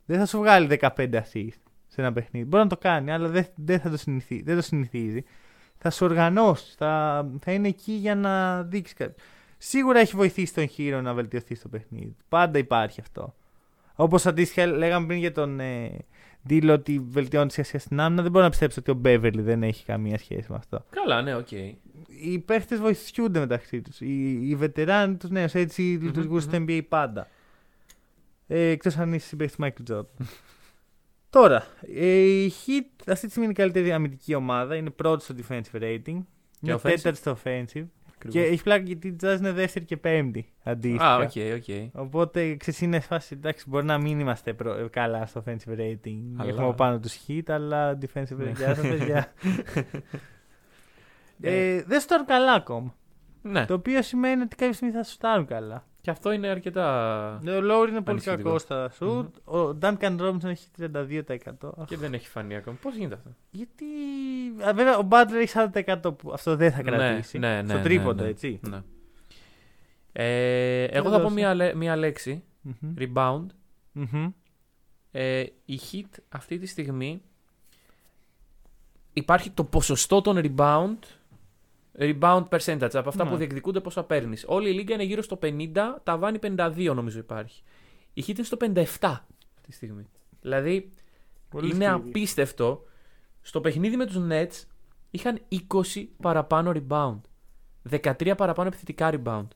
[0.06, 2.46] Δεν θα σου βγάλει 15 assist σε ένα παιχνίδι.
[2.46, 5.24] Μπορεί να το κάνει, αλλά δεν, δεν θα το συνηθίζει, δεν το συνηθίζει.
[5.78, 9.22] Θα σου οργανώσεις, θα, θα είναι εκεί για να δείξεις κάτι.
[9.58, 12.16] Σίγουρα έχει βοηθήσει τον Herro να βελτιωθεί στο παιχνίδι.
[12.30, 13.36] Πάντα υπάρχει αυτό.
[13.96, 15.98] Όπως αντίστοιχα λέγαμε πριν για τον ε,
[16.50, 19.64] D'Lo ότι βελτιώνει τη σχέση στην άμυνα, δεν μπορώ να πιστέψω ότι ο Μπέβερλι δεν
[19.64, 20.86] έχει καμία σχέση με αυτό.
[20.90, 21.48] Καλά, ναι, οκ.
[22.08, 24.02] Οι παίχτες βοηθιούνται μεταξύ τους.
[24.02, 26.66] Οι, οι βετεράνοι τους νέους έτσι λειτουργούν στο μμμ.
[26.70, 27.28] NBA πάντα.
[28.48, 30.06] Ε, Εκτός αν είσαι συμπαίχτης Michael Jordan.
[31.30, 34.76] Τώρα, ε, η Heat αυτή τη στιγμή είναι η καλύτερη αμυντική ομάδα.
[34.76, 36.20] Είναι πρώτη στο defensive rating.
[36.62, 36.82] Είναι offensive?
[36.82, 37.86] τέταρτη στο offensive.
[38.30, 41.14] Και έχει πλάκα γιατί η Jazz είναι δεύτερη και πέμπτη αντίστοιχα.
[41.16, 42.02] Α, οκ, οκ.
[42.02, 46.20] Οπότε ξέρεις είναι φάση, εντάξει, μπορεί να μην είμαστε προ- καλά στο offensive rating.
[46.38, 49.24] Αλλά- Έχουμε από πάνω τους Heat, αλλά defensive rating.
[51.42, 51.76] Γεια σας, παιδιά.
[51.78, 52.96] ε, δεν σουτάρουν καλά ακόμα.
[53.42, 55.86] Ναι, Το οποίο σημαίνει ότι κάποια στιγμή θα σουτάρουν καλά.
[56.02, 57.28] και αυτό είναι αρκετά.
[57.36, 58.44] Ο Lowry είναι πολύ Ανησυχητικός.
[58.44, 59.36] κακός στα σουτ.
[59.48, 61.86] Ο Duncan Robinson έχει 32%.
[61.86, 62.78] Και δεν έχει φανεί ακόμα.
[62.82, 63.86] Πώς γίνεται αυτό; Γιατί.
[64.68, 65.54] Α, βέβαια, ο Butler έχει
[66.04, 67.38] 40% που αυτό δεν θα κρατήσει.
[67.40, 68.30] Ναι, ναι, ναι, στο ναι, τρίποντο, ναι.
[68.30, 68.60] έτσι.
[68.70, 68.82] Ναι.
[70.14, 71.34] Ε, εγώ δεν θα πω δώσε.
[71.36, 72.44] μία, λέ- μία λέξη.
[72.62, 72.94] Μμμ.
[72.98, 73.46] Rebound.
[73.92, 74.28] Μμμ.
[75.12, 77.22] Ε, η hit αυτή τη στιγμή
[79.14, 80.98] υπάρχει το ποσοστό των rebound
[82.00, 83.30] rebound percentage από αυτά Ναι.
[83.30, 84.44] που διεκδικούνται πόσα παίρνεις.
[84.48, 87.64] Όλη η λίγα είναι γύρω στο 50, ταβάνι 52 νομίζω υπάρχει.
[88.14, 90.06] Η hit είναι στο 57 αυτή τη στιγμή.
[90.42, 90.92] Δηλαδή
[91.50, 92.10] Πολύ είναι σκληρή.
[92.10, 92.84] απίστευτο.
[93.42, 94.66] Στο παιχνίδι με τους Nets
[95.12, 97.20] είχαν 20 παραπάνω rebound.
[97.90, 99.48] 13 παραπάνω επιθετικά rebound.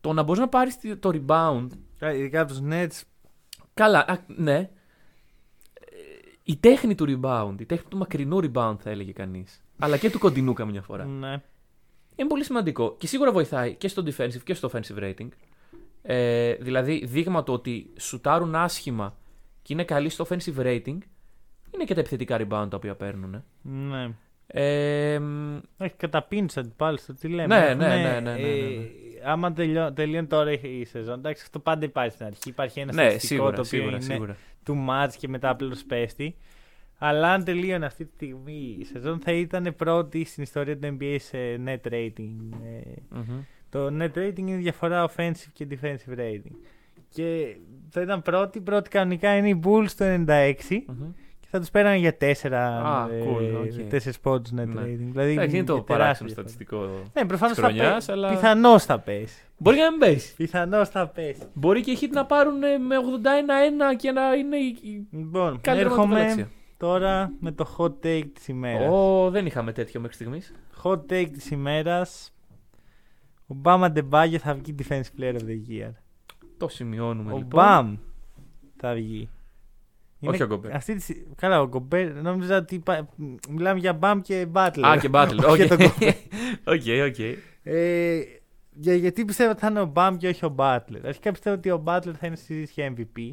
[0.00, 1.66] Το να μπορείς να πάρεις το rebound
[1.98, 3.02] Κα- Ειδικά από τους Nets.
[3.74, 4.56] Καλά, α, ναι.
[4.58, 4.70] Ε,
[6.42, 9.64] Η τέχνη του rebound, η τέχνη του μακρινού rebound θα έλεγε κανείς.
[9.78, 11.04] Αλλά και του κοντινού καμιά φορά.
[11.04, 11.42] Ναι.
[12.16, 15.28] Είναι πολύ σημαντικό και σίγουρα βοηθάει και στο defensive και στο offensive rating.
[16.02, 19.16] Ε, δηλαδή, δείγμα το ότι σουτάρουν άσχημα
[19.62, 20.98] και είναι καλοί στο offensive rating
[21.70, 23.44] είναι και τα επιθετικά rebound τα οποία παίρνουν.
[23.62, 24.08] ναι.
[24.48, 27.58] Ε, μ, Όχι, καταπίνει του αντιπάλου το τι λέμε.
[27.58, 28.86] Ναι, Έχουνε, ναι, ναι, ναι, ναι, ναι, ε, ναι.
[29.24, 32.48] άμα τελειώ, τελειώνει τώρα η σεζόν, εντάξει, αυτό πάντα υπάρχει στην αρχή.
[32.48, 34.36] Υπάρχει ένα ναι, στατιστικό σίγουρα, το οποίο σίγουρα, είναι σίγουρα.
[34.64, 36.36] του match και μετά απλώς πέφτει.
[36.98, 41.16] Αλλά αν τελείωνε αυτή τη στιγμή η σεζόν, θα ήταν πρώτη στην ιστορία του NBA
[41.18, 42.36] σε net rating.
[42.64, 43.40] Ε, Μμμ.
[43.70, 46.54] το net rating είναι η διαφορά offensive και defensive rating.
[47.08, 47.56] Και
[47.90, 50.54] θα ήταν πρώτη, πρώτη κανονικά είναι οι Bulls το 96
[50.86, 51.12] Μμμ.
[51.40, 53.88] και θα τους παίρνανε για 4 Α, cool, ok.
[53.90, 54.80] τέσσερις πόντους net Ναι.
[54.82, 55.08] rating.
[55.10, 56.48] Δηλαδή, Εντάξει, είναι το τεράστια παράξενο διαφορά.
[56.48, 56.88] στατιστικό.
[57.14, 58.12] Ναι, προφανώς της θα χρονιάς, πέσει.
[58.12, 59.42] αλλά- Πιθανώς θα πέσει.
[59.58, 60.34] Μπορεί να μην πέσει.
[60.36, 61.42] Πιθανώς θα πέσει.
[61.54, 65.60] Μπορεί και οι Heat να πάρουν ε, με 81-1 και να είναι η- η Λοιπόν,
[65.60, 66.48] καλύτερη έρχομαι μονοπελαξία.
[66.76, 68.92] Τώρα με το hot take της ημέρας.
[68.92, 70.54] Ω, δεν είχαμε τέτοιο μέχρι στιγμής.
[70.82, 72.34] Hot take της ημέρας.
[73.46, 75.90] Ο Μπαμ Αντεμπάγιο θα βγει Defensive Player of the Year.
[76.56, 77.60] Το σημειώνουμε Ο λοιπόν.
[77.60, 77.96] Μπαμ
[78.76, 79.28] θα βγει.
[80.20, 80.74] Όχι ο Γκομπέρ.
[80.74, 81.02] Αυτή τη...
[81.02, 82.14] σι- Καλά, ο Γκομπέρ.
[82.22, 83.08] Νόμιζα ότι υπά-
[83.48, 84.82] μιλάμε για Μπαμ και Butler.
[84.86, 85.38] Α, και Butler.
[85.48, 86.14] Όχι για τον Οκ, Γκομπέρ.
[87.06, 87.08] ok.
[87.08, 87.18] ok.
[87.62, 88.20] Ε,
[88.72, 91.00] για, γιατί πιστεύω ότι θα είναι ο Μπαμ και όχι ο Butler.
[91.04, 93.32] Αρχικά πιστεύω ότι ο Butler θα είναι στη συζήτηση για MVP.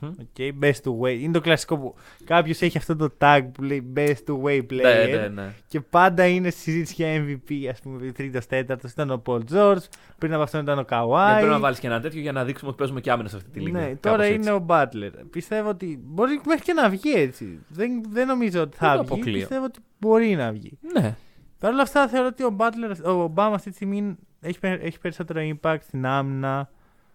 [0.00, 0.10] Μμμ.
[0.36, 1.18] Okay, best to way.
[1.20, 5.08] Είναι το κλασικό που κάποιος έχει αυτό το tag που λέει best to way player.
[5.10, 5.52] Ναι, ναι, ναι.
[5.68, 7.66] Και πάντα είναι στη συζήτηση για MVP.
[7.78, 9.82] Α πούμε, τρίτος, τέταρτος ήταν ο Paul George.
[10.18, 11.34] Πριν από αυτό ήταν ο Δεν Kawhi.
[11.36, 13.50] πρέπει να βάλεις και ένα τέτοιο για να δείξουμε ότι παίζουμε και άμυνα σε αυτή
[13.50, 13.78] τη λίγα.
[13.78, 14.34] Ναι, Κάπως τώρα έτσι.
[14.34, 15.10] είναι ο Butler.
[15.30, 17.58] Πιστεύω ότι μπορεί μέχρι και να βγει έτσι.
[17.68, 19.12] Δεν, δεν νομίζω ότι Δεν θα το βγει.
[19.12, 19.38] αποκλείω.
[19.38, 20.78] Πιστεύω ότι μπορεί να βγει.
[21.00, 21.16] Ναι.
[21.58, 25.00] Παρ' όλα αυτά θεωρώ ότι ο Butler, ο Obama αυτή τη στιγμή έχει, πε- έχει
[25.00, 26.70] περισσότερο impact στην άμυνα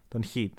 [0.07, 0.49] των hit.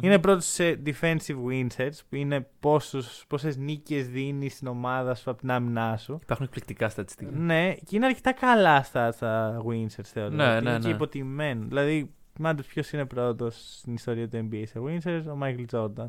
[0.00, 5.30] Είναι πρώτος σε defensive win sets, που είναι πόσους, πόσες νίκες δίνει στην ομάδα σου
[5.30, 6.18] από την άμυνά σου.
[6.22, 7.30] Υπάρχουν εκπληκτικά στατιστικά.
[7.34, 10.34] Ναι, και είναι αρκετά καλά στα, στα win sets θεωρώ.
[10.34, 10.94] Ναι, είναι ναι, και ναι.
[10.94, 11.64] υποτιμημένο.
[11.68, 16.08] Δηλαδή, θυμάται ποιος είναι πρώτος στην ιστορία του NBA σε win sets, ο Michael Jordan.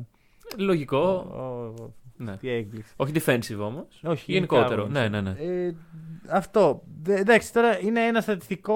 [0.56, 0.98] Λογικό.
[0.98, 2.36] Ο- ο- Ναι.
[2.36, 2.92] Τι έκπληξη.
[2.96, 4.00] Όχι defensive όμως.
[4.04, 4.82] Όχι, Γενικότερο.
[4.82, 5.36] γενικά, Ναι, ναι, ναι.
[5.66, 5.74] Ε,
[6.30, 6.82] αυτό.
[7.02, 8.74] Δε- εντάξει, τώρα είναι ένα στατιστικό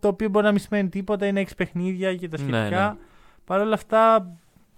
[0.00, 1.26] το οποίο μπορεί να μην σημαίνει τίποτα.
[1.26, 2.88] Είναι έξι παιχνίδια και τα Ναι, σχετικά.
[2.88, 2.96] ναι.
[3.44, 4.32] Παρ' όλα αυτά,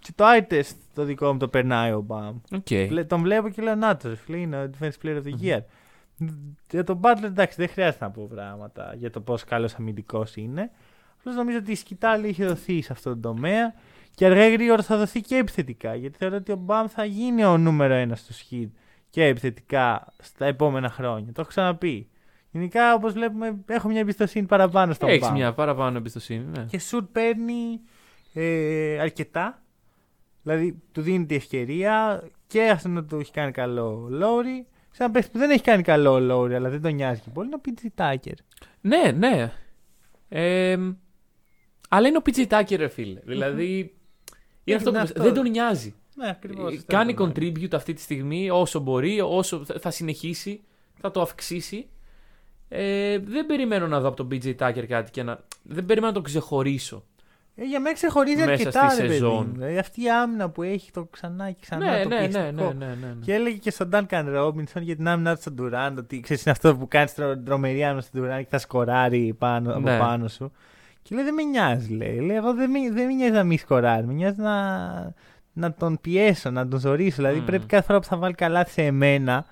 [0.06, 2.36] Και το eye test το δικό μου το περνάει ο Μπαμ.
[2.50, 2.86] Okay.
[2.88, 5.44] Βλέ- Τον βλέπω και λέω να το ρε φίλε, είναι ο defense player of the
[5.46, 5.60] year.
[6.70, 10.70] Για τον Butler εντάξει δεν χρειάζεται να πω πράγματα για το πόσο καλός αμυντικός είναι.
[11.18, 13.74] Απλώς νομίζω ότι η σκητάλη έχει δοθεί σε αυτόν τον τομέα
[14.14, 15.94] και αργά ή γρήγορα θα δοθεί και επιθετικά.
[15.94, 18.68] Γιατί θεωρώ ότι ο Μπαμ θα γίνει ο νούμερο ένας στο σχήd
[19.10, 21.32] και επιθετικά στα επόμενα χρόνια.
[21.32, 22.08] Το έχω ξαναπεί.
[22.50, 25.32] Γενικά, όπως βλέπουμε, έχω μια εμπιστοσύνη παραπάνω στον Έχεις Bam.
[25.32, 26.44] μια παραπάνω εμπιστοσύνη.
[26.58, 26.64] Ναι.
[26.64, 27.80] Και σουτ παίρνει
[28.32, 29.62] ε, αρκετά.
[30.44, 34.66] Δηλαδή του δίνει τη ευκαιρία και αυτό να του έχει κάνει καλό ο Λόρι.
[34.90, 37.30] Σε ένα παίχτη που δεν έχει κάνει καλό ο Λόρι, αλλά δεν τον νοιάζει και
[37.32, 38.34] πολύ, είναι ο Πίτζι Τάκερ.
[38.80, 39.52] Ναι, ναι.
[40.28, 40.78] Ε,
[41.88, 43.20] αλλά είναι ο PJ Tucker, ρε φίλε.
[43.24, 43.94] Δηλαδή.
[44.64, 45.22] Είναι αυτό Είναι που αυτό.
[45.22, 45.94] δεν τον νοιάζει.
[46.14, 46.74] Ναι, ακριβώς.
[46.74, 50.60] Ε, Κάνει contribute αυτή τη στιγμή όσο μπορεί, όσο θα θα συνεχίσει,
[51.00, 51.88] θα το αυξήσει.
[52.68, 55.44] Ε, δεν περιμένω να δω από τον BJ Tucker κάτι και να.
[55.62, 57.04] Δεν περιμένω να τον ξεχωρίσω.
[57.56, 59.46] Ε, για μένα ξεχωρίζει Μέσα αρκετά, στη ρε παιδί σεζόν.
[59.46, 59.52] μου.
[59.52, 62.72] Δηλαδή, αυτή η άμυνα που έχει το ξανά και ξανά ναι, το ναι, ναι, πιεστικό.
[62.72, 63.14] ναι, ναι, ναι, ναι.
[63.24, 66.50] Και έλεγε και στον Duncan Robinson για την άμυνα του στον Durant ότι ξέρεις είναι
[66.52, 69.98] αυτό που κάνεις τρομερή άμυνα στον Durant και θα σκοράρει πάνω, από Ναι.
[69.98, 70.52] πάνω σου.
[71.02, 72.18] Και λέει δεν με νοιάζει, λέει.
[72.20, 74.06] λέει εγώ δεν με, δεν με νοιάζει να μην σκοράρει.
[74.06, 75.12] Με νοιάζει να,
[75.52, 77.16] να τον πιέσω, να τον ζωρίσω.
[77.16, 77.44] Δηλαδή Μμμ.
[77.46, 79.44] πρέπει κάθε φορά που θα βάλει καλάθι σε εμένα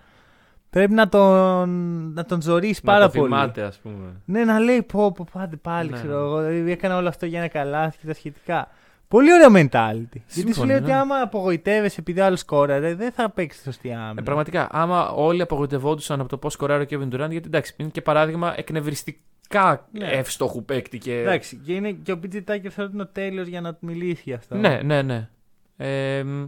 [0.72, 1.68] πρέπει να τον,
[2.12, 3.32] να τον ζωρίσει Να πάρα το πολύ.
[3.32, 4.20] θυμάται, ας πούμε.
[4.24, 6.24] Ναι, να λέει πω, πω πάτε πάλι, Ναι, ξέρω ναι.
[6.24, 6.42] εγώ.
[6.42, 8.68] Δηλαδή έκανα όλο αυτό για ένα καλάθι και τα σχετικά.
[9.08, 10.06] Πολύ ωραίο mentality.
[10.10, 10.94] Γιατί σου Σύμφωνοι, λέει ότι ναι.
[10.96, 14.14] άμα απογοητεύεσαι επειδή άλλος σκόραρε, δεν θα παίξεις σωστή άμυνα.
[14.18, 17.88] Ε, πραγματικά, άμα όλοι απογοητευόντουσαν από το πώς σκοράρει ο Kevin Durant, γιατί εντάξει, είναι
[17.88, 20.06] και παράδειγμα εκνευριστικά Ναι.
[20.06, 20.98] εύστοχου παίκτη.
[20.98, 21.20] Και...
[21.20, 23.86] Εντάξει, και, είναι, και ο PG Tucker θεωρώ ότι είναι ο τέλειος για να του
[23.86, 24.56] μιλήσει γι' αυτό.
[24.56, 25.28] Ναι, ναι, ναι.
[25.76, 26.44] Ε, μ,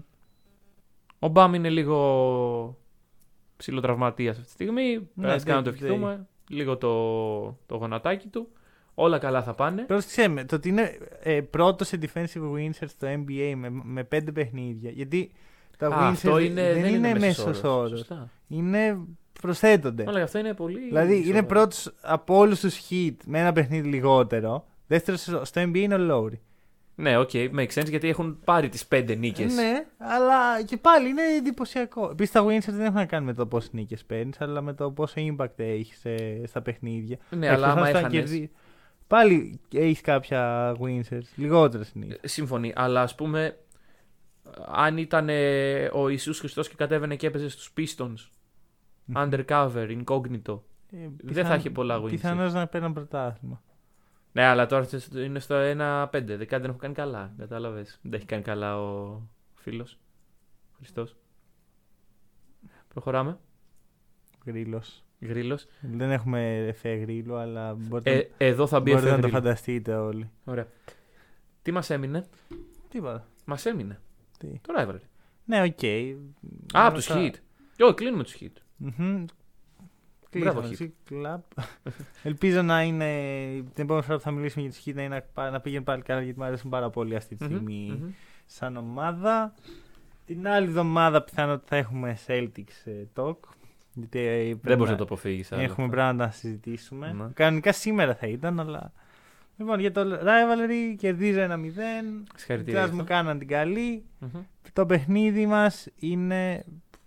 [1.18, 1.96] ο Μπαμ είναι λίγο
[3.56, 5.08] ψηλοτραυματίας αυτή τη στιγμή.
[5.14, 6.26] Ναι, Ναι, να το day to ευχηθούμε.
[6.48, 8.48] Λίγο το, το γονατάκι του.
[8.94, 9.82] Όλα καλά θα πάνε.
[9.82, 14.32] Πρόσεξε με, το ότι είναι ε, πρώτος σε defensive wins στο NBA με, με πέντε
[14.32, 14.90] παιχνίδια.
[14.90, 15.32] Γιατί
[15.78, 17.98] τα Α, wins αυτό είναι, δεν, είναι μέσος μέσος όρος.
[17.98, 18.30] Σωστά.
[18.48, 18.98] Είναι
[19.40, 20.04] προσθέτονται.
[20.08, 20.78] Αλλά αυτό είναι πολύ.
[20.78, 21.46] δηλαδή είναι σοβαρό.
[21.46, 24.64] πρώτος από όλους τους hit με ένα παιχνίδι λιγότερο.
[24.86, 26.38] Δεύτερος στο NBA είναι ο Lowry.
[26.96, 29.54] Ναι, ok, okay, makes sense γιατί έχουν πάρει τις πέντε νίκες.
[29.54, 32.08] Ναι, αλλά και πάλι είναι εντυπωσιακό.
[32.10, 34.90] Επίσης τα wins δεν έχουν να κάνουν με το πόσες νίκες παίρνεις, αλλά με το
[34.90, 36.02] πόσο impact έχεις
[36.44, 37.16] στα παιχνίδια.
[37.30, 38.50] Ναι, αλλά άμα Εκτός αν έχανες- κερδί-
[39.06, 42.16] Πάλι έχεις κάποια win shares, λιγότερα συνήθως.
[42.20, 43.56] Ε, Σύμφωνοι, αλλά ας πούμε,
[44.66, 48.28] αν ήταν ε, ο Ιησούς Χριστός και κατέβαινε και έπαιζε στους Pistons,
[49.16, 50.58] undercover, incognito.
[51.22, 52.08] Δεν θα έχει πολλά wins.
[52.08, 53.62] Πιθανώς να παίρνουν πρωτάθλημα.
[54.36, 56.06] Ναι, αλλά τώρα είναι στο 1-5.
[56.10, 57.34] Δεκάτι δεν έχουν κάνει καλά.
[57.38, 57.98] Κατάλαβες.
[58.02, 59.20] Δεν τα έχει κάνει καλά ο
[59.54, 59.98] φίλος.
[60.76, 61.16] Χριστός.
[62.88, 63.38] Προχωράμε.
[64.46, 65.04] Γρήλος.
[65.20, 65.66] Γρήλος.
[65.80, 69.42] Δεν έχουμε εφέ γρήλο, αλλά μπορείτε, Ε, εδώ θα μπει μπορείτε να το εφεδρύλο.
[69.42, 70.30] φανταστείτε όλοι.
[70.44, 70.66] Ωραία.
[71.62, 72.24] Τι μας έμεινε;
[72.88, 73.26] Τίποτα.
[73.44, 74.00] Μας έμεινε.
[74.38, 75.00] Τι; Το rivalry.
[75.44, 75.82] Ναι, οκ.
[75.84, 77.32] Α, Μετά- τους hit.
[77.78, 78.52] Όχι, κλείνουμε τους hit.
[78.76, 79.24] Μμμ.
[80.38, 80.72] Μπράβο, Κλείσαμε, Hit.
[80.72, 81.42] εσύ, κλαπ.
[82.22, 83.06] Ελπίζω να είναι
[83.74, 86.20] την επόμενη φορά που θα μιλήσουμε για τη Hit να, είναι, να πήγαινε πάλι καλά
[86.22, 88.10] γιατί μου αρέσουν πάρα πολύ αυτή τη Μμμ, στιγμή μμμ.
[88.46, 89.54] σαν ομάδα.
[90.26, 93.36] Την άλλη εβδομάδα πιθανότητα θα έχουμε Celtics ε, talk.
[93.92, 95.50] Γιατί ε, πρέπει Δεν μπορείς να- να το αποφύγεις.
[95.52, 97.12] Έχουμε πράγματα να συζητήσουμε.
[97.12, 97.26] Ναι.
[97.34, 98.92] Κανονικά σήμερα θα ήταν, αλλά.
[99.56, 101.58] Λοιπόν, για το Rivalry κερδίζω ένα 0.
[101.58, 101.68] Οι
[102.34, 102.86] Συγχαρητήρια.
[102.86, 104.04] Jazz μου κάναν την καλή.
[104.18, 104.40] Μμμ.
[104.72, 106.64] Το παιχνίδι μας είναι.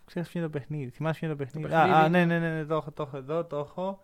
[0.08, 0.90] Ξέρεις ποιο είναι το παιχνίδι.
[0.90, 2.92] Θυμάσαι ποιο είναι το παιχνίδι; παιχνίδι Α, α, είναι- ναι, ναι, ναι, ναι, το έχω,
[2.92, 4.02] το έχω εδώ, το έχω.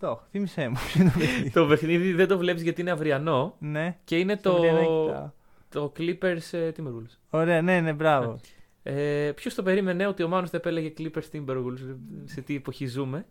[0.00, 0.22] Το έχω.
[0.30, 1.50] Θύμησέ μου ποιο είναι το παιχνίδι.
[1.50, 3.96] Το παιχνίδι δεν το βλέπεις γιατί είναι αυριανό ναι.
[4.04, 5.30] και είναι στο το, Βριανάκι κοιτάω.
[5.68, 7.16] το Clippers ε, Timberwolves.
[7.30, 8.40] Ωραία, ναι, ναι, μπράβο.
[8.82, 13.26] Ε, Ποιος το περίμενε ότι ο Μάνος θα επέλεγε Clippers Timberwolves, σε τι εποχή ζούμε;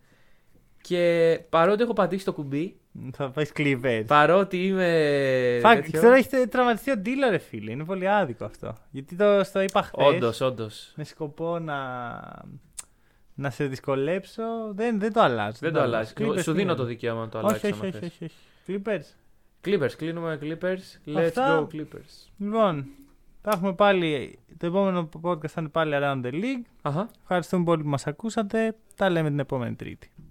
[0.88, 2.78] Και παρότι έχω πατήσει το κουμπί,
[3.14, 4.04] Θα πάει Clippers.
[4.08, 5.60] παρότι είμαι.
[5.62, 7.72] Φακ, τέτοιο- τώρα έχετε τραυματιστεί ο Ντίλο, ρε φίλε.
[7.72, 8.74] Είναι πολύ άδικο αυτό.
[8.92, 10.06] Γιατί το στο είπα χθες.
[10.08, 10.94] Όντως, όντως.
[10.96, 11.76] Με σκοπό να.
[13.36, 14.44] Να σε δυσκολέψω.
[14.74, 15.58] Δεν, δεν το αλλάζω.
[15.60, 16.14] Δεν το αλλάζει.
[16.18, 16.74] Clippers Σου δίνω είναι.
[16.74, 17.66] το δικαίωμα να το Όχι, αλλάξει.
[17.66, 18.12] όχι, άμα όχι, θες.
[18.12, 18.36] όχι, όχι.
[18.68, 19.16] Clippers.
[19.68, 21.10] Clippers, κλείνουμε Clippers.
[21.18, 21.68] Let's Αυτά.
[21.72, 22.28] go Clippers.
[22.38, 22.86] Λοιπόν,
[23.42, 24.40] θα έχουμε πάλι.
[24.58, 26.66] Το επόμενο podcast θα είναι πάλι Around the League.
[26.82, 27.10] Αχα.
[27.22, 28.76] Ευχαριστούμε πολύ που μας ακούσατε.
[28.96, 30.12] Τα λέμε την επόμενη Τρίτη.